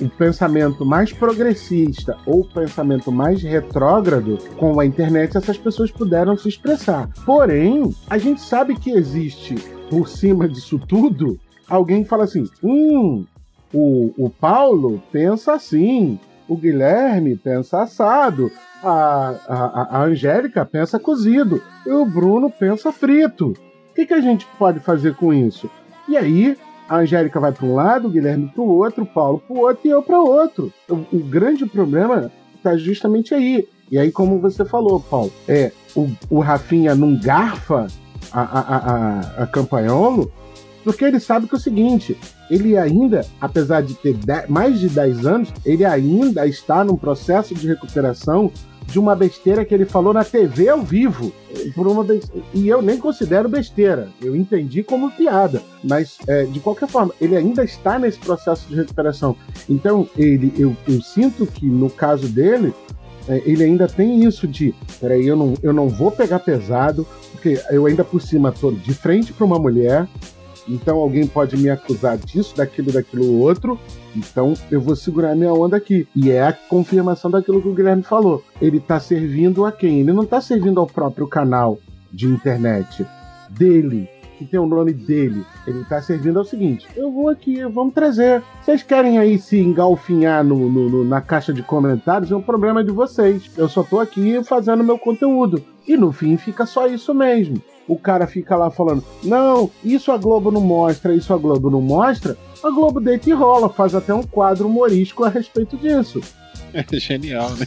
o 0.00 0.08
pensamento 0.08 0.84
mais 0.84 1.12
progressista 1.12 2.16
ou 2.26 2.40
o 2.40 2.48
pensamento 2.48 3.10
mais 3.10 3.42
retrógrado, 3.42 4.38
com 4.56 4.78
a 4.78 4.86
internet 4.86 5.36
essas 5.36 5.58
pessoas 5.58 5.90
puderam 5.90 6.36
se 6.36 6.48
expressar. 6.48 7.08
Porém, 7.24 7.94
a 8.08 8.18
gente 8.18 8.40
sabe 8.40 8.74
que 8.76 8.90
existe 8.90 9.54
por 9.90 10.08
cima 10.08 10.48
disso 10.48 10.78
tudo 10.78 11.38
alguém 11.68 12.04
fala 12.04 12.24
assim: 12.24 12.48
hum, 12.62 13.24
o, 13.72 14.12
o 14.16 14.30
Paulo 14.30 15.02
pensa 15.12 15.52
assim, 15.52 16.18
o 16.48 16.56
Guilherme 16.56 17.36
pensa 17.36 17.82
assado, 17.82 18.50
a, 18.82 19.34
a, 19.46 19.98
a 19.98 20.02
Angélica 20.04 20.64
pensa 20.64 20.98
cozido 20.98 21.62
e 21.86 21.90
o 21.90 22.06
Bruno 22.06 22.50
pensa 22.50 22.90
frito. 22.90 23.50
O 23.90 23.94
que, 23.94 24.06
que 24.06 24.14
a 24.14 24.20
gente 24.20 24.46
pode 24.58 24.80
fazer 24.80 25.14
com 25.14 25.34
isso? 25.34 25.68
E 26.08 26.16
aí 26.16 26.56
a 26.88 26.98
Angélica 26.98 27.38
vai 27.38 27.52
para 27.52 27.66
um 27.66 27.74
lado, 27.74 28.08
o 28.08 28.10
Guilherme 28.10 28.48
para 28.48 28.62
o 28.62 28.68
outro, 28.68 29.02
o 29.02 29.06
Paulo 29.06 29.42
para 29.46 29.56
o 29.56 29.60
outro 29.60 29.86
e 29.86 29.90
eu 29.90 30.02
para 30.02 30.20
outro. 30.20 30.72
O, 30.88 30.94
o 31.12 31.18
grande 31.18 31.66
problema 31.66 32.30
está 32.56 32.76
justamente 32.76 33.34
aí. 33.34 33.68
E 33.90 33.98
aí, 33.98 34.10
como 34.10 34.38
você 34.38 34.64
falou, 34.64 35.00
Paulo, 35.00 35.32
é 35.46 35.72
o, 35.94 36.08
o 36.30 36.40
Rafinha 36.40 36.94
não 36.94 37.16
garfa 37.16 37.86
a, 38.32 38.40
a, 38.40 38.76
a, 38.76 39.42
a 39.42 39.46
Campanholo, 39.46 40.30
porque 40.84 41.04
ele 41.04 41.20
sabe 41.20 41.46
que 41.46 41.54
é 41.54 41.58
o 41.58 41.60
seguinte, 41.60 42.16
ele 42.50 42.76
ainda, 42.76 43.24
apesar 43.40 43.82
de 43.82 43.94
ter 43.94 44.14
dez, 44.14 44.48
mais 44.48 44.78
de 44.78 44.88
10 44.88 45.26
anos, 45.26 45.52
ele 45.64 45.84
ainda 45.84 46.46
está 46.46 46.84
num 46.84 46.96
processo 46.96 47.54
de 47.54 47.66
recuperação 47.68 48.50
de 48.88 48.98
uma 48.98 49.14
besteira 49.14 49.64
que 49.64 49.74
ele 49.74 49.84
falou 49.84 50.14
na 50.14 50.24
TV 50.24 50.68
ao 50.68 50.82
vivo. 50.82 51.30
Por 51.74 51.86
uma 51.86 52.04
E 52.54 52.68
eu 52.68 52.80
nem 52.80 52.98
considero 52.98 53.48
besteira. 53.48 54.08
Eu 54.20 54.34
entendi 54.34 54.82
como 54.82 55.10
piada. 55.10 55.62
Mas, 55.84 56.16
é, 56.26 56.44
de 56.44 56.58
qualquer 56.58 56.88
forma, 56.88 57.12
ele 57.20 57.36
ainda 57.36 57.62
está 57.62 57.98
nesse 57.98 58.18
processo 58.18 58.66
de 58.66 58.74
recuperação. 58.74 59.36
Então, 59.68 60.08
ele, 60.16 60.52
eu, 60.56 60.74
eu 60.88 61.02
sinto 61.02 61.46
que, 61.46 61.66
no 61.66 61.90
caso 61.90 62.28
dele, 62.28 62.72
é, 63.28 63.42
ele 63.44 63.62
ainda 63.62 63.86
tem 63.86 64.24
isso 64.24 64.48
de: 64.48 64.74
peraí, 64.98 65.26
eu 65.26 65.36
não, 65.36 65.54
eu 65.62 65.72
não 65.72 65.88
vou 65.88 66.10
pegar 66.10 66.38
pesado, 66.38 67.06
porque 67.32 67.60
eu 67.70 67.84
ainda 67.84 68.02
por 68.02 68.22
cima 68.22 68.48
estou 68.48 68.72
de 68.72 68.94
frente 68.94 69.34
para 69.34 69.44
uma 69.44 69.58
mulher, 69.58 70.08
então 70.68 70.98
alguém 70.98 71.26
pode 71.26 71.56
me 71.56 71.70
acusar 71.70 72.18
disso, 72.18 72.56
daquilo, 72.56 72.92
daquilo 72.92 73.40
outro. 73.40 73.78
Então 74.14 74.54
eu 74.70 74.80
vou 74.80 74.94
segurar 74.94 75.34
minha 75.34 75.52
onda 75.52 75.76
aqui. 75.76 76.06
E 76.14 76.30
é 76.30 76.42
a 76.42 76.52
confirmação 76.52 77.30
daquilo 77.30 77.62
que 77.62 77.68
o 77.68 77.74
Guilherme 77.74 78.02
falou. 78.02 78.42
Ele 78.60 78.76
está 78.78 79.00
servindo 79.00 79.64
a 79.64 79.72
quem? 79.72 80.00
Ele 80.00 80.12
não 80.12 80.24
está 80.24 80.40
servindo 80.40 80.78
ao 80.78 80.86
próprio 80.86 81.26
canal 81.26 81.78
de 82.12 82.26
internet 82.26 83.06
dele, 83.50 84.08
que 84.36 84.44
tem 84.44 84.60
o 84.60 84.66
nome 84.66 84.92
dele. 84.92 85.44
Ele 85.66 85.80
está 85.80 86.02
servindo 86.02 86.38
ao 86.38 86.44
seguinte: 86.44 86.86
eu 86.94 87.10
vou 87.10 87.28
aqui, 87.28 87.62
vamos 87.64 87.94
trazer. 87.94 88.42
Vocês 88.62 88.82
querem 88.82 89.18
aí 89.18 89.38
se 89.38 89.58
engalfinhar 89.58 90.44
no, 90.44 90.68
no, 90.70 90.88
no, 90.90 91.04
na 91.04 91.20
caixa 91.20 91.52
de 91.52 91.62
comentários? 91.62 92.30
É 92.30 92.36
um 92.36 92.42
problema 92.42 92.84
de 92.84 92.90
vocês. 92.90 93.50
Eu 93.56 93.68
só 93.68 93.80
estou 93.80 94.00
aqui 94.00 94.42
fazendo 94.44 94.84
meu 94.84 94.98
conteúdo. 94.98 95.64
E 95.86 95.96
no 95.96 96.12
fim 96.12 96.36
fica 96.36 96.66
só 96.66 96.86
isso 96.86 97.14
mesmo 97.14 97.62
o 97.88 97.98
cara 97.98 98.26
fica 98.26 98.54
lá 98.54 98.70
falando: 98.70 99.02
não, 99.24 99.70
isso 99.82 100.12
a 100.12 100.18
Globo 100.18 100.50
não 100.50 100.60
mostra, 100.60 101.14
isso 101.14 101.32
a 101.32 101.38
Globo 101.38 101.70
não 101.70 101.80
mostra. 101.80 102.36
A 102.62 102.70
Globo 102.70 103.00
deita 103.00 103.30
e 103.30 103.32
rola, 103.32 103.68
faz 103.68 103.94
até 103.94 104.12
um 104.12 104.22
quadro 104.22 104.68
humorístico 104.68 105.24
a 105.24 105.28
respeito 105.28 105.76
disso. 105.76 106.20
É 106.74 106.84
genial, 106.98 107.50
né? 107.50 107.66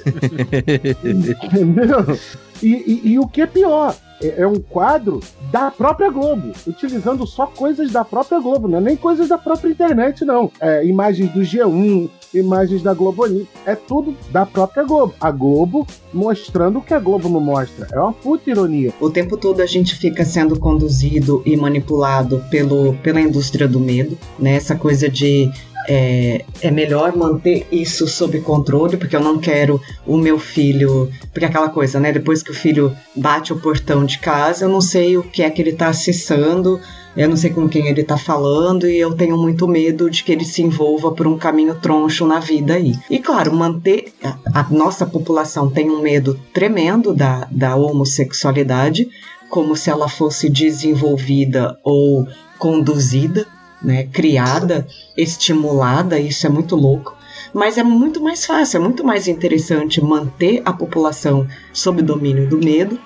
Entendeu? 1.04 2.18
E, 2.62 2.68
e, 2.68 3.12
e, 3.14 3.20
o 3.20 3.28
que 3.28 3.42
é 3.42 3.48
pior, 3.48 3.96
é, 4.22 4.42
é, 4.42 4.48
um 4.48 4.56
quadro 4.56 5.20
da 5.52 5.72
própria 5.72 6.10
Globo, 6.10 6.52
utilizando 6.68 7.26
só 7.26 7.46
coisas 7.48 7.92
da 7.92 8.06
própria 8.06 8.40
Globo, 8.40 8.68
não 8.68 8.78
é 8.78 8.82
nem 8.82 8.96
coisas 8.96 9.28
da 9.28 9.38
própria 9.38 9.70
internet, 9.70 10.24
não. 10.24 10.52
É, 10.60 10.86
imagens 10.86 11.32
do 11.32 11.42
G1, 11.42 12.10
imagens 12.34 12.82
da 12.82 12.94
Globo 12.94 13.22
É 13.66 13.76
tudo 13.76 14.16
da 14.32 14.46
própria 14.46 14.84
Globo. 14.84 15.14
A 15.20 15.32
Globo 15.32 15.86
mostrando 16.14 16.80
o 16.80 16.82
que 16.82 16.94
a 16.94 17.00
Globo 17.00 17.30
não 17.30 17.40
mostra. 17.40 17.88
É 17.92 18.00
uma 18.00 18.14
puta 18.14 18.50
ironia. 18.50 18.94
O 19.00 19.10
tempo 19.10 19.38
todo 19.38 19.62
a 19.62 19.66
gente 19.66 19.96
fica 19.96 20.24
sendo 20.24 20.60
conduzido 20.60 21.42
e 21.46 21.56
manipulado 21.56 22.44
pelo, 22.50 22.94
pela 22.96 23.22
indústria 23.22 23.68
do 23.68 23.80
medo, 23.80 24.18
né? 24.40 24.56
Essa 24.56 24.76
coisa 24.76 25.10
de 25.10 25.52
é, 25.88 26.44
é, 26.62 26.72
melhor 26.72 27.16
manter 27.16 27.68
isso 27.72 28.08
sob 28.08 28.40
controle, 28.42 28.98
porque 28.98 29.16
eu 29.16 29.22
não 29.22 29.40
quero 29.40 29.82
o 30.06 30.18
meu 30.18 30.38
filho. 30.38 31.12
Porque 31.32 31.46
aquela 31.46 31.70
coisa, 31.70 32.00
né? 32.00 32.12
Depois 32.12 32.44
que 32.44 32.52
o 32.52 32.56
filho 32.56 32.96
bate 33.16 33.54
o 33.54 33.60
portão 33.60 34.06
de 34.06 34.20
casa, 34.20 34.66
eu 34.66 34.70
não 34.70 34.82
sei 34.82 35.18
o 35.18 35.24
que 35.24 35.44
é 35.44 35.50
que 35.50 35.62
ele 35.62 35.72
está 35.72 35.88
acessando, 35.88 36.80
eu 37.16 37.28
não 37.28 37.36
sei 37.36 37.50
com 37.50 37.68
quem 37.68 37.88
ele 37.88 38.04
tá 38.04 38.18
falando 38.18 38.88
e 38.88 38.98
eu 38.98 39.14
tenho 39.14 39.38
muito 39.38 39.68
medo 39.68 40.10
de 40.10 40.24
que 40.24 40.32
ele 40.32 40.46
se 40.46 40.62
envolva 40.62 41.12
por 41.12 41.28
um 41.28 41.38
caminho 41.38 41.76
troncho 41.76 42.26
na 42.26 42.40
vida 42.40 42.76
aí. 42.76 42.96
E 43.10 43.20
claro, 43.20 43.54
manter 43.54 44.14
a, 44.24 44.62
a 44.62 44.64
nossa 44.70 45.06
população 45.06 45.70
tem 45.70 45.90
um 45.90 46.02
medo 46.02 46.40
tremendo 46.54 47.14
da, 47.14 47.48
da 47.52 47.76
homossexualidade, 47.76 49.10
como 49.50 49.76
se 49.76 49.90
ela 49.90 50.08
fosse 50.08 50.50
desenvolvida 50.50 51.78
ou 51.84 52.26
conduzida, 52.58 53.46
né, 53.82 54.08
criada, 54.12 54.88
estimulada, 55.16 56.20
isso 56.20 56.46
é 56.46 56.50
muito 56.50 56.76
louco 56.76 57.20
mas 57.54 57.78
é 57.78 57.84
muito 57.84 58.22
mais 58.22 58.46
fácil, 58.46 58.78
é 58.78 58.80
muito 58.80 59.04
mais 59.04 59.28
interessante 59.28 60.02
manter 60.02 60.62
a 60.64 60.72
população 60.72 61.46
sob 61.74 62.02
domínio 62.02 62.48
do 62.48 62.58
medo 62.58 62.98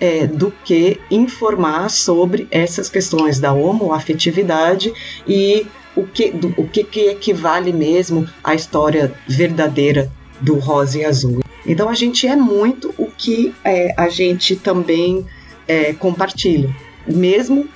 é, 0.00 0.26
do 0.26 0.50
que 0.64 0.98
informar 1.10 1.90
sobre 1.90 2.48
essas 2.50 2.88
questões 2.88 3.38
da 3.38 3.52
homoafetividade 3.52 4.92
e 5.28 5.66
o 5.94 6.06
que, 6.06 6.30
do, 6.30 6.54
o 6.56 6.66
que, 6.66 6.82
que 6.82 7.00
equivale 7.10 7.72
mesmo 7.72 8.26
à 8.42 8.54
história 8.54 9.12
verdadeira 9.28 10.10
do 10.40 10.54
rosa 10.58 10.98
e 10.98 11.04
azul. 11.04 11.40
Então 11.66 11.90
a 11.90 11.94
gente 11.94 12.26
é 12.26 12.34
muito 12.34 12.94
o 12.96 13.06
que 13.06 13.54
é, 13.62 13.92
a 13.96 14.08
gente 14.08 14.56
também 14.56 15.26
é, 15.68 15.92
compartilha, 15.92 16.74
mesmo 17.06 17.68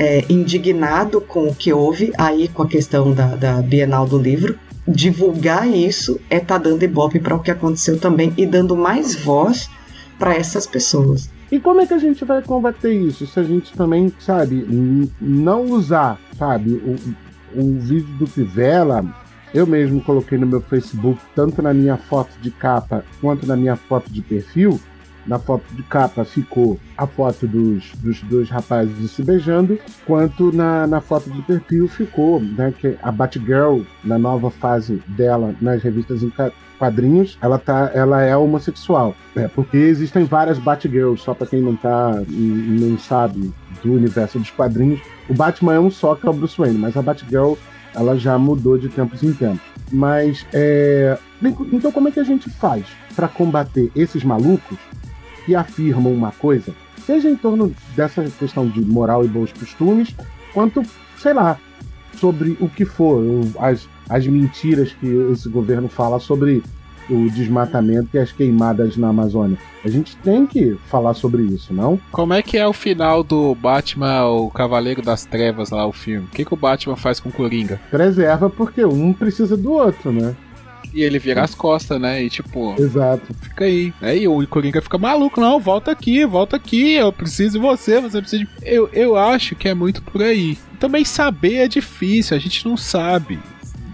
é, 0.00 0.24
indignado 0.30 1.20
com 1.20 1.46
o 1.46 1.54
que 1.54 1.70
houve 1.74 2.10
aí 2.16 2.48
com 2.48 2.62
a 2.62 2.66
questão 2.66 3.12
da, 3.12 3.36
da 3.36 3.60
Bienal 3.60 4.06
do 4.06 4.18
Livro, 4.18 4.58
divulgar 4.88 5.68
isso 5.68 6.18
é 6.30 6.38
estar 6.38 6.58
tá 6.58 6.70
dando 6.70 6.82
ibope 6.82 7.20
para 7.20 7.34
o 7.34 7.40
que 7.40 7.50
aconteceu 7.50 8.00
também 8.00 8.32
e 8.38 8.46
dando 8.46 8.74
mais 8.74 9.14
voz 9.14 9.68
para 10.18 10.34
essas 10.34 10.66
pessoas. 10.66 11.28
E 11.52 11.60
como 11.60 11.82
é 11.82 11.86
que 11.86 11.92
a 11.92 11.98
gente 11.98 12.24
vai 12.24 12.40
combater 12.40 12.94
isso 12.94 13.26
se 13.26 13.38
a 13.38 13.42
gente 13.42 13.74
também, 13.74 14.10
sabe, 14.18 14.66
não 15.20 15.66
usar, 15.66 16.18
sabe, 16.38 16.70
o, 16.72 17.60
o 17.60 17.78
vídeo 17.78 18.16
do 18.18 18.26
Pivela, 18.26 19.04
eu 19.52 19.66
mesmo 19.66 20.00
coloquei 20.00 20.38
no 20.38 20.46
meu 20.46 20.62
Facebook, 20.62 21.20
tanto 21.34 21.60
na 21.60 21.74
minha 21.74 21.98
foto 21.98 22.30
de 22.40 22.50
capa 22.50 23.04
quanto 23.20 23.46
na 23.46 23.56
minha 23.56 23.76
foto 23.76 24.10
de 24.10 24.22
perfil. 24.22 24.80
Na 25.30 25.38
foto 25.38 25.62
de 25.76 25.84
capa 25.84 26.24
ficou 26.24 26.76
a 26.98 27.06
foto 27.06 27.46
dos, 27.46 27.92
dos 28.02 28.20
dois 28.22 28.50
rapazes 28.50 29.12
se 29.12 29.22
beijando, 29.22 29.78
quanto 30.04 30.50
na, 30.50 30.88
na 30.88 31.00
foto 31.00 31.30
de 31.30 31.40
perfil 31.42 31.86
ficou 31.86 32.40
né, 32.40 32.74
que 32.76 32.98
a 33.00 33.12
Batgirl, 33.12 33.82
na 34.02 34.18
nova 34.18 34.50
fase 34.50 35.00
dela 35.06 35.54
nas 35.60 35.84
revistas 35.84 36.24
em 36.24 36.32
quadrinhos, 36.76 37.38
ela, 37.40 37.60
tá, 37.60 37.92
ela 37.94 38.22
é 38.22 38.36
homossexual. 38.36 39.14
É, 39.36 39.46
porque 39.46 39.76
existem 39.76 40.24
várias 40.24 40.58
Batgirls, 40.58 41.22
só 41.22 41.32
para 41.32 41.46
quem 41.46 41.60
não 41.60 41.76
tá 41.76 42.10
não 42.28 42.98
sabe 42.98 43.54
do 43.84 43.92
universo 43.92 44.36
dos 44.36 44.50
quadrinhos. 44.50 45.00
O 45.28 45.34
Batman 45.34 45.74
é 45.74 45.78
um 45.78 45.92
só, 45.92 46.16
que 46.16 46.26
é 46.26 46.30
o 46.30 46.32
Bruce 46.32 46.58
Wayne, 46.58 46.76
mas 46.76 46.96
a 46.96 47.02
Batgirl 47.02 47.54
ela 47.94 48.18
já 48.18 48.36
mudou 48.36 48.76
de 48.76 48.88
tempos 48.88 49.22
em 49.22 49.32
tempos. 49.32 49.62
Mas, 49.92 50.44
é... 50.52 51.16
então 51.72 51.92
como 51.92 52.08
é 52.08 52.10
que 52.10 52.18
a 52.18 52.24
gente 52.24 52.50
faz 52.50 52.84
para 53.14 53.28
combater 53.28 53.92
esses 53.94 54.24
malucos 54.24 54.76
que 55.50 55.56
afirmam 55.56 56.12
uma 56.12 56.30
coisa, 56.30 56.72
seja 57.04 57.28
em 57.28 57.34
torno 57.34 57.74
dessa 57.96 58.22
questão 58.38 58.68
de 58.68 58.80
moral 58.82 59.24
e 59.24 59.28
bons 59.28 59.52
costumes, 59.52 60.14
quanto, 60.54 60.80
sei 61.18 61.34
lá, 61.34 61.58
sobre 62.14 62.56
o 62.60 62.68
que 62.68 62.84
for, 62.84 63.20
as, 63.58 63.88
as 64.08 64.24
mentiras 64.28 64.92
que 64.92 65.08
esse 65.32 65.48
governo 65.48 65.88
fala 65.88 66.20
sobre 66.20 66.62
o 67.08 67.28
desmatamento 67.30 68.10
e 68.14 68.18
as 68.18 68.30
queimadas 68.30 68.96
na 68.96 69.08
Amazônia. 69.08 69.58
A 69.84 69.88
gente 69.88 70.16
tem 70.18 70.46
que 70.46 70.78
falar 70.86 71.14
sobre 71.14 71.42
isso, 71.42 71.74
não? 71.74 71.98
Como 72.12 72.32
é 72.32 72.42
que 72.42 72.56
é 72.56 72.64
o 72.64 72.72
final 72.72 73.24
do 73.24 73.52
Batman, 73.56 74.26
o 74.26 74.50
Cavaleiro 74.52 75.02
das 75.02 75.24
Trevas 75.24 75.70
lá, 75.70 75.84
o 75.84 75.90
filme? 75.90 76.28
O 76.28 76.30
que, 76.30 76.44
que 76.44 76.54
o 76.54 76.56
Batman 76.56 76.94
faz 76.94 77.18
com 77.18 77.28
o 77.28 77.32
Coringa? 77.32 77.80
Preserva 77.90 78.48
porque 78.48 78.84
um 78.84 79.12
precisa 79.12 79.56
do 79.56 79.72
outro, 79.72 80.12
né? 80.12 80.36
E 80.92 81.02
ele 81.02 81.18
vira 81.18 81.42
as 81.42 81.54
costas, 81.54 82.00
né? 82.00 82.22
E 82.22 82.30
tipo. 82.30 82.74
Exato. 82.78 83.32
Fica 83.42 83.64
aí. 83.64 83.92
Aí 84.00 84.26
o 84.26 84.46
Coringa 84.46 84.82
fica 84.82 84.98
maluco, 84.98 85.40
não, 85.40 85.60
volta 85.60 85.90
aqui, 85.90 86.24
volta 86.24 86.56
aqui, 86.56 86.94
eu 86.94 87.12
preciso 87.12 87.52
de 87.52 87.58
você, 87.58 88.00
você 88.00 88.20
precisa 88.20 88.44
de. 88.44 88.50
Eu, 88.62 88.88
eu 88.92 89.16
acho 89.16 89.54
que 89.54 89.68
é 89.68 89.74
muito 89.74 90.02
por 90.02 90.22
aí. 90.22 90.58
Também 90.78 91.04
saber 91.04 91.56
é 91.56 91.68
difícil, 91.68 92.36
a 92.36 92.40
gente 92.40 92.66
não 92.66 92.76
sabe. 92.76 93.38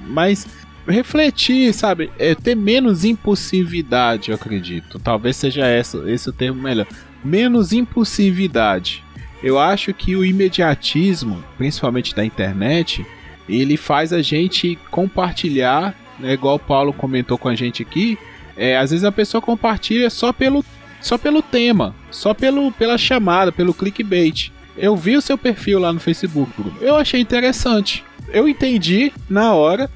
Mas 0.06 0.46
refletir, 0.86 1.72
sabe? 1.74 2.10
É 2.18 2.34
ter 2.34 2.54
menos 2.54 3.04
impulsividade, 3.04 4.30
eu 4.30 4.36
acredito. 4.36 4.98
Talvez 4.98 5.36
seja 5.36 5.66
essa, 5.66 6.10
esse 6.10 6.28
o 6.28 6.32
termo 6.32 6.62
melhor. 6.62 6.86
Menos 7.24 7.72
impulsividade. 7.72 9.04
Eu 9.42 9.58
acho 9.58 9.92
que 9.92 10.16
o 10.16 10.24
imediatismo, 10.24 11.42
principalmente 11.58 12.14
da 12.14 12.24
internet, 12.24 13.04
ele 13.48 13.76
faz 13.76 14.12
a 14.12 14.22
gente 14.22 14.78
compartilhar, 14.90 15.94
né, 16.18 16.32
igual 16.32 16.56
o 16.56 16.60
Paulo 16.60 16.92
comentou 16.92 17.38
com 17.38 17.48
a 17.48 17.54
gente 17.54 17.82
aqui. 17.82 18.18
É, 18.56 18.76
às 18.76 18.90
vezes 18.90 19.04
a 19.04 19.12
pessoa 19.12 19.40
compartilha 19.40 20.08
só 20.08 20.32
pelo, 20.32 20.64
só 21.00 21.18
pelo 21.18 21.42
tema, 21.42 21.94
só 22.10 22.32
pelo, 22.32 22.72
pela 22.72 22.96
chamada, 22.96 23.52
pelo 23.52 23.74
clickbait. 23.74 24.50
Eu 24.76 24.96
vi 24.96 25.16
o 25.16 25.22
seu 25.22 25.36
perfil 25.38 25.78
lá 25.78 25.92
no 25.92 26.00
Facebook. 26.00 26.50
Eu 26.80 26.96
achei 26.96 27.20
interessante. 27.20 28.04
Eu 28.28 28.48
entendi 28.48 29.12
na 29.28 29.54
hora, 29.54 29.90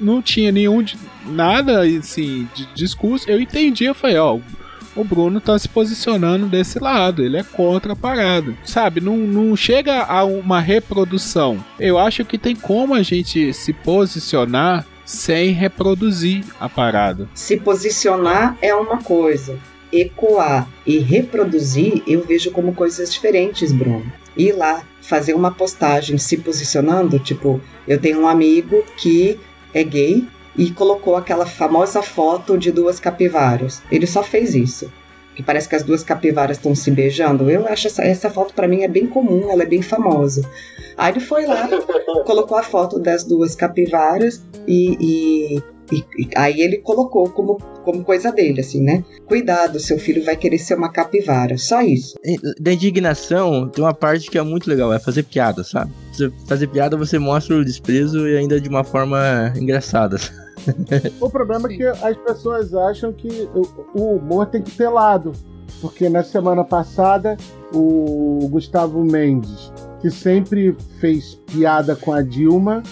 não 0.00 0.20
tinha 0.20 0.52
nenhum 0.52 0.84
nada 1.26 1.82
assim 1.82 2.48
de 2.54 2.66
discurso. 2.74 3.30
Eu 3.30 3.40
entendi, 3.40 3.84
eu 3.84 3.94
falei, 3.94 4.16
ó, 4.16 4.38
o 4.98 5.04
Bruno 5.04 5.40
tá 5.40 5.58
se 5.58 5.68
posicionando 5.68 6.46
desse 6.46 6.78
lado, 6.78 7.22
ele 7.22 7.36
é 7.36 7.44
contra 7.44 7.92
a 7.92 7.96
parada. 7.96 8.54
Sabe, 8.64 9.00
não, 9.00 9.16
não 9.16 9.54
chega 9.56 10.02
a 10.02 10.24
uma 10.24 10.60
reprodução. 10.60 11.64
Eu 11.78 11.98
acho 11.98 12.24
que 12.24 12.36
tem 12.36 12.56
como 12.56 12.94
a 12.94 13.02
gente 13.02 13.52
se 13.52 13.72
posicionar 13.72 14.84
sem 15.08 15.52
reproduzir 15.52 16.44
a 16.60 16.68
parada. 16.68 17.26
Se 17.32 17.56
posicionar 17.56 18.58
é 18.60 18.74
uma 18.74 19.02
coisa, 19.02 19.58
ecoar 19.90 20.68
e 20.86 20.98
reproduzir 20.98 22.02
eu 22.06 22.22
vejo 22.26 22.50
como 22.50 22.74
coisas 22.74 23.10
diferentes, 23.10 23.72
Bruno. 23.72 24.04
Ir 24.36 24.52
lá 24.52 24.82
fazer 25.00 25.32
uma 25.32 25.50
postagem 25.50 26.18
se 26.18 26.36
posicionando, 26.36 27.18
tipo, 27.18 27.58
eu 27.86 27.98
tenho 27.98 28.20
um 28.20 28.28
amigo 28.28 28.84
que 28.98 29.40
é 29.72 29.82
gay 29.82 30.28
e 30.54 30.70
colocou 30.72 31.16
aquela 31.16 31.46
famosa 31.46 32.02
foto 32.02 32.58
de 32.58 32.70
duas 32.70 33.00
capivaras. 33.00 33.82
Ele 33.90 34.06
só 34.06 34.22
fez 34.22 34.54
isso. 34.54 34.92
Que 35.38 35.42
parece 35.44 35.68
que 35.68 35.76
as 35.76 35.84
duas 35.84 36.02
capivaras 36.02 36.56
estão 36.56 36.74
se 36.74 36.90
beijando. 36.90 37.48
Eu 37.48 37.68
acho 37.68 37.86
essa, 37.86 38.02
essa 38.02 38.28
foto 38.28 38.52
para 38.52 38.66
mim 38.66 38.82
é 38.82 38.88
bem 38.88 39.06
comum, 39.06 39.48
ela 39.48 39.62
é 39.62 39.66
bem 39.66 39.80
famosa. 39.80 40.42
Aí 40.96 41.12
ele 41.12 41.20
foi 41.20 41.46
lá, 41.46 41.68
colocou 42.26 42.58
a 42.58 42.62
foto 42.64 42.98
das 42.98 43.22
duas 43.22 43.54
capivaras 43.54 44.42
e, 44.66 44.96
e 45.00 45.62
e, 45.92 46.04
e, 46.18 46.28
aí 46.36 46.60
ele 46.60 46.78
colocou 46.78 47.30
como, 47.30 47.56
como 47.84 48.04
coisa 48.04 48.30
dele, 48.30 48.60
assim, 48.60 48.82
né? 48.82 49.02
Cuidado, 49.26 49.80
seu 49.80 49.98
filho 49.98 50.22
vai 50.22 50.36
querer 50.36 50.58
ser 50.58 50.74
uma 50.74 50.90
capivara. 50.90 51.56
Só 51.56 51.80
isso. 51.80 52.14
Da 52.60 52.72
indignação, 52.74 53.68
tem 53.68 53.82
uma 53.82 53.94
parte 53.94 54.30
que 54.30 54.36
é 54.36 54.42
muito 54.42 54.68
legal, 54.68 54.92
é 54.92 54.98
fazer 54.98 55.22
piada, 55.22 55.64
sabe? 55.64 55.90
Você 56.12 56.30
fazer 56.46 56.66
piada, 56.66 56.94
você 56.96 57.18
mostra 57.18 57.56
o 57.56 57.64
desprezo 57.64 58.28
e 58.28 58.36
ainda 58.36 58.60
de 58.60 58.68
uma 58.68 58.84
forma 58.84 59.52
engraçada. 59.56 60.18
o 61.20 61.30
problema 61.30 61.70
é 61.70 61.76
que 61.76 61.84
as 61.84 62.16
pessoas 62.16 62.74
acham 62.74 63.12
que 63.12 63.48
o 63.94 64.16
humor 64.16 64.46
tem 64.46 64.62
que 64.62 64.70
ter 64.70 64.88
lado. 64.88 65.32
Porque 65.80 66.08
na 66.08 66.24
semana 66.24 66.64
passada, 66.64 67.36
o 67.72 68.48
Gustavo 68.50 69.04
Mendes, 69.04 69.72
que 70.00 70.10
sempre 70.10 70.76
fez 70.98 71.34
piada 71.46 71.94
com 71.94 72.12
a 72.12 72.22
Dilma, 72.22 72.82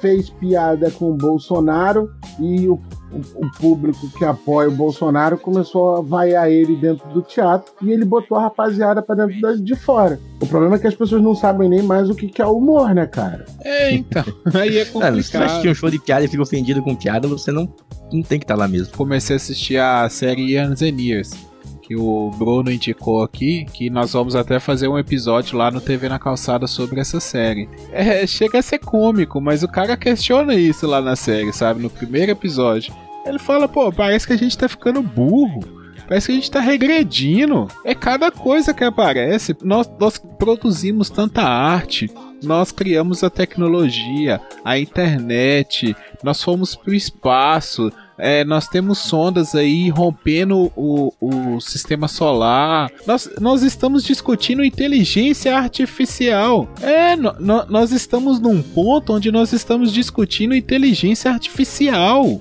fez 0.00 0.28
piada 0.28 0.90
com 0.90 1.10
o 1.10 1.14
Bolsonaro 1.14 2.12
e 2.38 2.68
o, 2.68 2.78
o, 3.14 3.46
o, 3.46 3.50
público 3.52 4.10
que 4.10 4.24
apoia 4.24 4.68
o 4.68 4.72
Bolsonaro 4.72 5.38
começou 5.38 5.96
a 5.96 6.00
vaiar 6.00 6.50
ele 6.50 6.76
dentro 6.76 7.08
do 7.10 7.22
teatro 7.22 7.72
e 7.82 7.90
ele 7.90 8.04
botou 8.04 8.36
a 8.36 8.42
rapaziada 8.42 9.02
pra 9.02 9.14
dentro 9.14 9.62
de 9.62 9.74
fora. 9.76 10.18
O 10.40 10.46
problema 10.46 10.76
é 10.76 10.78
que 10.78 10.86
as 10.86 10.94
pessoas 10.94 11.22
não 11.22 11.34
sabem 11.34 11.68
nem 11.68 11.82
mais 11.82 12.10
o 12.10 12.14
que, 12.14 12.28
que 12.28 12.42
é 12.42 12.46
humor, 12.46 12.94
né, 12.94 13.06
cara? 13.06 13.44
É, 13.62 13.94
então. 13.94 14.24
Aí 14.52 14.78
é 14.78 14.84
complicado. 14.86 15.22
se 15.22 15.30
você 15.30 15.36
assistir 15.38 15.68
um 15.68 15.74
show 15.74 15.90
de 15.90 15.98
piada 15.98 16.24
e 16.24 16.28
fica 16.28 16.42
ofendido 16.42 16.82
com 16.82 16.94
piada, 16.94 17.28
você 17.28 17.52
não, 17.52 17.68
não 18.12 18.22
tem 18.22 18.38
que 18.38 18.44
estar 18.44 18.54
tá 18.54 18.60
lá 18.60 18.68
mesmo. 18.68 18.96
Comecei 18.96 19.34
a 19.34 19.36
assistir 19.36 19.78
a 19.78 20.08
série 20.08 20.52
Ian 20.52 20.74
Zeniers 20.74 21.54
que 21.86 21.94
o 21.94 22.30
Bruno 22.30 22.72
indicou 22.72 23.22
aqui, 23.22 23.66
que 23.66 23.90
nós 23.90 24.14
vamos 24.14 24.34
até 24.34 24.58
fazer 24.58 24.88
um 24.88 24.98
episódio 24.98 25.58
lá 25.58 25.70
no 25.70 25.82
TV 25.82 26.08
na 26.08 26.18
Calçada 26.18 26.66
sobre 26.66 26.98
essa 26.98 27.20
série. 27.20 27.68
É, 27.92 28.26
chega 28.26 28.58
a 28.58 28.62
ser 28.62 28.78
cômico, 28.78 29.38
mas 29.38 29.62
o 29.62 29.68
cara 29.68 29.94
questiona 29.94 30.54
isso 30.54 30.86
lá 30.86 31.02
na 31.02 31.14
série, 31.14 31.52
sabe? 31.52 31.82
No 31.82 31.90
primeiro 31.90 32.32
episódio. 32.32 32.94
Ele 33.24 33.38
fala, 33.38 33.66
pô, 33.68 33.92
parece 33.92 34.26
que 34.26 34.32
a 34.32 34.38
gente 34.38 34.56
tá 34.56 34.68
ficando 34.68 35.02
burro. 35.02 35.60
Parece 36.06 36.26
que 36.26 36.32
a 36.32 36.34
gente 36.34 36.50
tá 36.50 36.60
regredindo. 36.60 37.68
É 37.84 37.94
cada 37.94 38.30
coisa 38.30 38.74
que 38.74 38.84
aparece. 38.84 39.56
Nós, 39.62 39.90
nós 39.98 40.18
produzimos 40.18 41.08
tanta 41.08 41.42
arte, 41.42 42.10
nós 42.42 42.70
criamos 42.70 43.24
a 43.24 43.30
tecnologia, 43.30 44.40
a 44.64 44.78
internet, 44.78 45.96
nós 46.22 46.42
fomos 46.42 46.74
pro 46.74 46.94
espaço, 46.94 47.90
é, 48.16 48.44
nós 48.44 48.68
temos 48.68 48.98
sondas 48.98 49.54
aí 49.54 49.88
rompendo 49.88 50.70
o, 50.76 51.12
o 51.20 51.60
sistema 51.60 52.06
solar. 52.06 52.90
Nós, 53.06 53.28
nós 53.40 53.62
estamos 53.62 54.04
discutindo 54.04 54.64
inteligência 54.64 55.56
artificial. 55.56 56.68
É, 56.80 57.16
no, 57.16 57.32
no, 57.40 57.66
nós 57.66 57.92
estamos 57.92 58.38
num 58.38 58.62
ponto 58.62 59.14
onde 59.14 59.32
nós 59.32 59.52
estamos 59.52 59.92
discutindo 59.92 60.54
inteligência 60.54 61.30
artificial. 61.30 62.40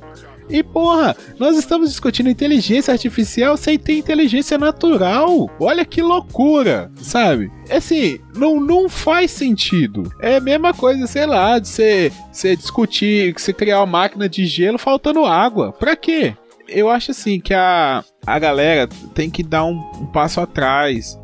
E 0.50 0.62
porra, 0.64 1.16
nós 1.40 1.58
estamos 1.58 1.90
discutindo 1.90 2.30
inteligência 2.30 2.92
artificial 2.92 3.58
sem 3.58 3.78
ter 3.78 3.98
inteligência 3.98 4.58
natural. 4.58 5.50
Olha 5.60 5.86
que 5.86 6.02
loucura, 6.02 6.92
sabe? 6.98 7.52
Assim, 7.70 8.20
não, 8.36 8.60
não 8.60 8.90
faz 8.90 9.32
sentido. 9.32 10.12
É 10.20 10.38
a 10.38 10.42
mesma 10.42 10.74
coisa, 10.74 11.08
sei 11.08 11.26
lá, 11.26 11.60
de 11.60 11.68
você, 11.68 12.56
discutir, 12.56 13.34
você 13.38 13.54
criar 13.54 13.80
uma 13.80 13.86
máquina 13.86 14.28
de 14.28 14.46
gelo 14.46 14.78
faltando 14.78 15.26
água. 15.26 15.72
Pra 15.72 15.96
quê? 15.96 16.36
Eu 16.74 16.90
acho 16.90 17.12
assim 17.12 17.40
que 17.40 17.54
a, 17.54 18.04
a 18.26 18.40
galera 18.40 18.88
tem 19.14 19.30
que 19.30 19.44
dar 19.44 19.64
um, 19.66 19.78
um, 20.00 20.06
passo 20.08 20.42
atrás. 20.42 21.20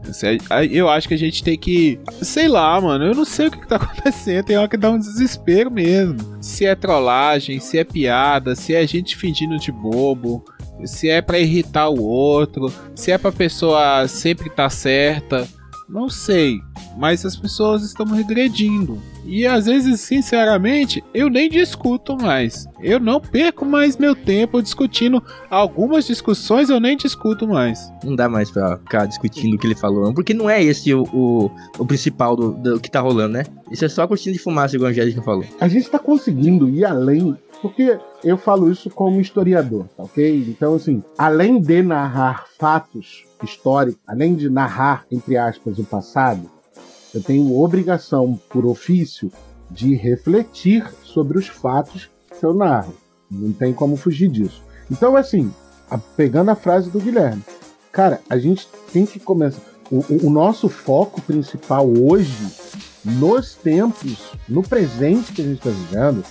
Eu 0.71 0.89
acho 0.89 1.07
que 1.07 1.13
a 1.13 1.17
gente 1.17 1.43
tem 1.43 1.57
que. 1.57 1.99
Sei 2.21 2.47
lá, 2.47 2.79
mano. 2.79 3.05
Eu 3.05 3.15
não 3.15 3.25
sei 3.25 3.47
o 3.47 3.51
que, 3.51 3.59
que 3.59 3.67
tá 3.67 3.75
acontecendo. 3.77 4.45
Tem 4.45 4.57
hora 4.57 4.67
que 4.67 4.77
dá 4.77 4.89
um 4.89 4.99
desespero 4.99 5.71
mesmo. 5.71 6.17
Se 6.41 6.65
é 6.65 6.75
trollagem, 6.75 7.59
se 7.59 7.77
é 7.77 7.83
piada, 7.83 8.55
se 8.55 8.73
é 8.73 8.85
gente 8.85 9.15
fingindo 9.15 9.57
de 9.57 9.71
bobo. 9.71 10.43
Se 10.85 11.09
é 11.09 11.21
para 11.21 11.39
irritar 11.39 11.89
o 11.89 12.01
outro, 12.01 12.71
se 12.95 13.11
é 13.11 13.17
pra 13.17 13.33
pessoa 13.33 14.07
sempre 14.07 14.47
estar 14.47 14.63
tá 14.63 14.69
certa. 14.69 15.47
Não 15.89 16.07
sei, 16.07 16.61
mas 16.95 17.25
as 17.25 17.35
pessoas 17.35 17.81
estão 17.81 18.05
regredindo. 18.05 19.01
E 19.25 19.47
às 19.47 19.65
vezes, 19.65 20.01
sinceramente, 20.01 21.03
eu 21.15 21.31
nem 21.31 21.49
discuto 21.49 22.15
mais. 22.15 22.67
Eu 22.79 22.99
não 22.99 23.19
perco 23.19 23.65
mais 23.65 23.97
meu 23.97 24.15
tempo 24.15 24.61
discutindo. 24.61 25.23
Algumas 25.49 26.05
discussões 26.05 26.69
eu 26.69 26.79
nem 26.79 26.95
discuto 26.95 27.47
mais. 27.47 27.91
Não 28.03 28.15
dá 28.15 28.29
mais 28.29 28.51
pra 28.51 28.77
ficar 28.77 29.07
discutindo 29.07 29.55
o 29.55 29.57
que 29.57 29.65
ele 29.65 29.75
falou, 29.75 30.13
porque 30.13 30.33
não 30.33 30.47
é 30.47 30.63
esse 30.63 30.93
o, 30.93 31.03
o, 31.11 31.51
o 31.79 31.85
principal 31.85 32.35
do, 32.35 32.51
do, 32.51 32.79
que 32.79 32.91
tá 32.91 33.01
rolando, 33.01 33.33
né? 33.33 33.43
Isso 33.71 33.83
é 33.83 33.89
só 33.89 34.03
a 34.03 34.07
cortina 34.07 34.33
de 34.33 34.39
fumaça, 34.39 34.75
igual 34.75 34.89
a 34.89 34.91
Angélica 34.91 35.23
falou. 35.23 35.45
A 35.59 35.67
gente 35.67 35.89
tá 35.89 35.97
conseguindo 35.97 36.69
ir 36.69 36.85
além, 36.85 37.35
porque 37.61 37.99
eu 38.23 38.37
falo 38.37 38.71
isso 38.71 38.89
como 38.89 39.19
historiador, 39.19 39.85
tá 39.95 40.03
ok? 40.03 40.45
Então, 40.47 40.75
assim, 40.75 41.03
além 41.17 41.61
de 41.61 41.81
narrar 41.81 42.45
fatos 42.57 43.25
histórico, 43.43 43.99
além 44.07 44.35
de 44.35 44.49
narrar, 44.49 45.05
entre 45.11 45.37
aspas, 45.37 45.77
o 45.79 45.83
passado, 45.83 46.49
eu 47.13 47.21
tenho 47.21 47.59
obrigação, 47.59 48.39
por 48.49 48.65
ofício, 48.65 49.31
de 49.69 49.95
refletir 49.95 50.87
sobre 51.03 51.37
os 51.37 51.47
fatos 51.47 52.09
que 52.39 52.45
eu 52.45 52.53
narro. 52.53 52.93
Não 53.29 53.51
tem 53.51 53.73
como 53.73 53.95
fugir 53.95 54.29
disso. 54.29 54.61
Então, 54.89 55.15
assim, 55.15 55.51
a, 55.89 55.97
pegando 55.97 56.51
a 56.51 56.55
frase 56.55 56.89
do 56.89 56.99
Guilherme, 56.99 57.43
cara, 57.91 58.21
a 58.29 58.37
gente 58.37 58.67
tem 58.91 59.05
que 59.05 59.19
começar. 59.19 59.61
O, 59.91 60.27
o 60.27 60.29
nosso 60.29 60.69
foco 60.69 61.21
principal 61.21 61.87
hoje, 61.87 62.47
nos 63.09 63.55
tempos, 63.55 64.31
no 64.47 64.61
presente 64.61 65.33
que 65.33 65.41
a 65.41 65.45
gente 65.45 65.57
está 65.57 65.69
vivendo, 65.69 66.23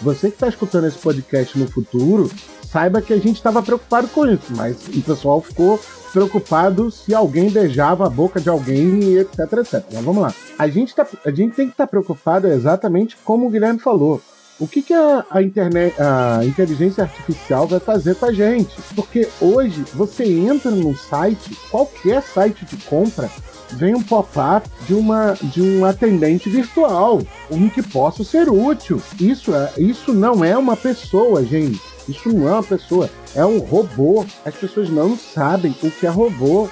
você 0.00 0.28
que 0.28 0.36
está 0.36 0.48
escutando 0.48 0.86
esse 0.86 0.98
podcast 0.98 1.58
no 1.58 1.68
futuro, 1.68 2.30
saiba 2.70 3.00
que 3.00 3.12
a 3.12 3.18
gente 3.18 3.36
estava 3.36 3.62
preocupado 3.62 4.08
com 4.08 4.26
isso, 4.26 4.50
mas 4.50 4.76
o 4.88 5.02
pessoal 5.02 5.40
ficou 5.40 5.80
preocupado 6.12 6.90
se 6.90 7.14
alguém 7.14 7.50
beijava 7.50 8.06
a 8.06 8.10
boca 8.10 8.40
de 8.40 8.48
alguém 8.48 9.00
e 9.00 9.18
etc, 9.18 9.38
etc. 9.38 9.84
Mas 9.92 10.04
vamos 10.04 10.22
lá. 10.22 10.34
A 10.58 10.68
gente, 10.68 10.94
tá, 10.94 11.06
a 11.24 11.30
gente 11.30 11.54
tem 11.54 11.66
que 11.66 11.72
estar 11.72 11.86
tá 11.86 11.90
preocupado 11.90 12.46
exatamente 12.46 13.16
como 13.24 13.46
o 13.46 13.50
Guilherme 13.50 13.78
falou. 13.78 14.20
O 14.60 14.66
que, 14.66 14.82
que 14.82 14.92
a, 14.92 15.24
a, 15.30 15.40
internet, 15.40 15.94
a 16.00 16.44
inteligência 16.44 17.04
artificial 17.04 17.68
vai 17.68 17.78
fazer 17.78 18.16
com 18.16 18.26
a 18.26 18.32
gente? 18.32 18.74
Porque 18.94 19.28
hoje 19.40 19.84
você 19.94 20.24
entra 20.24 20.70
num 20.70 20.96
site, 20.96 21.56
qualquer 21.70 22.20
site 22.22 22.64
de 22.64 22.76
compra, 22.78 23.30
vem 23.72 23.94
um 23.94 24.02
pop-up 24.02 24.68
de, 24.86 24.94
uma, 24.94 25.34
de 25.42 25.62
um 25.62 25.84
atendente 25.84 26.48
virtual, 26.48 27.20
um 27.50 27.68
que 27.68 27.82
possa 27.82 28.24
ser 28.24 28.48
útil. 28.48 29.00
Isso, 29.20 29.54
é, 29.54 29.72
isso 29.78 30.12
não 30.12 30.44
é 30.44 30.56
uma 30.56 30.76
pessoa, 30.76 31.44
gente. 31.44 31.80
Isso 32.08 32.30
não 32.30 32.48
é 32.48 32.52
uma 32.52 32.62
pessoa, 32.62 33.10
é 33.34 33.44
um 33.44 33.58
robô. 33.58 34.24
As 34.44 34.54
pessoas 34.54 34.88
não 34.88 35.16
sabem 35.16 35.74
o 35.82 35.90
que 35.90 36.06
é 36.06 36.10
robô. 36.10 36.68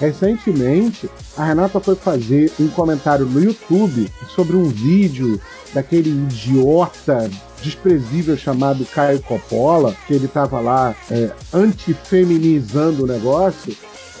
Recentemente, 0.00 1.10
a 1.36 1.44
Renata 1.44 1.78
foi 1.78 1.94
fazer 1.94 2.50
um 2.58 2.68
comentário 2.68 3.26
no 3.26 3.38
YouTube 3.38 4.10
sobre 4.34 4.56
um 4.56 4.64
vídeo 4.64 5.38
daquele 5.74 6.08
idiota 6.08 7.30
desprezível 7.62 8.36
chamado 8.36 8.84
Caio 8.86 9.20
Coppola, 9.20 9.94
que 10.06 10.14
ele 10.14 10.24
estava 10.24 10.58
lá 10.58 10.94
é, 11.10 11.30
antifeminizando 11.52 13.04
o 13.04 13.06
negócio. 13.06 13.76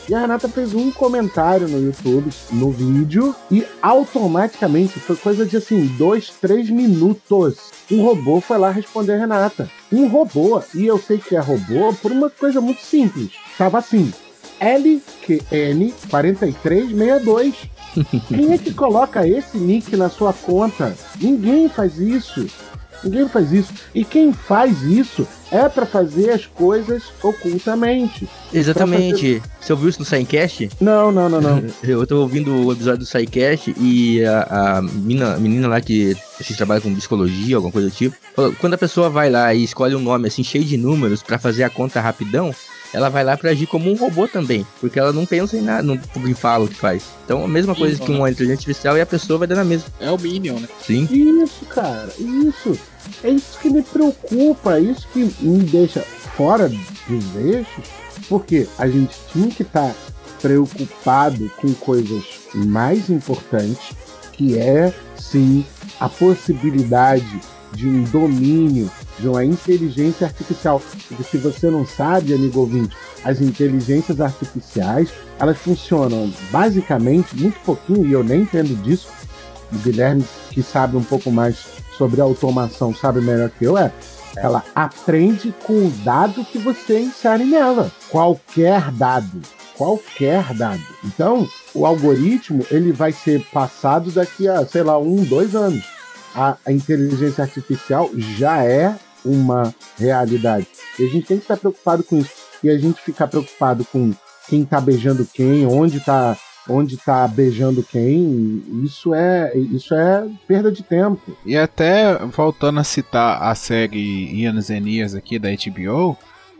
E 0.08 0.14
a 0.14 0.20
Renata 0.20 0.48
fez 0.48 0.72
um 0.74 0.90
comentário 0.90 1.68
no 1.68 1.80
YouTube, 1.80 2.30
no 2.52 2.70
vídeo, 2.70 3.34
e 3.50 3.66
automaticamente, 3.80 4.98
foi 4.98 5.16
coisa 5.16 5.46
de 5.46 5.56
assim, 5.56 5.86
dois, 5.98 6.30
três 6.40 6.70
minutos. 6.70 7.56
Um 7.90 8.02
robô 8.02 8.40
foi 8.40 8.58
lá 8.58 8.70
responder 8.70 9.14
a 9.14 9.18
Renata. 9.18 9.70
Um 9.92 10.06
robô, 10.08 10.62
e 10.74 10.86
eu 10.86 10.98
sei 10.98 11.18
que 11.18 11.36
é 11.36 11.40
robô 11.40 11.92
por 11.94 12.10
uma 12.12 12.30
coisa 12.30 12.60
muito 12.60 12.80
simples. 12.80 13.32
Tava 13.56 13.78
assim, 13.78 14.12
LQN4362. 14.60 17.54
Quem 18.28 18.52
é 18.52 18.58
que 18.58 18.74
coloca 18.74 19.26
esse 19.26 19.58
nick 19.58 19.96
na 19.96 20.08
sua 20.08 20.32
conta? 20.32 20.96
Ninguém 21.20 21.68
faz 21.68 21.98
isso. 21.98 22.46
Ninguém 23.02 23.28
faz 23.28 23.52
isso. 23.52 23.72
E 23.94 24.04
quem 24.04 24.32
faz 24.32 24.82
isso 24.82 25.26
é 25.50 25.68
para 25.68 25.84
fazer 25.84 26.30
as 26.30 26.46
coisas 26.46 27.02
ocultamente. 27.22 28.28
Exatamente. 28.52 29.42
Você 29.60 29.72
ouviu 29.72 29.88
isso 29.88 29.98
no 29.98 30.04
Sidecast? 30.04 30.70
Não, 30.80 31.10
não, 31.10 31.28
não, 31.28 31.40
não. 31.40 31.64
Eu 31.82 32.06
tô 32.06 32.20
ouvindo 32.20 32.66
o 32.66 32.72
episódio 32.72 33.00
do 33.00 33.06
Sidecast 33.06 33.74
e 33.78 34.24
a, 34.24 34.78
a 34.78 34.82
menina, 34.82 35.34
a 35.34 35.38
menina 35.38 35.68
lá 35.68 35.80
que 35.80 36.16
se 36.40 36.56
trabalha 36.56 36.80
com 36.80 36.94
psicologia, 36.94 37.56
alguma 37.56 37.72
coisa 37.72 37.88
do 37.88 37.94
tipo, 37.94 38.16
falou, 38.34 38.54
quando 38.60 38.74
a 38.74 38.78
pessoa 38.78 39.10
vai 39.10 39.30
lá 39.30 39.52
e 39.52 39.64
escolhe 39.64 39.94
um 39.94 40.00
nome 40.00 40.28
assim 40.28 40.44
cheio 40.44 40.64
de 40.64 40.76
números 40.76 41.22
para 41.22 41.38
fazer 41.38 41.64
a 41.64 41.70
conta 41.70 42.00
rapidão, 42.00 42.54
ela 42.92 43.08
vai 43.08 43.24
lá 43.24 43.36
para 43.36 43.50
agir 43.50 43.66
como 43.66 43.90
um 43.90 43.94
robô 43.94 44.26
também, 44.26 44.66
porque 44.80 44.98
ela 44.98 45.12
não 45.12 45.24
pensa 45.24 45.56
em 45.56 45.62
nada, 45.62 45.82
não 45.82 45.98
fala 46.34 46.64
o 46.64 46.68
que 46.68 46.74
faz. 46.74 47.04
Então 47.24 47.44
a 47.44 47.48
mesma 47.48 47.74
coisa 47.74 47.96
Sim, 47.96 48.04
que 48.04 48.10
uma 48.10 48.30
inteligência 48.30 48.62
artificial 48.62 48.96
e 48.96 49.00
a 49.00 49.06
pessoa 49.06 49.38
vai 49.38 49.48
dar 49.48 49.56
na 49.56 49.64
mesma. 49.64 49.88
É 50.00 50.10
o 50.10 50.18
Minion, 50.18 50.58
né? 50.58 50.68
Sim. 50.84 51.08
Isso, 51.10 51.64
cara, 51.66 52.12
isso. 52.18 52.78
É 53.22 53.30
isso 53.30 53.58
que 53.58 53.70
me 53.70 53.82
preocupa, 53.82 54.76
é 54.76 54.80
isso 54.80 55.06
que 55.12 55.32
me 55.40 55.64
deixa 55.64 56.00
fora 56.00 56.68
dos 56.68 57.36
eixos, 57.36 57.84
porque 58.28 58.66
a 58.78 58.88
gente 58.88 59.14
tinha 59.32 59.48
que 59.48 59.62
estar 59.62 59.88
tá 59.88 59.94
preocupado 60.40 61.50
com 61.60 61.72
coisas 61.74 62.24
mais 62.54 63.10
importantes, 63.10 63.92
que 64.32 64.58
é 64.58 64.92
sim 65.16 65.64
a 65.98 66.08
possibilidade 66.08 67.40
de 67.72 67.86
um 67.86 68.04
domínio 68.04 68.90
de 69.18 69.28
uma 69.28 69.44
inteligência 69.44 70.26
artificial. 70.26 70.82
Porque 71.08 71.22
se 71.22 71.36
você 71.36 71.70
não 71.70 71.86
sabe, 71.86 72.34
amigo 72.34 72.60
ouvinte, 72.60 72.96
as 73.22 73.40
inteligências 73.40 74.20
artificiais, 74.20 75.10
elas 75.38 75.58
funcionam 75.58 76.32
basicamente, 76.50 77.36
muito 77.36 77.60
pouquinho, 77.60 78.06
e 78.06 78.12
eu 78.12 78.24
nem 78.24 78.42
entendo 78.42 78.74
disso, 78.82 79.08
o 79.72 79.78
Guilherme, 79.78 80.24
que 80.50 80.62
sabe 80.62 80.96
um 80.96 81.04
pouco 81.04 81.30
mais 81.30 81.79
sobre 82.00 82.18
automação, 82.18 82.94
sabe 82.94 83.20
melhor 83.20 83.50
que 83.50 83.66
eu, 83.66 83.76
é 83.76 83.92
ela 84.34 84.64
aprende 84.74 85.52
com 85.64 85.86
o 85.86 85.90
dado 86.02 86.42
que 86.46 86.56
você 86.56 86.98
insere 86.98 87.44
nela. 87.44 87.92
Qualquer 88.08 88.90
dado. 88.92 89.42
Qualquer 89.76 90.54
dado. 90.54 90.82
Então, 91.04 91.46
o 91.74 91.84
algoritmo 91.84 92.64
ele 92.70 92.90
vai 92.90 93.12
ser 93.12 93.44
passado 93.52 94.10
daqui 94.10 94.48
a, 94.48 94.64
sei 94.64 94.82
lá, 94.82 94.98
um, 94.98 95.24
dois 95.24 95.54
anos. 95.54 95.84
A, 96.34 96.56
a 96.64 96.72
inteligência 96.72 97.42
artificial 97.42 98.08
já 98.16 98.64
é 98.64 98.94
uma 99.24 99.74
realidade. 99.98 100.66
E 100.98 101.04
a 101.04 101.08
gente 101.08 101.26
tem 101.26 101.36
que 101.36 101.44
estar 101.44 101.56
preocupado 101.56 102.02
com 102.02 102.18
isso. 102.18 102.30
E 102.62 102.70
a 102.70 102.78
gente 102.78 103.02
ficar 103.02 103.26
preocupado 103.26 103.84
com 103.84 104.14
quem 104.48 104.62
está 104.62 104.80
beijando 104.80 105.26
quem, 105.34 105.66
onde 105.66 105.98
está 105.98 106.36
onde 106.68 106.96
tá 106.96 107.26
beijando 107.26 107.82
quem, 107.82 108.62
isso 108.84 109.14
é 109.14 109.56
isso 109.56 109.94
é 109.94 110.26
perda 110.46 110.70
de 110.70 110.82
tempo. 110.82 111.36
E 111.44 111.56
até 111.56 112.18
voltando 112.26 112.80
a 112.80 112.84
citar 112.84 113.42
a 113.42 113.54
série 113.54 114.32
Ian 114.40 114.60
Zenias 114.60 115.14
aqui 115.14 115.38
da 115.38 115.48
HBO, 115.50 116.16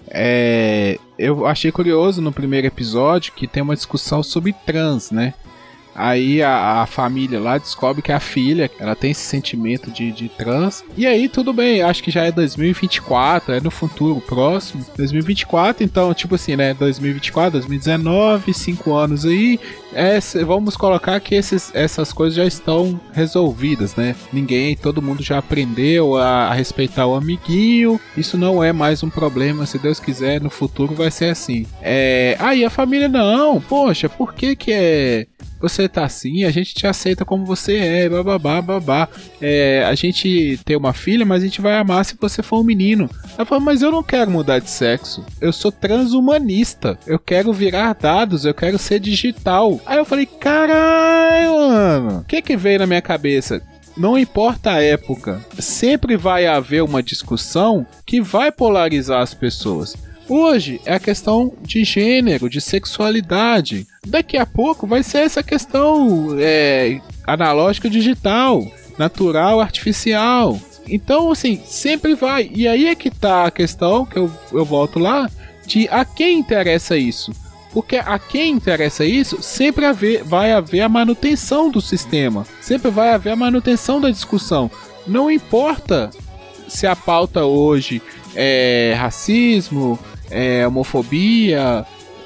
é, 0.08 0.98
eu 1.18 1.46
achei 1.46 1.70
curioso 1.70 2.20
no 2.20 2.32
primeiro 2.32 2.66
episódio 2.66 3.32
que 3.32 3.46
tem 3.46 3.62
uma 3.62 3.76
discussão 3.76 4.22
sobre 4.22 4.52
trans, 4.52 5.10
né? 5.10 5.34
Aí 5.94 6.42
a, 6.42 6.82
a, 6.82 6.86
família 6.86 7.40
lá 7.40 7.58
descobre 7.58 8.02
que 8.02 8.12
a 8.12 8.20
filha, 8.20 8.70
ela 8.78 8.94
tem 8.94 9.10
esse 9.10 9.22
sentimento 9.22 9.90
de, 9.90 10.12
de 10.12 10.28
trans. 10.28 10.84
E 10.96 11.06
aí 11.06 11.28
tudo 11.28 11.52
bem, 11.52 11.82
acho 11.82 12.02
que 12.02 12.10
já 12.10 12.24
é 12.24 12.32
2024, 12.32 13.54
é 13.54 13.60
no 13.60 13.70
futuro 13.70 14.20
próximo. 14.20 14.84
2024, 14.96 15.84
então, 15.84 16.12
tipo 16.14 16.34
assim, 16.34 16.56
né? 16.56 16.74
2024, 16.74 17.52
2019, 17.52 18.54
5 18.54 18.94
anos 18.94 19.24
aí. 19.24 19.58
É, 19.92 20.20
vamos 20.44 20.76
colocar 20.76 21.18
que 21.20 21.34
esses, 21.34 21.74
essas 21.74 22.12
coisas 22.12 22.36
já 22.36 22.44
estão 22.44 23.00
resolvidas, 23.12 23.96
né? 23.96 24.14
Ninguém, 24.32 24.76
todo 24.76 25.02
mundo 25.02 25.22
já 25.22 25.38
aprendeu 25.38 26.16
a, 26.16 26.46
a 26.48 26.54
respeitar 26.54 27.06
o 27.06 27.14
amiguinho. 27.14 28.00
Isso 28.16 28.38
não 28.38 28.62
é 28.62 28.72
mais 28.72 29.02
um 29.02 29.10
problema. 29.10 29.66
Se 29.66 29.78
Deus 29.78 29.98
quiser, 29.98 30.40
no 30.40 30.50
futuro 30.50 30.94
vai 30.94 31.10
ser 31.10 31.30
assim. 31.30 31.66
É, 31.82 32.36
aí 32.38 32.64
a 32.64 32.70
família, 32.70 33.08
não, 33.08 33.60
poxa, 33.60 34.08
por 34.08 34.32
que 34.32 34.54
que 34.54 34.72
é 34.72 35.26
você 35.60 35.88
tá 35.88 36.04
assim, 36.04 36.44
a 36.44 36.50
gente 36.50 36.74
te 36.74 36.86
aceita 36.86 37.24
como 37.24 37.44
você 37.44 37.76
é, 37.76 38.08
bababá, 38.08 38.62
babá. 38.62 39.08
É, 39.40 39.84
a 39.84 39.94
gente 39.94 40.58
tem 40.64 40.76
uma 40.76 40.92
filha, 40.92 41.26
mas 41.26 41.42
a 41.42 41.46
gente 41.46 41.60
vai 41.60 41.76
amar 41.76 42.04
se 42.04 42.16
você 42.18 42.42
for 42.42 42.60
um 42.60 42.64
menino. 42.64 43.10
Ela 43.36 43.44
falou, 43.44 43.62
mas 43.62 43.82
eu 43.82 43.90
não 43.90 44.02
quero 44.02 44.30
mudar 44.30 44.58
de 44.58 44.70
sexo. 44.70 45.24
Eu 45.40 45.52
sou 45.52 45.70
transhumanista. 45.70 46.98
Eu 47.06 47.18
quero 47.18 47.52
virar 47.52 47.94
dados, 47.94 48.44
eu 48.44 48.54
quero 48.54 48.78
ser 48.78 48.98
digital. 49.00 49.80
Aí 49.84 49.98
eu 49.98 50.04
falei, 50.04 50.26
caralho, 50.26 51.68
mano. 51.68 52.18
O 52.20 52.24
que 52.24 52.40
que 52.40 52.56
veio 52.56 52.80
na 52.80 52.86
minha 52.86 53.02
cabeça? 53.02 53.62
não 53.96 54.16
importa 54.16 54.72
a 54.72 54.82
época, 54.82 55.44
sempre 55.58 56.16
vai 56.16 56.46
haver 56.46 56.82
uma 56.82 57.02
discussão 57.02 57.86
que 58.06 58.18
vai 58.18 58.50
polarizar 58.50 59.20
as 59.20 59.34
pessoas. 59.34 59.94
Hoje 60.30 60.80
é 60.84 60.94
a 60.94 61.00
questão 61.00 61.52
de 61.60 61.82
gênero, 61.82 62.48
de 62.48 62.60
sexualidade. 62.60 63.84
Daqui 64.06 64.36
a 64.36 64.46
pouco 64.46 64.86
vai 64.86 65.02
ser 65.02 65.22
essa 65.22 65.42
questão 65.42 66.36
é, 66.38 67.00
analógica 67.26 67.90
digital, 67.90 68.64
natural 68.96 69.60
artificial. 69.60 70.56
Então, 70.86 71.32
assim, 71.32 71.60
sempre 71.64 72.14
vai. 72.14 72.48
E 72.54 72.68
aí 72.68 72.86
é 72.86 72.94
que 72.94 73.10
tá 73.10 73.46
a 73.46 73.50
questão, 73.50 74.06
que 74.06 74.16
eu, 74.16 74.30
eu 74.52 74.64
volto 74.64 75.00
lá, 75.00 75.28
de 75.66 75.88
a 75.88 76.04
quem 76.04 76.38
interessa 76.38 76.96
isso. 76.96 77.32
Porque 77.72 77.96
a 77.96 78.16
quem 78.16 78.52
interessa 78.52 79.04
isso, 79.04 79.42
sempre 79.42 79.84
haver, 79.84 80.22
vai 80.22 80.52
haver 80.52 80.82
a 80.82 80.88
manutenção 80.88 81.72
do 81.72 81.80
sistema. 81.80 82.46
Sempre 82.60 82.92
vai 82.92 83.10
haver 83.10 83.32
a 83.32 83.36
manutenção 83.36 84.00
da 84.00 84.10
discussão. 84.10 84.70
Não 85.08 85.28
importa 85.28 86.08
se 86.68 86.86
a 86.86 86.94
pauta 86.94 87.44
hoje 87.44 88.00
é 88.34 88.94
racismo, 88.96 89.98
é, 90.30 90.66
homofobia, 90.66 91.84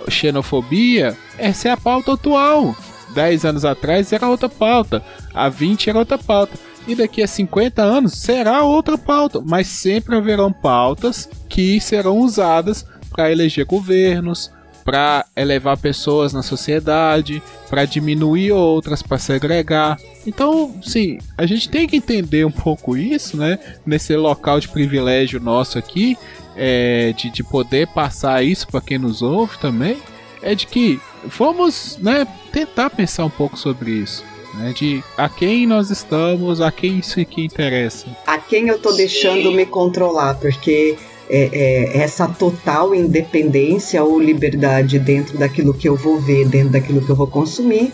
xenofobia, 0.08 1.16
essa 1.38 1.68
é 1.68 1.72
a 1.72 1.76
pauta 1.76 2.12
atual. 2.12 2.76
10 3.14 3.44
anos 3.44 3.64
atrás 3.64 4.12
era 4.12 4.28
outra 4.28 4.48
pauta, 4.48 5.02
há 5.32 5.48
20 5.48 5.90
era 5.90 5.98
outra 5.98 6.18
pauta. 6.18 6.58
E 6.86 6.94
daqui 6.94 7.22
a 7.22 7.26
50 7.26 7.80
anos 7.80 8.12
será 8.12 8.62
outra 8.62 8.98
pauta, 8.98 9.40
mas 9.40 9.68
sempre 9.68 10.16
haverão 10.16 10.52
pautas 10.52 11.28
que 11.48 11.80
serão 11.80 12.18
usadas 12.18 12.84
para 13.10 13.32
eleger 13.32 13.64
governos, 13.64 14.52
para 14.84 15.24
elevar 15.34 15.78
pessoas 15.78 16.34
na 16.34 16.42
sociedade, 16.42 17.42
para 17.70 17.86
diminuir 17.86 18.52
outras, 18.52 19.02
para 19.02 19.16
segregar. 19.16 19.98
Então, 20.26 20.74
sim, 20.82 21.18
a 21.38 21.46
gente 21.46 21.70
tem 21.70 21.88
que 21.88 21.96
entender 21.96 22.44
um 22.44 22.50
pouco 22.50 22.96
isso, 22.96 23.36
né? 23.38 23.58
Nesse 23.86 24.14
local 24.14 24.60
de 24.60 24.68
privilégio 24.68 25.40
nosso 25.40 25.78
aqui, 25.78 26.18
é, 26.56 27.12
de, 27.12 27.30
de 27.30 27.42
poder 27.42 27.88
passar 27.88 28.44
isso 28.44 28.66
para 28.68 28.80
quem 28.80 28.98
nos 28.98 29.22
ouve 29.22 29.58
também, 29.58 29.98
é 30.42 30.54
de 30.54 30.66
que 30.66 31.00
vamos 31.24 31.98
né, 32.00 32.26
tentar 32.52 32.90
pensar 32.90 33.24
um 33.24 33.30
pouco 33.30 33.58
sobre 33.58 33.90
isso. 33.90 34.24
Né, 34.54 34.72
de 34.72 35.02
a 35.16 35.28
quem 35.28 35.66
nós 35.66 35.90
estamos, 35.90 36.60
a 36.60 36.70
quem 36.70 36.98
isso 36.98 37.18
aqui 37.18 37.44
interessa. 37.44 38.06
A 38.24 38.38
quem 38.38 38.68
eu 38.68 38.78
tô 38.78 38.92
deixando 38.92 39.50
me 39.50 39.66
controlar, 39.66 40.34
porque 40.34 40.96
é, 41.28 41.48
é, 41.52 41.98
essa 41.98 42.28
total 42.28 42.94
independência 42.94 44.04
ou 44.04 44.20
liberdade 44.20 44.98
dentro 44.98 45.38
daquilo 45.38 45.74
que 45.74 45.88
eu 45.88 45.96
vou 45.96 46.20
ver, 46.20 46.46
dentro 46.46 46.70
daquilo 46.70 47.04
que 47.04 47.10
eu 47.10 47.16
vou 47.16 47.26
consumir, 47.26 47.92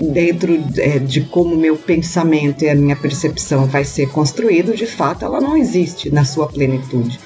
dentro 0.00 0.58
é, 0.78 0.98
de 0.98 1.22
como 1.22 1.56
meu 1.56 1.76
pensamento 1.76 2.64
e 2.64 2.68
a 2.68 2.74
minha 2.74 2.96
percepção 2.96 3.66
vai 3.66 3.84
ser 3.84 4.08
construído, 4.08 4.74
de 4.74 4.86
fato, 4.86 5.24
ela 5.24 5.40
não 5.40 5.56
existe 5.56 6.10
na 6.10 6.24
sua 6.24 6.46
plenitude. 6.46 7.18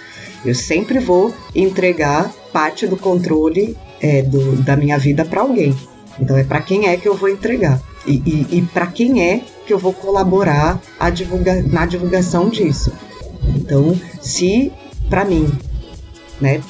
Eu 0.45 0.55
sempre 0.55 0.99
vou 0.99 1.33
entregar 1.55 2.33
parte 2.53 2.87
do 2.87 2.97
controle 2.97 3.77
é, 4.01 4.23
do, 4.23 4.57
da 4.63 4.77
minha 4.77 4.99
vida 4.99 5.25
para 5.25 5.41
alguém. 5.41 5.75
Então 6.19 6.37
é 6.37 6.45
para 6.45 6.61
quem 6.61 6.89
é 6.89 6.97
que 6.97 7.09
eu 7.09 7.17
vou 7.17 7.29
entregar 7.29 7.81
e, 8.07 8.23
e, 8.27 8.59
e 8.59 8.63
para 8.63 8.87
quem 8.87 9.23
é 9.23 9.43
que 9.67 9.73
eu 9.73 9.79
vou 9.79 9.93
colaborar 9.93 10.81
divulga, 11.13 11.63
na 11.63 11.87
divulgação 11.87 12.49
disso. 12.49 12.93
Então, 13.57 13.99
se 14.21 14.73
para 15.09 15.25
mim, 15.25 15.51
né, 16.41 16.61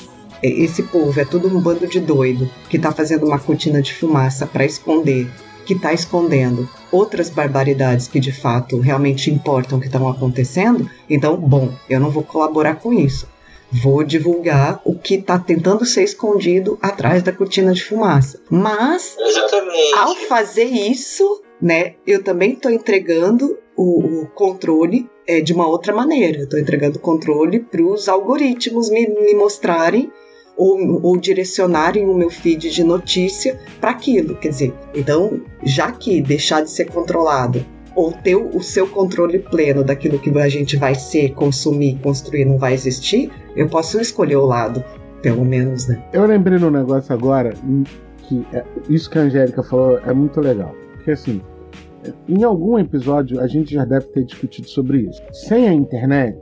esse 0.43 0.83
povo 0.83 1.19
é 1.21 1.25
todo 1.25 1.49
um 1.49 1.61
bando 1.61 1.87
de 1.87 2.01
doido 2.01 2.51
que 2.69 2.77
está 2.77 2.93
fazendo 2.93 3.27
uma 3.27 3.39
cortina 3.39 3.81
de 3.81 3.95
fumaça 3.95 4.47
para 4.47 4.65
esconder, 4.65 5.31
que 5.65 5.75
está 5.75 5.93
escondendo 5.93 6.69
outras 6.91 7.31
barbaridades 7.31 8.09
que 8.09 8.19
de 8.19 8.33
fato 8.33 8.81
realmente 8.81 9.31
importam 9.31 9.79
que 9.79 9.87
estão 9.87 10.09
acontecendo, 10.09 10.91
então, 11.09 11.37
bom, 11.37 11.73
eu 11.89 12.01
não 12.01 12.11
vou 12.11 12.23
colaborar 12.23 12.77
com 12.77 12.93
isso. 12.93 13.29
Vou 13.73 14.05
divulgar 14.05 14.81
o 14.85 14.95
que 14.95 15.15
está 15.15 15.39
tentando 15.39 15.85
ser 15.87 16.03
escondido 16.03 16.79
atrás 16.83 17.23
da 17.23 17.33
cortina 17.33 17.73
de 17.73 17.83
fumaça. 17.83 18.41
Mas, 18.51 19.17
Exatamente. 19.19 19.95
ao 19.97 20.15
fazer 20.15 20.65
isso, 20.65 21.43
né, 21.61 21.95
eu 22.07 22.23
também 22.23 22.53
estou 22.53 22.71
entregando 22.71 23.59
o, 23.77 24.23
o 24.23 24.27
controle 24.35 25.09
é, 25.27 25.41
de 25.41 25.53
uma 25.53 25.67
outra 25.67 25.95
maneira. 25.95 26.39
Eu 26.39 26.45
estou 26.45 26.59
entregando 26.59 26.99
o 26.99 27.01
controle 27.01 27.61
para 27.61 27.83
os 27.83 28.09
algoritmos 28.09 28.91
me, 28.91 29.07
me 29.07 29.35
mostrarem 29.35 30.13
ou, 30.57 31.03
ou 31.03 31.17
direcionarem 31.17 32.07
o 32.07 32.15
meu 32.15 32.29
feed 32.29 32.71
de 32.71 32.85
notícia 32.85 33.59
para 33.81 33.91
aquilo. 33.91 34.37
Quer 34.37 34.49
dizer, 34.49 34.75
então, 34.95 35.41
já 35.65 35.91
que 35.91 36.21
deixar 36.21 36.63
de 36.63 36.71
ser 36.71 36.91
controlado 36.91 37.65
ou 37.95 38.13
ter 38.13 38.37
o 38.37 38.63
seu 38.63 38.87
controle 38.87 39.39
pleno 39.39 39.85
daquilo 39.85 40.19
que 40.19 40.31
a 40.39 40.49
gente 40.49 40.77
vai 40.77 40.95
ser, 40.95 41.35
consumir, 41.35 41.99
construir 42.03 42.45
não 42.45 42.59
vai 42.59 42.73
existir, 42.75 43.31
eu 43.57 43.69
posso 43.69 44.01
escolher 44.01 44.37
o 44.37 44.47
lado, 44.47 44.83
pelo 45.23 45.45
menos, 45.45 45.89
né? 45.89 46.03
Eu 46.13 46.25
lembrei 46.27 46.59
num 46.59 46.71
negócio 46.71 47.13
agora 47.15 47.53
que 48.23 48.47
é- 48.53 48.65
isso 48.89 49.11
que 49.11 49.19
a 49.19 49.23
Angélica 49.23 49.63
falou 49.63 49.99
é 49.99 50.13
muito 50.13 50.41
legal. 50.41 50.75
Porque 50.95 51.11
assim, 51.13 51.41
em 52.29 52.43
algum 52.43 52.79
episódio 52.79 53.41
a 53.41 53.47
gente 53.47 53.75
já 53.75 53.85
deve 53.85 54.07
ter 54.07 54.25
discutido 54.25 54.69
sobre 54.69 55.03
isso. 55.03 55.23
Sem 55.33 55.69
a 55.69 55.73
internet, 55.73 56.39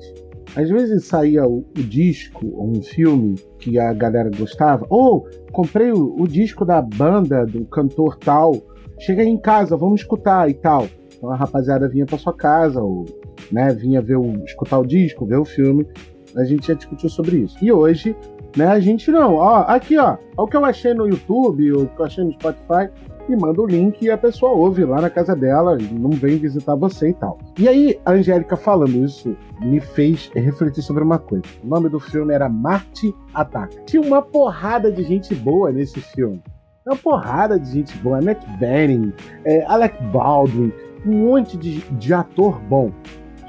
às 0.56 0.68
vezes 0.68 1.04
saía 1.04 1.46
o, 1.46 1.58
o 1.58 1.82
disco 1.82 2.46
ou 2.54 2.70
um 2.70 2.82
filme 2.82 3.36
que 3.58 3.78
a 3.78 3.92
galera 3.92 4.30
gostava, 4.36 4.86
ou 4.88 5.28
comprei 5.52 5.92
o, 5.92 6.16
o 6.18 6.26
disco 6.26 6.64
da 6.64 6.80
banda, 6.82 7.44
do 7.44 7.64
cantor 7.66 8.16
tal, 8.16 8.54
cheguei 8.98 9.26
em 9.26 9.38
casa, 9.38 9.76
vamos 9.76 10.00
escutar 10.00 10.48
e 10.50 10.54
tal. 10.54 10.86
Então 11.20 11.30
a 11.30 11.36
rapaziada 11.36 11.86
vinha 11.86 12.06
pra 12.06 12.16
sua 12.16 12.32
casa, 12.32 12.82
ou 12.82 13.04
né, 13.52 13.74
vinha 13.74 14.00
ver 14.00 14.16
o, 14.16 14.42
escutar 14.42 14.78
o 14.78 14.86
disco, 14.86 15.26
ver 15.26 15.36
o 15.36 15.44
filme. 15.44 15.86
A 16.34 16.44
gente 16.44 16.66
já 16.66 16.74
discutiu 16.74 17.10
sobre 17.10 17.36
isso. 17.36 17.56
E 17.62 17.70
hoje, 17.70 18.16
né, 18.56 18.66
a 18.66 18.80
gente 18.80 19.10
não. 19.10 19.34
Ó, 19.34 19.64
aqui, 19.68 19.98
ó. 19.98 20.16
Ó 20.34 20.44
o 20.44 20.46
que 20.46 20.56
eu 20.56 20.64
achei 20.64 20.94
no 20.94 21.06
YouTube, 21.06 21.72
o 21.72 21.86
que 21.86 22.00
eu 22.00 22.06
achei 22.06 22.24
no 22.24 22.32
Spotify. 22.32 22.88
E 23.28 23.36
manda 23.36 23.60
o 23.60 23.66
link 23.66 24.02
e 24.02 24.10
a 24.10 24.18
pessoa 24.18 24.52
ouve 24.52 24.84
lá 24.84 25.00
na 25.00 25.10
casa 25.10 25.36
dela, 25.36 25.78
não 25.92 26.10
vem 26.10 26.36
visitar 26.36 26.74
você 26.74 27.10
e 27.10 27.14
tal. 27.14 27.38
E 27.58 27.68
aí, 27.68 28.00
a 28.04 28.12
Angélica 28.12 28.56
falando 28.56 29.04
isso 29.04 29.36
me 29.60 29.78
fez 29.78 30.30
refletir 30.34 30.82
sobre 30.82 31.04
uma 31.04 31.18
coisa. 31.18 31.44
O 31.62 31.68
nome 31.68 31.88
do 31.90 32.00
filme 32.00 32.32
era 32.34 32.48
Marte 32.48 33.14
Ataca. 33.34 33.82
Tinha 33.84 34.02
uma 34.02 34.22
porrada 34.22 34.90
de 34.90 35.04
gente 35.04 35.32
boa 35.34 35.70
nesse 35.70 36.00
filme. 36.00 36.42
Uma 36.84 36.96
porrada 36.96 37.60
de 37.60 37.70
gente 37.70 37.96
boa. 37.98 38.18
Annette 38.18 38.44
Bening, 38.58 39.12
é, 39.44 39.64
Alec 39.66 40.02
Baldwin, 40.04 40.72
um 41.06 41.12
monte 41.12 41.56
de, 41.56 41.80
de 41.80 42.14
ator 42.14 42.60
bom. 42.60 42.90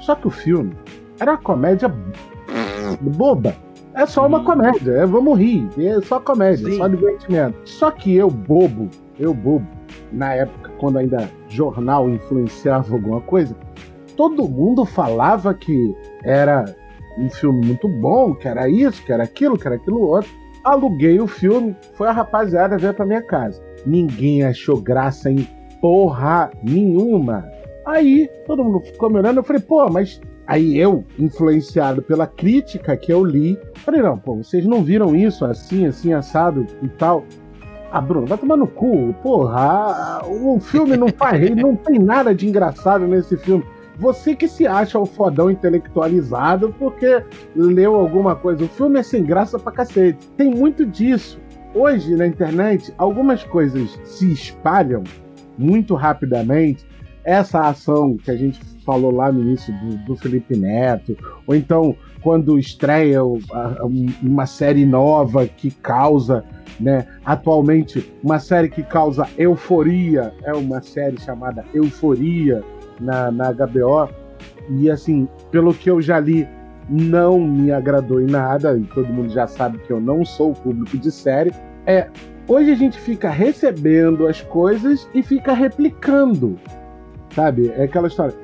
Só 0.00 0.14
que 0.14 0.26
o 0.26 0.30
filme 0.30 0.72
era 1.20 1.32
uma 1.32 1.38
comédia 1.38 1.92
boba. 3.00 3.54
É 3.94 4.06
só 4.06 4.26
uma 4.26 4.42
comédia, 4.42 4.90
é, 4.92 5.06
vamos 5.06 5.38
rir, 5.38 5.68
é 5.78 6.00
só 6.00 6.18
comédia, 6.18 6.66
Sim. 6.66 6.78
só 6.78 6.88
divertimento. 6.88 7.58
Só 7.64 7.90
que 7.90 8.14
eu, 8.14 8.30
bobo, 8.30 8.88
eu 9.18 9.34
bobo, 9.34 9.66
na 10.10 10.32
época, 10.32 10.70
quando 10.78 10.98
ainda 10.98 11.28
jornal 11.48 12.08
influenciava 12.08 12.94
alguma 12.94 13.20
coisa, 13.20 13.54
todo 14.16 14.48
mundo 14.48 14.86
falava 14.86 15.52
que 15.52 15.94
era 16.24 16.64
um 17.18 17.28
filme 17.28 17.66
muito 17.66 17.86
bom, 17.86 18.34
que 18.34 18.48
era 18.48 18.66
isso, 18.66 19.04
que 19.04 19.12
era 19.12 19.24
aquilo, 19.24 19.58
que 19.58 19.66
era 19.66 19.76
aquilo 19.76 20.00
outro. 20.00 20.30
Aluguei 20.64 21.20
o 21.20 21.26
filme, 21.26 21.76
foi 21.94 22.08
a 22.08 22.12
rapaziada 22.12 22.78
ver 22.78 22.94
pra 22.94 23.04
minha 23.04 23.22
casa. 23.22 23.62
Ninguém 23.84 24.42
achou 24.44 24.80
graça 24.80 25.30
em 25.30 25.46
porra 25.82 26.50
nenhuma. 26.62 27.44
Aí 27.84 28.30
todo 28.46 28.62
mundo 28.62 28.80
ficou 28.80 29.10
me 29.10 29.18
olhando, 29.18 29.38
eu 29.38 29.42
falei, 29.42 29.60
pô, 29.60 29.90
mas 29.90 30.20
aí 30.46 30.78
eu, 30.78 31.04
influenciado 31.18 32.00
pela 32.00 32.26
crítica 32.26 32.96
que 32.96 33.12
eu 33.12 33.24
li, 33.24 33.58
falei, 33.74 34.00
não, 34.00 34.16
pô, 34.16 34.36
vocês 34.36 34.64
não 34.64 34.84
viram 34.84 35.16
isso 35.16 35.44
assim, 35.44 35.84
assim, 35.86 36.12
assado 36.12 36.64
e 36.80 36.88
tal. 36.88 37.24
Ah, 37.90 38.00
Bruno, 38.00 38.26
vai 38.26 38.38
tomar 38.38 38.56
no 38.56 38.66
cu. 38.66 39.12
Porra, 39.22 40.22
o 40.26 40.58
filme 40.60 40.96
não 40.96 41.08
faz 41.08 41.50
não 41.54 41.76
tem 41.76 41.98
nada 41.98 42.34
de 42.34 42.48
engraçado 42.48 43.06
nesse 43.06 43.36
filme. 43.36 43.64
Você 43.98 44.34
que 44.34 44.48
se 44.48 44.66
acha 44.66 44.98
o 44.98 45.04
fodão 45.04 45.50
intelectualizado 45.50 46.74
porque 46.78 47.22
leu 47.54 47.94
alguma 47.94 48.34
coisa. 48.34 48.64
O 48.64 48.68
filme 48.68 48.98
é 48.98 49.02
sem 49.02 49.22
graça 49.22 49.58
pra 49.58 49.70
cacete. 49.70 50.26
Tem 50.38 50.48
muito 50.48 50.86
disso. 50.86 51.38
Hoje, 51.74 52.16
na 52.16 52.26
internet, 52.26 52.94
algumas 52.96 53.44
coisas 53.44 54.00
se 54.04 54.32
espalham 54.32 55.04
muito 55.62 55.94
rapidamente. 55.94 56.84
Essa 57.24 57.68
ação 57.68 58.16
que 58.16 58.30
a 58.30 58.36
gente 58.36 58.60
falou 58.84 59.12
lá 59.12 59.30
no 59.30 59.40
início 59.40 59.72
do, 59.80 59.96
do 60.04 60.16
Felipe 60.16 60.56
Neto, 60.56 61.16
ou 61.46 61.54
então 61.54 61.94
quando 62.20 62.58
estreia 62.58 63.24
um- 63.24 63.40
uma 64.22 64.44
série 64.46 64.84
nova 64.84 65.46
que 65.46 65.70
causa, 65.70 66.44
né, 66.80 67.06
atualmente, 67.24 68.12
uma 68.22 68.38
série 68.40 68.68
que 68.68 68.82
causa 68.82 69.28
euforia, 69.38 70.32
é 70.44 70.52
uma 70.52 70.80
série 70.82 71.20
chamada 71.20 71.64
Euforia 71.72 72.62
na, 73.00 73.30
na 73.30 73.52
HBO, 73.52 74.08
e 74.70 74.90
assim, 74.90 75.28
pelo 75.50 75.72
que 75.74 75.90
eu 75.90 76.00
já 76.00 76.18
li, 76.18 76.46
não 76.88 77.40
me 77.40 77.70
agradou 77.72 78.20
em 78.20 78.26
nada, 78.26 78.76
e 78.76 78.82
todo 78.82 79.12
mundo 79.12 79.30
já 79.30 79.46
sabe 79.46 79.78
que 79.78 79.92
eu 79.92 80.00
não 80.00 80.24
sou 80.24 80.52
público 80.52 80.96
de 80.98 81.10
série, 81.10 81.52
é 81.86 82.08
hoje 82.48 82.70
a 82.70 82.74
gente 82.74 82.98
fica 82.98 83.30
recebendo 83.30 84.26
as 84.26 84.40
coisas 84.42 85.08
e 85.14 85.22
fica 85.22 85.52
replicando. 85.52 86.58
Sabe? 87.30 87.72
É 87.76 87.84
aquela 87.84 88.08
história. 88.08 88.34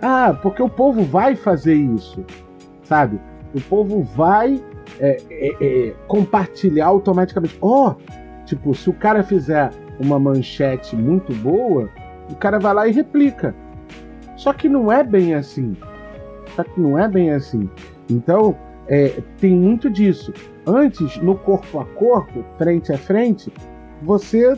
Ah, 0.00 0.36
porque 0.42 0.62
o 0.62 0.68
povo 0.68 1.04
vai 1.04 1.36
fazer 1.36 1.74
isso. 1.74 2.24
Sabe? 2.82 3.20
O 3.54 3.60
povo 3.60 4.02
vai 4.02 4.60
é, 4.98 5.16
é, 5.30 5.56
é, 5.60 5.94
compartilhar 6.08 6.86
automaticamente. 6.86 7.56
Ó, 7.60 7.94
tipo, 8.44 8.74
se 8.74 8.90
o 8.90 8.92
cara 8.92 9.22
fizer 9.22 9.70
uma 10.00 10.18
manchete 10.18 10.96
muito 10.96 11.32
boa, 11.34 11.88
o 12.30 12.34
cara 12.34 12.58
vai 12.58 12.74
lá 12.74 12.88
e 12.88 12.92
replica. 12.92 13.54
Só 14.36 14.52
que 14.52 14.68
não 14.68 14.90
é 14.90 15.04
bem 15.04 15.34
assim. 15.34 15.76
Só 16.56 16.64
que 16.64 16.80
não 16.80 16.98
é 16.98 17.08
bem 17.08 17.30
assim. 17.30 17.70
Então, 18.10 18.56
é, 18.88 19.22
tem 19.38 19.54
muito 19.54 19.88
disso. 19.88 20.32
Antes, 20.66 21.16
no 21.18 21.36
corpo 21.36 21.80
a 21.80 21.84
corpo, 21.84 22.44
frente 22.56 22.92
a 22.92 22.98
frente, 22.98 23.52
você 24.02 24.56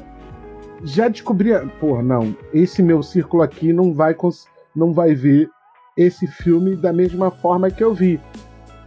já 0.82 1.08
descobria, 1.08 1.66
pô, 1.80 2.02
não, 2.02 2.36
esse 2.52 2.82
meu 2.82 3.02
círculo 3.02 3.42
aqui 3.42 3.72
não 3.72 3.94
vai 3.94 4.14
não 4.76 4.92
vai 4.92 5.14
ver 5.14 5.48
esse 5.96 6.26
filme 6.26 6.76
da 6.76 6.92
mesma 6.92 7.30
forma 7.30 7.70
que 7.70 7.82
eu 7.82 7.94
vi. 7.94 8.20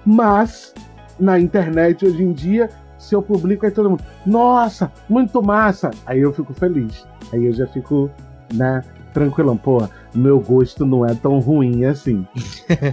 Mas 0.06 0.74
na 1.20 1.40
internet 1.40 2.06
hoje 2.06 2.24
em 2.24 2.34
dia, 2.34 2.70
se 3.00 3.16
eu 3.16 3.22
publico 3.22 3.70
todo 3.72 3.90
mundo, 3.90 4.04
nossa, 4.26 4.92
muito 5.10 5.42
massa. 5.42 5.92
Aí 6.06 6.20
eu 6.20 6.34
fico 6.34 6.54
feliz. 6.54 7.06
Aí 7.32 7.46
eu 7.46 7.54
já 7.54 7.68
fico, 7.68 8.10
né, 8.54 8.84
tranquilão, 9.18 9.58
pô, 9.58 9.88
meu 10.14 10.40
gosto 10.40 10.86
não 10.86 11.04
é 11.04 11.16
tão 11.16 11.40
ruim 11.40 11.86
assim. 11.86 12.26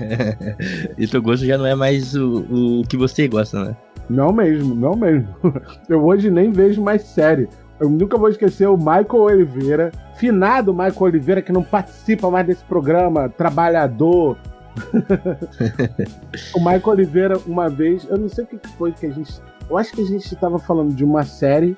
e 0.96 1.06
teu 1.06 1.20
gosto 1.20 1.44
já 1.44 1.58
não 1.58 1.66
é 1.66 1.74
mais 1.74 2.14
o, 2.14 2.80
o 2.80 2.82
que 2.88 2.96
você 2.96 3.28
gosta, 3.28 3.62
né? 3.62 3.76
Não 4.08 4.32
mesmo, 4.32 4.74
não 4.74 4.96
mesmo. 4.96 5.28
Eu 5.86 6.02
hoje 6.02 6.30
nem 6.30 6.50
vejo 6.50 6.80
mais 6.82 7.02
série. 7.02 7.46
Eu 7.78 7.90
nunca 7.90 8.16
vou 8.16 8.30
esquecer 8.30 8.66
o 8.66 8.76
Michael 8.76 9.06
Oliveira, 9.12 9.92
finado 10.16 10.72
Michael 10.72 10.94
Oliveira, 11.00 11.42
que 11.42 11.52
não 11.52 11.62
participa 11.62 12.30
mais 12.30 12.46
desse 12.46 12.64
programa, 12.64 13.28
trabalhador. 13.28 14.38
o 16.56 16.58
Michael 16.58 16.88
Oliveira, 16.88 17.38
uma 17.46 17.68
vez, 17.68 18.06
eu 18.08 18.16
não 18.16 18.30
sei 18.30 18.44
o 18.44 18.46
que 18.46 18.56
que 18.56 18.68
foi 18.76 18.92
que 18.92 19.04
a 19.04 19.10
gente. 19.10 19.34
Eu 19.68 19.76
acho 19.76 19.92
que 19.92 20.00
a 20.00 20.06
gente 20.06 20.24
estava 20.32 20.58
falando 20.58 20.94
de 20.94 21.04
uma 21.04 21.24
série 21.24 21.76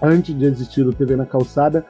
antes 0.00 0.34
de 0.34 0.44
existir 0.46 0.86
o 0.86 0.92
TV 0.92 1.16
na 1.16 1.26
Calçada. 1.26 1.84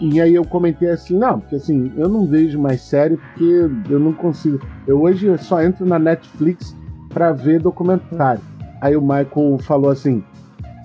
E 0.00 0.20
aí 0.20 0.34
eu 0.34 0.44
comentei 0.44 0.90
assim, 0.90 1.16
não, 1.16 1.40
porque 1.40 1.56
assim, 1.56 1.92
eu 1.96 2.08
não 2.08 2.26
vejo 2.26 2.58
mais 2.58 2.82
série 2.82 3.16
porque 3.16 3.44
eu 3.88 3.98
não 3.98 4.12
consigo. 4.12 4.60
Eu 4.86 5.02
hoje 5.02 5.26
só 5.38 5.62
entro 5.62 5.86
na 5.86 5.98
Netflix 5.98 6.76
pra 7.08 7.32
ver 7.32 7.60
documentário. 7.60 8.42
Aí 8.80 8.94
o 8.96 9.00
Michael 9.00 9.58
falou 9.60 9.90
assim: 9.90 10.22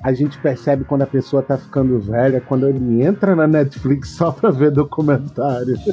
a 0.03 0.13
gente 0.13 0.37
percebe 0.39 0.83
quando 0.83 1.03
a 1.03 1.07
pessoa 1.07 1.43
tá 1.43 1.57
ficando 1.57 1.99
velha, 1.99 2.41
quando 2.41 2.67
ele 2.67 3.03
entra 3.03 3.35
na 3.35 3.47
Netflix 3.47 4.09
só 4.09 4.31
pra 4.31 4.49
ver 4.49 4.71
documentário. 4.71 5.77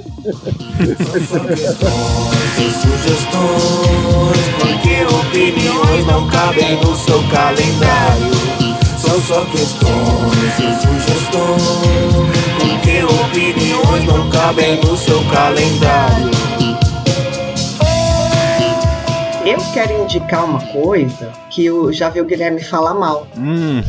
sugestões, 2.79 4.49
porque 4.59 5.05
opiniões 5.15 6.07
não 6.07 6.27
cabem 6.29 6.77
no 6.81 6.95
seu 6.95 7.23
calendário. 7.31 8.38
São 9.09 9.21
só 9.23 9.45
questões 9.47 10.59
e 10.59 10.83
sugestões, 10.83 11.63
porque 12.59 13.03
opiniões 13.05 14.05
não 14.05 14.29
cabem 14.29 14.77
no 14.83 14.95
seu 14.99 15.19
calendário. 15.33 16.31
Eu 19.47 19.57
quero 19.73 20.03
indicar 20.03 20.45
uma 20.45 20.61
coisa 20.61 21.33
que 21.49 21.65
eu 21.65 21.91
já 21.91 22.11
vi 22.11 22.21
o 22.21 22.25
Guilherme 22.27 22.63
falar 22.63 22.93
mal. 22.93 23.27
Hum. 23.35 23.81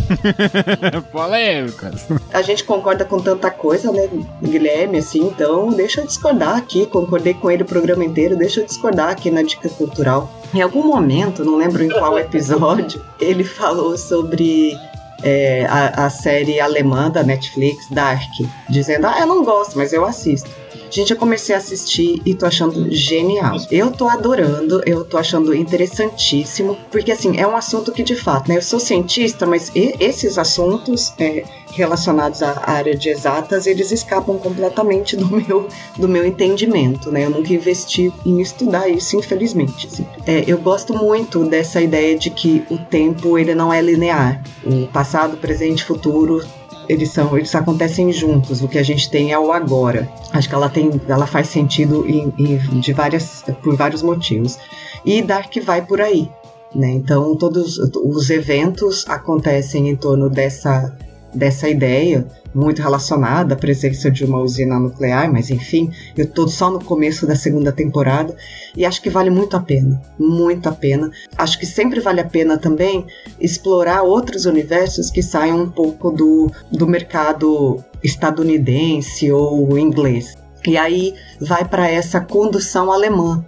Polêmicas. 1.11 2.07
A 2.33 2.41
gente 2.41 2.63
concorda 2.63 3.03
com 3.03 3.19
tanta 3.19 3.51
coisa, 3.51 3.91
né, 3.91 4.07
Guilherme, 4.41 4.99
assim, 4.99 5.27
então 5.27 5.69
deixa 5.69 5.99
eu 5.99 6.07
discordar 6.07 6.55
aqui. 6.55 6.85
Concordei 6.85 7.33
com 7.33 7.51
ele 7.51 7.63
o 7.63 7.65
programa 7.65 8.05
inteiro, 8.05 8.37
deixa 8.37 8.61
eu 8.61 8.65
discordar 8.65 9.09
aqui 9.09 9.29
na 9.29 9.41
dica 9.41 9.67
cultural. 9.67 10.31
Em 10.53 10.61
algum 10.61 10.87
momento, 10.87 11.43
não 11.43 11.57
lembro 11.57 11.83
em 11.83 11.89
qual 11.89 12.17
episódio, 12.17 13.03
ele 13.19 13.43
falou 13.43 13.97
sobre 13.97 14.79
é, 15.23 15.65
a, 15.65 16.05
a, 16.05 16.09
série 16.09 16.59
alemã 16.59 17.09
da 17.09 17.23
Netflix, 17.23 17.87
Dark, 17.89 18.31
dizendo: 18.69 19.07
Ah, 19.07 19.19
eu 19.19 19.27
não 19.27 19.43
gosto, 19.43 19.77
mas 19.77 19.93
eu 19.93 20.05
assisto. 20.05 20.49
Gente, 20.89 21.11
eu 21.11 21.17
comecei 21.17 21.53
a 21.53 21.57
assistir 21.57 22.21
e 22.25 22.33
tô 22.33 22.45
achando 22.45 22.91
genial. 22.91 23.57
Eu 23.71 23.91
tô 23.91 24.07
adorando, 24.07 24.81
eu 24.85 25.03
tô 25.03 25.17
achando 25.17 25.53
interessantíssimo, 25.53 26.77
porque 26.91 27.11
assim, 27.11 27.37
é 27.37 27.47
um 27.47 27.55
assunto 27.55 27.91
que 27.91 28.03
de 28.03 28.15
fato, 28.15 28.49
né? 28.49 28.57
Eu 28.57 28.61
sou 28.61 28.79
cientista, 28.79 29.45
mas 29.45 29.71
esses 29.75 30.37
assuntos 30.37 31.13
é, 31.19 31.43
relacionados 31.71 32.41
à 32.41 32.69
área 32.69 32.95
de 32.95 33.09
exatas, 33.09 33.67
eles 33.67 33.91
escapam 33.91 34.37
completamente 34.37 35.15
do 35.15 35.27
meu, 35.27 35.67
do 35.97 36.07
meu 36.07 36.25
entendimento, 36.25 37.11
né? 37.11 37.25
Eu 37.25 37.29
nunca 37.29 37.53
investi 37.53 38.11
em 38.25 38.41
estudar 38.41 38.87
isso, 38.89 39.15
infelizmente. 39.15 39.87
Assim. 39.87 40.05
É, 40.25 40.43
eu 40.47 40.57
gosto 40.57 40.93
muito 40.93 41.45
dessa 41.45 41.81
ideia 41.81 42.17
de 42.17 42.29
que 42.29 42.63
o 42.69 42.77
tempo 42.77 43.37
ele 43.37 43.53
não 43.53 43.71
é 43.71 43.81
linear. 43.81 44.43
O 44.65 44.87
passado, 44.87 45.37
presente 45.37 45.83
futuro 45.83 46.43
eles 46.89 47.11
são, 47.11 47.37
eles 47.37 47.53
acontecem 47.53 48.11
juntos. 48.11 48.63
O 48.63 48.67
que 48.67 48.79
a 48.79 48.83
gente 48.83 49.09
tem 49.09 49.31
é 49.31 49.37
o 49.37 49.53
agora. 49.53 50.09
Acho 50.33 50.49
que 50.49 50.55
ela 50.55 50.67
tem, 50.67 50.99
ela 51.07 51.27
faz 51.27 51.47
sentido 51.47 52.03
em, 52.09 52.33
em, 52.37 52.79
de 52.79 52.91
várias, 52.91 53.43
por 53.61 53.77
vários 53.77 54.01
motivos. 54.01 54.57
E 55.05 55.21
Dark 55.21 55.55
vai 55.63 55.85
por 55.85 56.01
aí, 56.01 56.27
né? 56.73 56.89
Então 56.89 57.35
todos 57.35 57.77
os 57.77 58.29
eventos 58.31 59.05
acontecem 59.07 59.87
em 59.87 59.95
torno 59.95 60.29
dessa 60.29 60.97
dessa 61.33 61.69
ideia 61.69 62.25
muito 62.53 62.81
relacionada 62.81 63.53
à 63.53 63.57
presença 63.57 64.09
de 64.09 64.25
uma 64.25 64.39
usina 64.39 64.79
nuclear, 64.79 65.31
mas 65.31 65.49
enfim, 65.49 65.91
eu 66.17 66.25
estou 66.25 66.47
só 66.47 66.69
no 66.69 66.83
começo 66.83 67.27
da 67.27 67.35
segunda 67.35 67.71
temporada 67.71 68.35
e 68.75 68.85
acho 68.85 69.01
que 69.01 69.09
vale 69.09 69.29
muito 69.29 69.55
a 69.55 69.59
pena, 69.59 70.01
muito 70.17 70.67
a 70.67 70.71
pena. 70.71 71.11
Acho 71.37 71.59
que 71.59 71.65
sempre 71.65 71.99
vale 71.99 72.21
a 72.21 72.25
pena 72.25 72.57
também 72.57 73.05
explorar 73.39 74.01
outros 74.01 74.45
universos 74.45 75.09
que 75.09 75.21
saiam 75.21 75.61
um 75.61 75.69
pouco 75.69 76.11
do, 76.11 76.51
do 76.71 76.87
mercado 76.87 77.83
estadunidense 78.03 79.31
ou 79.31 79.77
inglês. 79.77 80.37
E 80.67 80.77
aí 80.77 81.13
vai 81.39 81.63
para 81.63 81.89
essa 81.89 82.19
condução 82.19 82.91
alemã, 82.91 83.43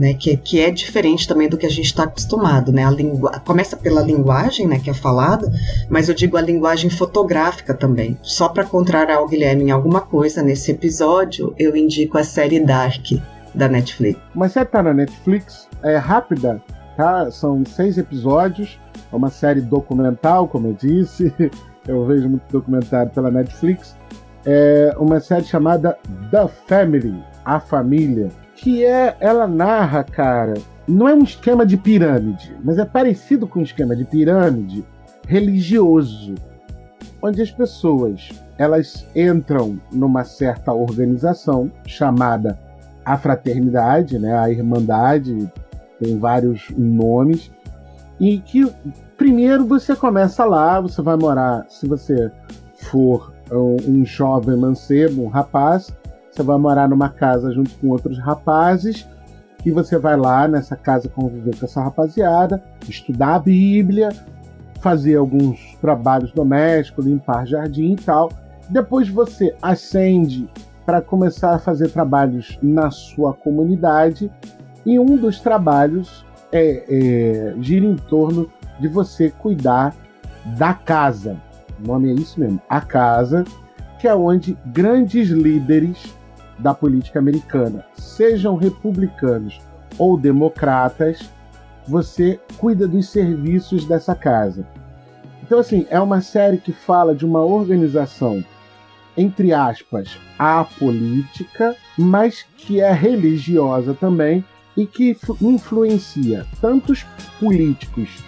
né, 0.00 0.14
que, 0.14 0.34
que 0.34 0.58
é 0.58 0.70
diferente 0.70 1.28
também 1.28 1.46
do 1.46 1.58
que 1.58 1.66
a 1.66 1.70
gente 1.70 1.84
está 1.84 2.04
acostumado, 2.04 2.72
né? 2.72 2.86
A 2.86 3.38
começa 3.40 3.76
pela 3.76 4.00
linguagem, 4.00 4.66
né, 4.66 4.78
que 4.78 4.88
é 4.88 4.94
falada, 4.94 5.52
mas 5.90 6.08
eu 6.08 6.14
digo 6.14 6.38
a 6.38 6.40
linguagem 6.40 6.88
fotográfica 6.88 7.74
também. 7.74 8.16
Só 8.22 8.48
para 8.48 8.64
contrariar 8.64 9.22
o 9.22 9.28
Guilherme 9.28 9.64
em 9.64 9.70
alguma 9.70 10.00
coisa 10.00 10.42
nesse 10.42 10.70
episódio, 10.70 11.54
eu 11.58 11.76
indico 11.76 12.16
a 12.16 12.24
série 12.24 12.60
Dark 12.60 13.12
da 13.54 13.68
Netflix. 13.68 14.18
Mas 14.34 14.52
você 14.52 14.64
tá 14.64 14.82
na 14.82 14.94
Netflix, 14.94 15.68
é 15.82 15.98
rápida, 15.98 16.62
tá? 16.96 17.30
São 17.30 17.62
seis 17.66 17.98
episódios, 17.98 18.80
é 19.12 19.14
uma 19.14 19.28
série 19.28 19.60
documental, 19.60 20.48
como 20.48 20.68
eu 20.68 20.72
disse. 20.72 21.30
eu 21.86 22.06
vejo 22.06 22.26
muito 22.26 22.50
documentário 22.50 23.12
pela 23.12 23.30
Netflix. 23.30 23.94
É 24.46 24.94
uma 24.98 25.20
série 25.20 25.44
chamada 25.44 25.98
The 26.30 26.48
Family, 26.66 27.22
a 27.44 27.60
família 27.60 28.30
que 28.60 28.84
é, 28.84 29.16
ela 29.20 29.46
narra, 29.46 30.04
cara, 30.04 30.54
não 30.86 31.08
é 31.08 31.14
um 31.14 31.22
esquema 31.22 31.64
de 31.64 31.78
pirâmide, 31.78 32.54
mas 32.62 32.76
é 32.76 32.84
parecido 32.84 33.46
com 33.46 33.60
um 33.60 33.62
esquema 33.62 33.96
de 33.96 34.04
pirâmide 34.04 34.84
religioso, 35.26 36.34
onde 37.22 37.40
as 37.40 37.50
pessoas 37.50 38.28
elas 38.58 39.06
entram 39.16 39.80
numa 39.90 40.24
certa 40.24 40.74
organização 40.74 41.72
chamada 41.86 42.58
a 43.02 43.16
fraternidade, 43.16 44.18
né, 44.18 44.38
a 44.38 44.50
irmandade, 44.50 45.50
tem 45.98 46.18
vários 46.18 46.68
nomes, 46.76 47.50
e 48.20 48.38
que 48.40 48.70
primeiro 49.16 49.64
você 49.64 49.96
começa 49.96 50.44
lá, 50.44 50.78
você 50.78 51.00
vai 51.00 51.16
morar, 51.16 51.64
se 51.70 51.88
você 51.88 52.30
for 52.74 53.32
um, 53.50 53.76
um 53.88 54.04
jovem 54.04 54.56
mancebo, 54.58 55.24
um 55.24 55.28
rapaz, 55.28 55.90
você 56.30 56.42
vai 56.42 56.58
morar 56.58 56.88
numa 56.88 57.08
casa 57.08 57.52
junto 57.52 57.70
com 57.78 57.88
outros 57.88 58.18
rapazes 58.18 59.06
e 59.64 59.70
você 59.70 59.98
vai 59.98 60.16
lá 60.16 60.48
nessa 60.48 60.76
casa 60.76 61.08
conviver 61.08 61.56
com 61.56 61.66
essa 61.66 61.82
rapaziada, 61.82 62.62
estudar 62.88 63.34
a 63.34 63.38
Bíblia, 63.38 64.10
fazer 64.80 65.16
alguns 65.16 65.76
trabalhos 65.80 66.32
domésticos, 66.32 67.04
limpar 67.04 67.46
jardim 67.46 67.92
e 67.92 67.96
tal. 67.96 68.30
Depois 68.68 69.08
você 69.08 69.54
ascende 69.60 70.48
para 70.86 71.02
começar 71.02 71.54
a 71.54 71.58
fazer 71.58 71.90
trabalhos 71.90 72.58
na 72.62 72.90
sua 72.90 73.34
comunidade 73.34 74.30
e 74.86 74.98
um 74.98 75.16
dos 75.16 75.40
trabalhos 75.40 76.24
é, 76.50 76.84
é, 76.88 77.54
gira 77.60 77.86
em 77.86 77.96
torno 77.96 78.50
de 78.78 78.88
você 78.88 79.30
cuidar 79.30 79.94
da 80.56 80.72
casa. 80.72 81.36
O 81.82 81.86
nome 81.86 82.10
é 82.10 82.14
isso 82.14 82.40
mesmo, 82.40 82.60
a 82.68 82.80
casa, 82.80 83.44
que 83.98 84.08
é 84.08 84.14
onde 84.14 84.56
grandes 84.66 85.28
líderes 85.28 86.14
da 86.60 86.74
política 86.74 87.18
americana, 87.18 87.84
sejam 87.94 88.56
republicanos 88.56 89.60
ou 89.98 90.16
democratas, 90.16 91.30
você 91.86 92.38
cuida 92.58 92.86
dos 92.86 93.08
serviços 93.08 93.84
dessa 93.84 94.14
casa. 94.14 94.66
Então, 95.42 95.58
assim, 95.58 95.86
é 95.90 96.00
uma 96.00 96.20
série 96.20 96.58
que 96.58 96.72
fala 96.72 97.14
de 97.14 97.26
uma 97.26 97.40
organização, 97.40 98.44
entre 99.16 99.52
aspas, 99.52 100.16
apolítica, 100.38 101.74
mas 101.98 102.46
que 102.56 102.80
é 102.80 102.92
religiosa 102.92 103.94
também 103.94 104.44
e 104.76 104.86
que 104.86 105.16
influencia 105.40 106.46
tantos 106.60 107.04
políticos 107.40 108.22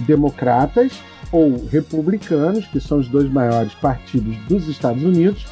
democratas 0.00 1.02
ou 1.30 1.66
republicanos, 1.66 2.66
que 2.66 2.80
são 2.80 2.98
os 2.98 3.08
dois 3.08 3.30
maiores 3.30 3.74
partidos 3.74 4.36
dos 4.48 4.66
Estados 4.68 5.02
Unidos, 5.02 5.46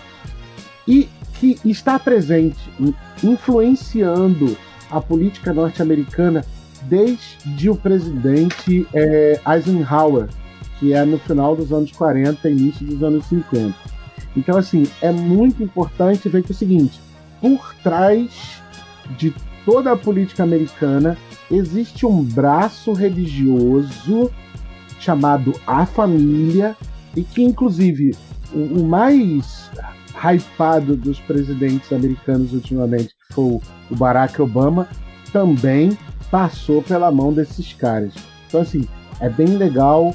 e 0.86 1.08
que 1.42 1.58
está 1.64 1.98
presente, 1.98 2.70
influenciando 3.20 4.56
a 4.88 5.00
política 5.00 5.52
norte-americana 5.52 6.44
desde 6.82 7.68
o 7.68 7.74
presidente 7.74 8.86
é, 8.94 9.40
Eisenhower, 9.44 10.28
que 10.78 10.92
é 10.92 11.04
no 11.04 11.18
final 11.18 11.56
dos 11.56 11.72
anos 11.72 11.90
40 11.90 12.48
início 12.48 12.86
dos 12.86 13.02
anos 13.02 13.26
50. 13.26 13.74
Então, 14.36 14.56
assim, 14.56 14.86
é 15.00 15.10
muito 15.10 15.64
importante 15.64 16.28
ver 16.28 16.44
que 16.44 16.52
é 16.52 16.54
o 16.54 16.56
seguinte: 16.56 17.00
por 17.40 17.74
trás 17.82 18.62
de 19.18 19.34
toda 19.64 19.90
a 19.90 19.96
política 19.96 20.44
americana 20.44 21.18
existe 21.50 22.06
um 22.06 22.22
braço 22.22 22.92
religioso 22.92 24.30
chamado 25.00 25.52
a 25.66 25.84
família 25.86 26.76
e 27.16 27.24
que, 27.24 27.42
inclusive, 27.42 28.14
o, 28.54 28.80
o 28.80 28.84
mais 28.86 29.72
hypado 30.22 30.96
dos 30.96 31.18
presidentes 31.20 31.92
americanos 31.92 32.52
ultimamente, 32.52 33.08
que 33.28 33.34
foi 33.34 33.60
o 33.90 33.96
Barack 33.96 34.40
Obama, 34.40 34.88
também 35.32 35.96
passou 36.30 36.82
pela 36.82 37.10
mão 37.10 37.32
desses 37.32 37.72
caras. 37.72 38.14
Então, 38.46 38.60
assim, 38.60 38.86
é 39.20 39.28
bem 39.28 39.56
legal. 39.56 40.14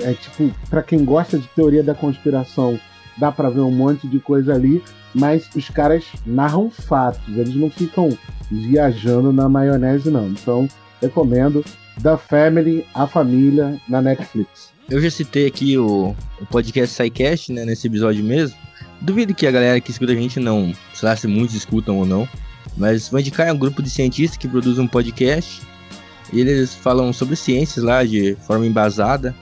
É 0.00 0.14
tipo, 0.14 0.52
para 0.68 0.82
quem 0.82 1.04
gosta 1.04 1.38
de 1.38 1.46
teoria 1.48 1.82
da 1.82 1.94
conspiração, 1.94 2.78
dá 3.18 3.30
para 3.30 3.50
ver 3.50 3.60
um 3.60 3.70
monte 3.70 4.06
de 4.08 4.18
coisa 4.18 4.54
ali, 4.54 4.82
mas 5.14 5.48
os 5.54 5.68
caras 5.70 6.04
narram 6.24 6.70
fatos, 6.70 7.36
eles 7.36 7.54
não 7.54 7.70
ficam 7.70 8.16
viajando 8.50 9.32
na 9.32 9.48
maionese, 9.48 10.10
não. 10.10 10.28
Então, 10.28 10.68
recomendo 11.00 11.64
The 12.02 12.16
Family, 12.16 12.86
A 12.94 13.06
Família, 13.06 13.80
na 13.88 14.02
Netflix. 14.02 14.72
Eu 14.88 15.00
já 15.00 15.10
citei 15.10 15.46
aqui 15.46 15.76
o, 15.76 16.14
o 16.40 16.46
podcast 16.46 16.94
SciCast, 16.94 17.52
né, 17.52 17.64
nesse 17.64 17.86
episódio 17.86 18.22
mesmo. 18.22 18.56
Duvido 19.00 19.34
que 19.34 19.46
a 19.46 19.50
galera 19.50 19.80
que 19.80 19.90
escuta 19.90 20.12
a 20.12 20.16
gente 20.16 20.40
não, 20.40 20.72
sei 20.94 21.08
lá 21.08 21.16
se 21.16 21.26
muitos 21.26 21.54
escutam 21.54 21.98
ou 21.98 22.06
não, 22.06 22.28
mas 22.76 23.08
vou 23.08 23.20
indicar 23.20 23.52
um 23.52 23.58
grupo 23.58 23.82
de 23.82 23.90
cientistas 23.90 24.36
que 24.36 24.48
produz 24.48 24.78
um 24.78 24.86
podcast. 24.86 25.62
E 26.32 26.40
eles 26.40 26.74
falam 26.74 27.12
sobre 27.12 27.36
ciências 27.36 27.84
lá 27.84 28.04
de 28.04 28.36
forma 28.46 28.66
embasada, 28.66 29.34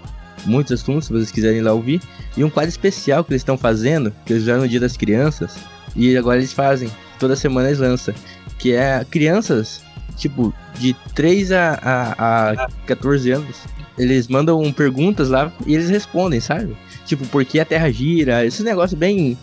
muitos 0.45 0.73
assuntos, 0.73 1.07
se 1.07 1.13
vocês 1.13 1.31
quiserem 1.31 1.59
ir 1.59 1.63
lá 1.63 1.73
ouvir. 1.73 2.01
E 2.37 2.45
um 2.45 2.51
quadro 2.51 2.69
especial 2.69 3.25
que 3.25 3.33
eles 3.33 3.41
estão 3.41 3.57
fazendo, 3.57 4.13
que 4.27 4.33
eles 4.33 4.43
fizeram 4.43 4.61
no 4.61 4.69
Dia 4.69 4.81
das 4.81 4.97
Crianças, 4.97 5.57
e 5.97 6.17
agora 6.17 6.39
eles 6.39 6.53
fazem, 6.53 6.91
toda 7.19 7.37
semana 7.37 7.69
eles 7.69 7.79
lançam, 7.79 8.15
que 8.59 8.73
é 8.73 9.05
crianças, 9.09 9.83
tipo, 10.17 10.53
de 10.79 10.95
3 11.15 11.53
a, 11.53 11.79
a, 11.83 12.51
a 12.51 12.69
14 12.87 13.31
anos. 13.31 13.57
Eles 13.97 14.27
mandam 14.29 14.73
perguntas 14.73 15.29
lá 15.29 15.53
e 15.67 15.75
eles 15.75 15.89
respondem, 15.89 16.41
sabe? 16.41 16.77
Tipo, 17.07 17.25
por 17.27 17.45
que 17.45 17.61
a 17.61 17.65
Terra 17.65 17.91
gira? 17.91 18.45
Esse 18.45 18.63
negócio 18.63 18.97
bem 18.97 19.39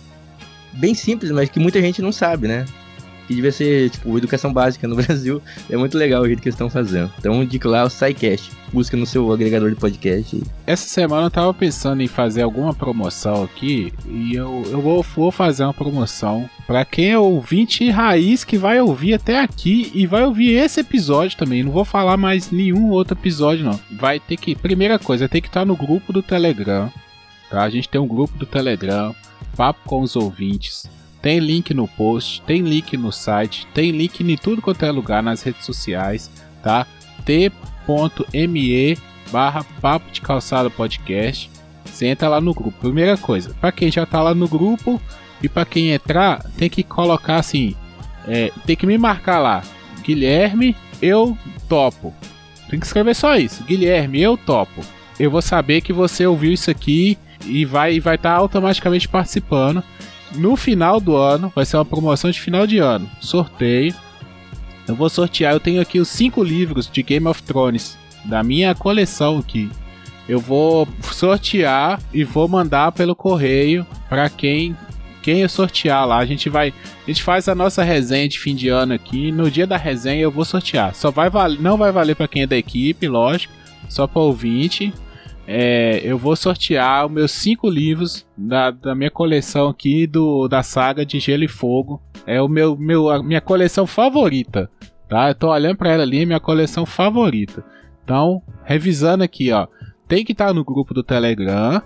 bem 0.73 0.93
simples, 0.93 1.31
mas 1.31 1.49
que 1.49 1.59
muita 1.59 1.81
gente 1.81 2.01
não 2.01 2.11
sabe, 2.11 2.47
né? 2.47 2.65
que 3.31 3.35
devia 3.35 3.51
ser, 3.51 3.89
tipo, 3.89 4.17
educação 4.17 4.51
básica 4.51 4.87
no 4.87 4.95
Brasil. 4.97 5.41
É 5.69 5.77
muito 5.77 5.97
legal 5.97 6.21
o 6.21 6.25
jeito 6.25 6.41
que 6.41 6.49
eles 6.49 6.55
estão 6.55 6.69
fazendo. 6.69 7.11
Então, 7.17 7.41
indico 7.41 7.67
lá 7.67 7.83
o 7.83 7.89
SciCast. 7.89 8.51
Busca 8.73 8.95
no 8.95 9.05
seu 9.05 9.31
agregador 9.31 9.69
de 9.69 9.75
podcast. 9.75 10.41
Essa 10.65 10.87
semana 10.87 11.27
eu 11.27 11.31
tava 11.31 11.53
pensando 11.53 12.01
em 12.01 12.07
fazer 12.07 12.41
alguma 12.41 12.73
promoção 12.73 13.43
aqui 13.43 13.93
e 14.07 14.33
eu, 14.33 14.63
eu 14.69 14.81
vou, 14.81 15.03
vou 15.03 15.31
fazer 15.31 15.63
uma 15.63 15.73
promoção 15.73 16.49
para 16.65 16.85
quem 16.85 17.11
é 17.11 17.19
ouvinte 17.19 17.89
raiz 17.89 18.45
que 18.45 18.57
vai 18.57 18.79
ouvir 18.79 19.15
até 19.15 19.41
aqui 19.41 19.91
e 19.93 20.07
vai 20.07 20.23
ouvir 20.23 20.51
esse 20.51 20.79
episódio 20.79 21.37
também. 21.37 21.63
Não 21.63 21.71
vou 21.71 21.83
falar 21.83 22.15
mais 22.15 22.49
nenhum 22.49 22.89
outro 22.89 23.17
episódio, 23.17 23.65
não. 23.65 23.79
Vai 23.91 24.19
ter 24.19 24.37
que. 24.37 24.55
Primeira 24.55 24.97
coisa, 24.97 25.27
tem 25.27 25.41
que 25.41 25.49
estar 25.49 25.65
no 25.65 25.75
grupo 25.75 26.13
do 26.13 26.23
Telegram. 26.23 26.89
Tá? 27.49 27.63
A 27.63 27.69
gente 27.69 27.89
tem 27.89 27.99
um 27.99 28.07
grupo 28.07 28.37
do 28.37 28.45
Telegram, 28.45 29.13
papo 29.57 29.81
com 29.85 30.01
os 30.01 30.15
ouvintes. 30.15 30.89
Tem 31.21 31.39
link 31.39 31.73
no 31.73 31.87
post, 31.87 32.41
tem 32.43 32.61
link 32.61 32.97
no 32.97 33.11
site, 33.11 33.67
tem 33.73 33.91
link 33.91 34.21
em 34.21 34.37
tudo 34.37 34.61
quanto 34.61 34.83
é 34.83 34.91
lugar 34.91 35.21
nas 35.21 35.43
redes 35.43 35.65
sociais, 35.65 36.31
tá? 36.63 36.87
t.me 38.09 38.97
barra 39.31 39.65
papo 39.81 40.11
de 40.11 40.21
calçada 40.21 40.69
podcast. 40.69 41.49
Você 41.85 42.07
entra 42.07 42.27
lá 42.27 42.41
no 42.41 42.53
grupo. 42.53 42.79
Primeira 42.79 43.17
coisa, 43.17 43.53
para 43.59 43.71
quem 43.71 43.91
já 43.91 44.05
tá 44.05 44.21
lá 44.21 44.33
no 44.33 44.47
grupo 44.47 45.01
e 45.41 45.49
para 45.49 45.65
quem 45.65 45.91
entrar, 45.91 46.43
tem 46.57 46.69
que 46.69 46.83
colocar 46.83 47.37
assim, 47.37 47.75
é, 48.27 48.51
tem 48.65 48.75
que 48.75 48.85
me 48.85 48.97
marcar 48.97 49.39
lá, 49.39 49.63
Guilherme, 50.03 50.75
eu 51.01 51.37
topo. 51.67 52.13
Tem 52.69 52.79
que 52.79 52.85
escrever 52.85 53.15
só 53.15 53.35
isso, 53.35 53.63
Guilherme, 53.63 54.21
eu 54.21 54.37
topo. 54.37 54.81
Eu 55.19 55.29
vou 55.29 55.41
saber 55.41 55.81
que 55.81 55.91
você 55.91 56.25
ouviu 56.25 56.53
isso 56.53 56.71
aqui 56.71 57.17
e 57.45 57.65
vai 57.65 57.99
vai 57.99 58.15
estar 58.15 58.33
tá 58.33 58.37
automaticamente 58.37 59.07
participando. 59.07 59.83
No 60.35 60.55
final 60.55 60.99
do 60.99 61.15
ano, 61.15 61.51
vai 61.53 61.65
ser 61.65 61.77
uma 61.77 61.85
promoção 61.85 62.31
de 62.31 62.39
final 62.39 62.65
de 62.65 62.77
ano. 62.77 63.09
Sorteio. 63.19 63.93
Eu 64.91 64.95
vou 64.95 65.09
sortear, 65.09 65.53
eu 65.53 65.59
tenho 65.59 65.81
aqui 65.81 66.01
os 66.01 66.09
cinco 66.09 66.43
livros 66.43 66.89
de 66.91 67.01
Game 67.01 67.25
of 67.25 67.41
Thrones 67.43 67.97
da 68.25 68.43
minha 68.43 68.75
coleção 68.75 69.37
aqui. 69.37 69.71
Eu 70.27 70.37
vou 70.37 70.85
sortear 71.01 71.97
e 72.13 72.25
vou 72.25 72.45
mandar 72.45 72.91
pelo 72.91 73.15
correio 73.15 73.87
para 74.09 74.29
quem 74.29 74.75
quem 75.23 75.39
eu 75.39 75.47
sortear 75.47 76.05
lá. 76.05 76.17
A 76.17 76.25
gente 76.25 76.49
vai, 76.49 76.73
a 77.07 77.09
gente 77.09 77.23
faz 77.23 77.47
a 77.47 77.55
nossa 77.55 77.83
resenha 77.83 78.27
de 78.27 78.37
fim 78.37 78.53
de 78.53 78.67
ano 78.67 78.93
aqui. 78.93 79.31
No 79.31 79.49
dia 79.49 79.65
da 79.65 79.77
resenha 79.77 80.23
eu 80.23 80.31
vou 80.31 80.43
sortear. 80.43 80.93
Só 80.93 81.09
vai 81.09 81.29
valer, 81.29 81.61
não 81.61 81.77
vai 81.77 81.93
valer 81.93 82.15
para 82.15 82.27
quem 82.27 82.41
é 82.41 82.47
da 82.47 82.57
equipe, 82.57 83.07
lógico, 83.07 83.53
só 83.87 84.05
para 84.07 84.21
ouvinte 84.21 84.93
é, 85.47 86.01
eu 86.03 86.17
vou 86.17 86.35
sortear 86.35 87.05
os 87.05 87.11
meus 87.11 87.31
cinco 87.31 87.69
livros 87.69 88.25
da, 88.37 88.71
da 88.71 88.95
minha 88.95 89.11
coleção 89.11 89.69
aqui 89.69 90.05
do, 90.05 90.47
da 90.47 90.63
saga 90.63 91.05
de 91.05 91.19
Gelo 91.19 91.43
e 91.43 91.47
Fogo. 91.47 92.01
É 92.25 92.41
o 92.41 92.47
meu, 92.47 92.77
meu 92.77 93.09
a 93.09 93.21
minha 93.23 93.41
coleção 93.41 93.87
favorita, 93.87 94.69
tá? 95.09 95.29
Eu 95.29 95.35
tô 95.35 95.49
olhando 95.49 95.77
para 95.77 95.91
ela 95.91 96.03
ali, 96.03 96.21
é 96.21 96.25
minha 96.25 96.39
coleção 96.39 96.85
favorita. 96.85 97.63
Então, 98.03 98.41
revisando 98.63 99.23
aqui, 99.23 99.51
ó, 99.51 99.67
tem 100.07 100.23
que 100.23 100.31
estar 100.31 100.47
tá 100.47 100.53
no 100.53 100.63
grupo 100.63 100.93
do 100.93 101.03
Telegram 101.03 101.81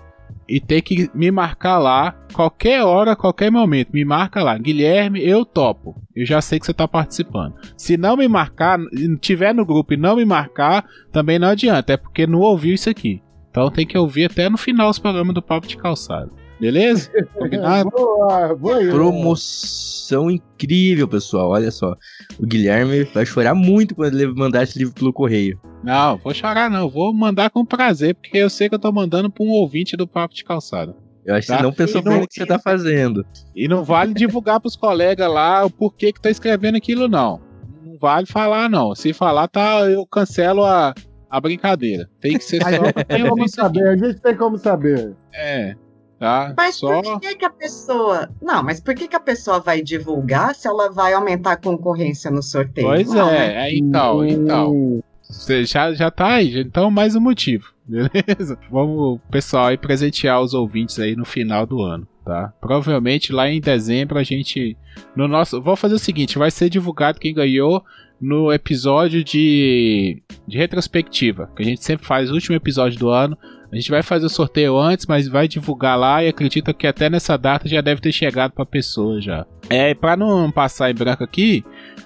e 0.48 0.60
tem 0.60 0.80
que 0.80 1.10
me 1.14 1.30
marcar 1.30 1.78
lá 1.78 2.12
qualquer 2.32 2.82
hora, 2.84 3.16
qualquer 3.16 3.50
momento. 3.50 3.90
Me 3.92 4.04
marca 4.04 4.42
lá, 4.42 4.56
Guilherme, 4.56 5.24
eu 5.26 5.44
topo. 5.44 6.00
Eu 6.14 6.24
já 6.24 6.40
sei 6.40 6.58
que 6.58 6.66
você 6.66 6.72
está 6.72 6.86
participando. 6.86 7.54
Se 7.76 7.96
não 7.96 8.16
me 8.16 8.28
marcar, 8.28 8.78
tiver 9.20 9.54
no 9.54 9.66
grupo 9.66 9.94
e 9.94 9.96
não 9.96 10.16
me 10.16 10.24
marcar, 10.24 10.84
também 11.10 11.38
não 11.38 11.48
adianta, 11.48 11.94
é 11.94 11.96
porque 11.96 12.26
não 12.26 12.40
ouviu 12.40 12.74
isso 12.74 12.88
aqui. 12.88 13.22
Então 13.56 13.70
tem 13.70 13.86
que 13.86 13.96
ouvir 13.96 14.26
até 14.26 14.50
no 14.50 14.58
final 14.58 14.90
os 14.90 14.98
programas 14.98 15.34
do 15.34 15.40
Papo 15.40 15.66
de 15.66 15.78
Calçado. 15.78 16.30
Beleza? 16.60 17.10
Combinado? 17.32 17.88
boa, 17.88 18.54
boa, 18.54 18.78
Promoção 18.90 20.30
incrível, 20.30 21.08
pessoal. 21.08 21.48
Olha 21.48 21.70
só. 21.70 21.96
O 22.38 22.46
Guilherme 22.46 23.04
vai 23.04 23.24
chorar 23.24 23.54
muito 23.54 23.94
quando 23.94 24.12
ele 24.12 24.26
mandar 24.34 24.62
esse 24.62 24.78
livro 24.78 24.92
pelo 24.92 25.10
correio. 25.10 25.58
Não, 25.82 26.18
vou 26.18 26.34
chorar 26.34 26.68
não. 26.68 26.86
Vou 26.90 27.14
mandar 27.14 27.48
com 27.48 27.64
prazer, 27.64 28.14
porque 28.16 28.36
eu 28.36 28.50
sei 28.50 28.68
que 28.68 28.74
eu 28.74 28.78
tô 28.78 28.92
mandando 28.92 29.30
pra 29.30 29.42
um 29.42 29.48
ouvinte 29.48 29.96
do 29.96 30.06
Papo 30.06 30.34
de 30.34 30.44
Calçado. 30.44 30.94
Eu 31.24 31.34
acho 31.34 31.46
tá? 31.48 31.54
que 31.54 31.62
você 31.62 31.66
não 31.66 31.72
pensou 31.72 32.02
bem 32.02 32.20
no 32.20 32.28
que 32.28 32.34
você 32.34 32.44
tá 32.44 32.58
fazendo. 32.58 33.24
E 33.54 33.66
não 33.66 33.82
vale 33.82 34.12
divulgar 34.12 34.60
pros 34.60 34.76
colegas 34.76 35.32
lá 35.32 35.64
o 35.64 35.70
porquê 35.70 36.12
que 36.12 36.20
tá 36.20 36.28
escrevendo 36.28 36.76
aquilo, 36.76 37.08
não. 37.08 37.40
Não 37.82 37.96
vale 37.98 38.26
falar, 38.26 38.68
não. 38.68 38.94
Se 38.94 39.14
falar, 39.14 39.48
tá, 39.48 39.80
eu 39.88 40.06
cancelo 40.06 40.62
a, 40.62 40.94
a 41.30 41.40
brincadeira. 41.40 42.08
Tem 42.20 42.38
que 42.38 42.44
ser 42.44 42.62
só. 42.62 43.04
tem 43.04 43.28
como 43.28 43.48
saber, 43.48 43.88
a 43.88 43.96
gente 43.96 44.20
tem 44.20 44.36
como 44.36 44.58
saber. 44.58 45.14
É. 45.34 45.76
Tá? 46.18 46.54
Mas 46.56 46.76
só... 46.76 47.02
por 47.02 47.20
que, 47.20 47.34
que 47.34 47.44
a 47.44 47.50
pessoa. 47.50 48.30
Não, 48.40 48.62
mas 48.62 48.80
por 48.80 48.94
que, 48.94 49.06
que 49.06 49.16
a 49.16 49.20
pessoa 49.20 49.60
vai 49.60 49.82
divulgar 49.82 50.54
se 50.54 50.66
ela 50.66 50.90
vai 50.90 51.12
aumentar 51.12 51.52
a 51.52 51.56
concorrência 51.56 52.30
no 52.30 52.42
sorteio? 52.42 52.86
Pois 52.86 53.08
não, 53.08 53.28
é, 53.28 53.48
né? 53.48 53.68
é, 53.68 53.76
então, 53.76 54.24
então. 54.24 55.02
Você 55.22 55.64
já, 55.64 55.92
já 55.92 56.10
tá 56.10 56.34
aí, 56.34 56.60
então 56.60 56.88
mais 56.88 57.16
um 57.16 57.20
motivo, 57.20 57.74
beleza? 57.84 58.56
Vamos, 58.70 59.20
pessoal, 59.30 59.66
aí 59.66 59.76
presentear 59.76 60.40
os 60.40 60.54
ouvintes 60.54 60.98
aí 61.00 61.16
no 61.16 61.24
final 61.24 61.66
do 61.66 61.82
ano, 61.82 62.06
tá? 62.24 62.52
Provavelmente 62.60 63.32
lá 63.32 63.50
em 63.50 63.60
dezembro 63.60 64.18
a 64.18 64.22
gente. 64.22 64.76
No 65.14 65.28
nosso. 65.28 65.60
Vou 65.60 65.76
fazer 65.76 65.96
o 65.96 65.98
seguinte: 65.98 66.38
vai 66.38 66.50
ser 66.50 66.70
divulgado 66.70 67.20
quem 67.20 67.34
ganhou 67.34 67.84
no 68.20 68.52
episódio 68.52 69.22
de, 69.22 70.22
de 70.46 70.56
retrospectiva, 70.56 71.50
que 71.54 71.62
a 71.62 71.66
gente 71.66 71.84
sempre 71.84 72.06
faz 72.06 72.30
o 72.30 72.34
último 72.34 72.56
episódio 72.56 72.98
do 72.98 73.08
ano. 73.08 73.36
A 73.70 73.74
gente 73.74 73.90
vai 73.90 74.02
fazer 74.02 74.24
o 74.24 74.30
sorteio 74.30 74.78
antes, 74.78 75.06
mas 75.06 75.28
vai 75.28 75.48
divulgar 75.48 75.98
lá 75.98 76.22
e 76.22 76.28
acredito 76.28 76.72
que 76.72 76.86
até 76.86 77.10
nessa 77.10 77.36
data 77.36 77.68
já 77.68 77.80
deve 77.80 78.00
ter 78.00 78.12
chegado 78.12 78.52
para 78.52 78.64
pessoa 78.64 79.20
já. 79.20 79.44
É, 79.68 79.92
para 79.92 80.16
não 80.16 80.50
passar 80.52 80.90
em 80.90 80.94
branco 80.94 81.24
aqui, 81.24 81.64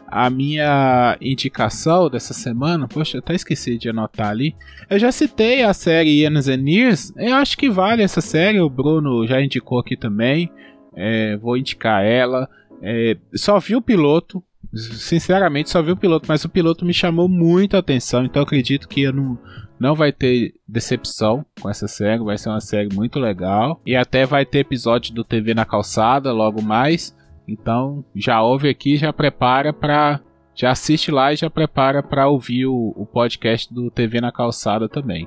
a 0.09 0.29
minha 0.31 1.17
indicação 1.21 2.09
dessa 2.09 2.33
semana, 2.33 2.89
poxa, 2.89 3.19
eu 3.19 3.21
até 3.21 3.35
esqueci 3.35 3.79
de 3.79 3.91
anotar 3.91 4.31
ali. 4.31 4.57
Eu 4.89 4.99
já 4.99 5.13
citei 5.13 5.63
a 5.63 5.75
série 5.75 6.23
Years 6.23 6.49
and 6.49 6.65
Years, 6.67 7.13
eu 7.17 7.35
acho 7.37 7.57
que 7.57 7.71
vale 7.71 8.03
essa 8.03 8.23
série, 8.23 8.61
o 8.61 8.71
Bruno 8.71 9.27
já 9.27 9.41
indicou 9.41 9.79
aqui 9.79 9.97
também. 9.97 10.51
É, 10.97 11.37
vou 11.37 11.57
indicar 11.57 12.05
ela. 12.05 12.49
É, 12.83 13.17
só 13.35 13.59
vi 13.61 13.77
o 13.77 13.83
piloto, 13.83 14.43
Sinceramente, 14.73 15.71
só 15.71 15.83
vi 15.83 15.91
o 15.91 15.97
piloto, 15.97 16.27
mas 16.29 16.45
o 16.45 16.49
piloto 16.49 16.85
me 16.85 16.95
chamou 16.95 17.29
muito 17.29 17.77
a 17.77 17.81
atenção, 17.81 18.25
então 18.25 18.43
acredito 18.43 18.89
que 18.89 19.03
eu 19.03 19.13
não, 19.13 19.39
não 19.79 19.95
vai 19.95 20.13
ter 20.13 20.55
decepção 20.67 21.45
com 21.61 21.69
essa 21.69 21.89
série, 21.89 22.23
vai 22.23 22.39
ser 22.39 22.51
uma 22.51 22.61
série 22.61 22.95
muito 22.95 23.19
legal. 23.19 23.81
E 23.85 23.97
até 23.97 24.25
vai 24.25 24.47
ter 24.47 24.59
episódio 24.61 25.13
do 25.13 25.25
TV 25.25 25.55
na 25.55 25.65
calçada 25.65 26.33
logo 26.33 26.63
mais. 26.63 27.17
Então 27.49 28.05
já 28.15 28.41
ouve 28.43 28.69
aqui, 28.69 28.97
já 28.97 29.13
prepara 29.13 29.73
para 29.73 30.21
já 30.55 30.71
assiste 30.73 31.11
lá 31.11 31.33
e 31.33 31.37
já 31.37 31.49
prepara 31.49 32.03
para 32.03 32.29
ouvir 32.29 32.67
o, 32.67 32.93
o, 32.95 33.07
podcast 33.07 33.73
do 33.73 33.91
TV 33.91 34.21
na 34.21 34.31
calçada 34.31 34.89
também. 34.89 35.27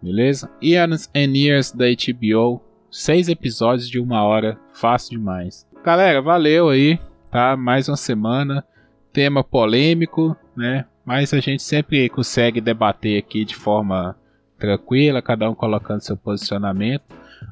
Beleza? 0.00 0.48
Ians 0.62 1.10
and 1.14 1.36
Years 1.36 1.72
da 1.72 1.86
HBO, 1.86 2.62
seis 2.88 3.28
episódios 3.28 3.88
de 3.90 3.98
uma 3.98 4.22
hora, 4.22 4.56
fácil 4.72 5.18
demais. 5.18 5.66
Galera, 5.84 6.22
valeu 6.22 6.68
aí, 6.68 6.96
tá? 7.28 7.56
Mais 7.56 7.88
uma 7.88 7.96
semana 7.96 8.64
tema 9.18 9.42
polêmico, 9.42 10.36
né? 10.56 10.84
Mas 11.04 11.34
a 11.34 11.40
gente 11.40 11.60
sempre 11.60 12.08
consegue 12.08 12.60
debater 12.60 13.18
aqui 13.18 13.44
de 13.44 13.56
forma 13.56 14.14
tranquila, 14.56 15.20
cada 15.20 15.50
um 15.50 15.56
colocando 15.56 16.02
seu 16.02 16.16
posicionamento. 16.16 17.02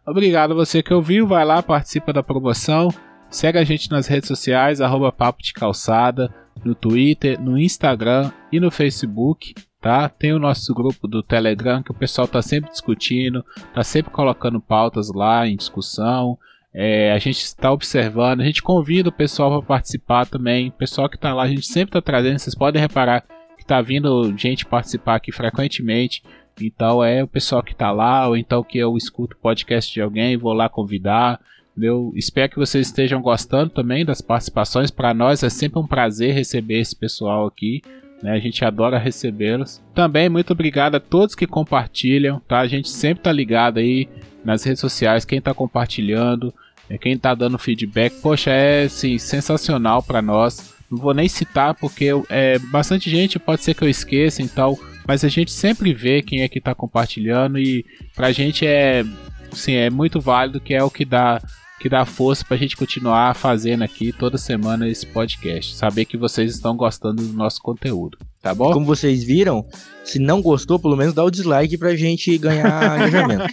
Obrigado 0.06 0.52
a 0.52 0.54
você 0.54 0.80
que 0.80 0.94
ouviu, 0.94 1.26
vai 1.26 1.44
lá, 1.44 1.60
participa 1.60 2.12
da 2.12 2.22
promoção. 2.22 2.88
Segue 3.28 3.58
a 3.58 3.64
gente 3.64 3.90
nas 3.90 4.06
redes 4.06 4.28
sociais, 4.28 4.80
arroba 4.80 5.10
Papo 5.10 5.42
de 5.42 5.52
Calçada, 5.52 6.32
no 6.64 6.72
Twitter, 6.72 7.40
no 7.40 7.58
Instagram 7.58 8.30
e 8.52 8.60
no 8.60 8.70
Facebook, 8.70 9.52
tá? 9.80 10.08
Tem 10.08 10.32
o 10.32 10.38
nosso 10.38 10.72
grupo 10.72 11.08
do 11.08 11.20
Telegram 11.20 11.82
que 11.82 11.90
o 11.90 11.98
pessoal 11.98 12.28
tá 12.28 12.40
sempre 12.42 12.70
discutindo, 12.70 13.44
tá 13.74 13.82
sempre 13.82 14.12
colocando 14.12 14.60
pautas 14.60 15.12
lá 15.12 15.48
em 15.48 15.56
discussão. 15.56 16.38
É, 16.78 17.10
a 17.12 17.18
gente 17.18 17.38
está 17.38 17.72
observando, 17.72 18.42
a 18.42 18.44
gente 18.44 18.62
convida 18.62 19.08
o 19.08 19.12
pessoal 19.12 19.50
para 19.50 19.66
participar 19.66 20.26
também. 20.26 20.68
O 20.68 20.72
pessoal 20.72 21.08
que 21.08 21.16
está 21.16 21.32
lá, 21.32 21.44
a 21.44 21.48
gente 21.48 21.66
sempre 21.66 21.88
está 21.88 22.02
trazendo. 22.02 22.38
Vocês 22.38 22.54
podem 22.54 22.82
reparar 22.82 23.22
que 23.56 23.62
está 23.62 23.80
vindo 23.80 24.36
gente 24.36 24.66
participar 24.66 25.14
aqui 25.14 25.32
frequentemente. 25.32 26.22
Então 26.60 27.02
é 27.02 27.24
o 27.24 27.28
pessoal 27.28 27.62
que 27.62 27.72
está 27.72 27.90
lá, 27.90 28.28
ou 28.28 28.36
então 28.36 28.62
que 28.62 28.76
eu 28.76 28.94
escuto 28.94 29.38
podcast 29.38 29.90
de 29.90 30.02
alguém, 30.02 30.36
vou 30.36 30.52
lá 30.52 30.68
convidar. 30.68 31.40
Eu 31.80 32.12
espero 32.14 32.50
que 32.50 32.58
vocês 32.58 32.88
estejam 32.88 33.22
gostando 33.22 33.70
também 33.70 34.04
das 34.04 34.20
participações. 34.20 34.90
Para 34.90 35.14
nós 35.14 35.42
é 35.42 35.48
sempre 35.48 35.78
um 35.78 35.86
prazer 35.86 36.34
receber 36.34 36.80
esse 36.80 36.94
pessoal 36.94 37.46
aqui. 37.46 37.80
Né? 38.22 38.32
A 38.32 38.38
gente 38.38 38.62
adora 38.66 38.98
recebê-los. 38.98 39.82
Também 39.94 40.28
muito 40.28 40.52
obrigado 40.52 40.96
a 40.96 41.00
todos 41.00 41.34
que 41.34 41.46
compartilham, 41.46 42.38
tá? 42.46 42.60
A 42.60 42.66
gente 42.66 42.90
sempre 42.90 43.24
tá 43.24 43.32
ligado 43.32 43.78
aí 43.78 44.08
nas 44.44 44.62
redes 44.62 44.80
sociais, 44.80 45.24
quem 45.24 45.40
tá 45.40 45.52
compartilhando, 45.52 46.54
é 46.88 46.96
quem 46.96 47.18
tá 47.18 47.34
dando 47.34 47.58
feedback, 47.58 48.20
poxa, 48.20 48.50
é 48.50 48.84
assim, 48.84 49.18
sensacional 49.18 50.02
para 50.02 50.22
nós. 50.22 50.74
Não 50.90 50.98
vou 50.98 51.12
nem 51.12 51.28
citar 51.28 51.74
porque 51.74 52.10
é 52.28 52.58
bastante 52.58 53.10
gente, 53.10 53.38
pode 53.38 53.62
ser 53.62 53.74
que 53.74 53.82
eu 53.82 53.88
esqueça 53.88 54.40
e 54.40 54.48
tal, 54.48 54.78
mas 55.06 55.24
a 55.24 55.28
gente 55.28 55.50
sempre 55.50 55.92
vê 55.92 56.22
quem 56.22 56.42
é 56.42 56.48
que 56.48 56.60
tá 56.60 56.74
compartilhando 56.74 57.58
e 57.58 57.84
pra 58.14 58.30
gente 58.30 58.64
é, 58.64 59.04
assim, 59.52 59.74
é 59.74 59.90
muito 59.90 60.20
válido 60.20 60.60
que 60.60 60.74
é 60.74 60.82
o 60.82 60.90
que 60.90 61.04
dá 61.04 61.40
que 61.78 61.90
dá 61.90 62.06
força 62.06 62.44
pra 62.44 62.56
gente 62.56 62.76
continuar 62.76 63.34
fazendo 63.34 63.82
aqui 63.82 64.10
toda 64.10 64.38
semana 64.38 64.88
esse 64.88 65.06
podcast. 65.06 65.74
Saber 65.74 66.06
que 66.06 66.16
vocês 66.16 66.54
estão 66.54 66.74
gostando 66.74 67.22
do 67.22 67.34
nosso 67.34 67.60
conteúdo, 67.60 68.18
tá 68.46 68.54
bom? 68.54 68.72
Como 68.72 68.86
vocês 68.86 69.24
viram, 69.24 69.66
se 70.04 70.20
não 70.20 70.40
gostou, 70.40 70.78
pelo 70.78 70.96
menos 70.96 71.12
dá 71.12 71.24
o 71.24 71.30
dislike 71.32 71.76
pra 71.76 71.96
gente 71.96 72.38
ganhar 72.38 72.94
engajamento. 72.96 73.52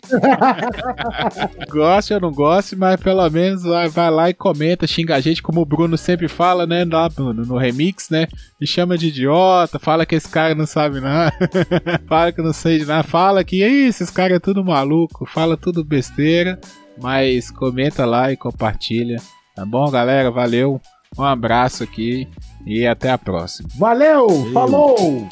Goste 1.68 2.14
ou 2.14 2.22
não 2.22 2.32
goste, 2.32 2.76
mas 2.76 3.02
pelo 3.02 3.28
menos 3.28 3.64
vai, 3.64 3.90
vai 3.90 4.12
lá 4.12 4.30
e 4.30 4.36
comenta, 4.36 4.86
xinga 4.86 5.16
a 5.16 5.20
gente, 5.20 5.42
como 5.42 5.62
o 5.62 5.66
Bruno 5.66 5.98
sempre 5.98 6.28
fala, 6.28 6.68
né? 6.68 6.86
Lá 6.86 7.10
no, 7.18 7.34
no 7.34 7.58
remix, 7.58 8.12
né? 8.12 8.28
Me 8.62 8.68
chama 8.68 8.96
de 8.96 9.08
idiota, 9.08 9.80
fala 9.80 10.06
que 10.06 10.14
esse 10.14 10.30
cara 10.30 10.54
não 10.54 10.68
sabe 10.68 11.00
nada, 11.00 11.34
fala 12.08 12.32
que 12.32 12.44
não 12.44 12.54
sei 12.54 12.78
de 12.78 12.86
nada, 12.86 13.02
fala 13.02 13.44
que 13.44 13.66
"Ih, 13.66 13.88
esses 13.88 14.12
caras 14.12 14.38
é 14.38 14.40
tudo 14.40 14.64
maluco, 14.64 15.26
fala 15.26 15.58
tudo 15.58 15.84
besteira, 15.84 16.60
mas 17.02 17.50
comenta 17.50 18.06
lá 18.06 18.32
e 18.32 18.38
compartilha, 18.38 19.18
tá 19.56 19.66
bom, 19.66 19.90
galera? 19.90 20.30
Valeu, 20.30 20.80
um 21.18 21.24
abraço 21.24 21.84
aqui 21.84 22.28
e 22.66 22.88
até 22.88 23.12
a 23.12 23.18
próxima. 23.18 23.70
Valeu! 23.76 24.28
Falou! 24.54 25.28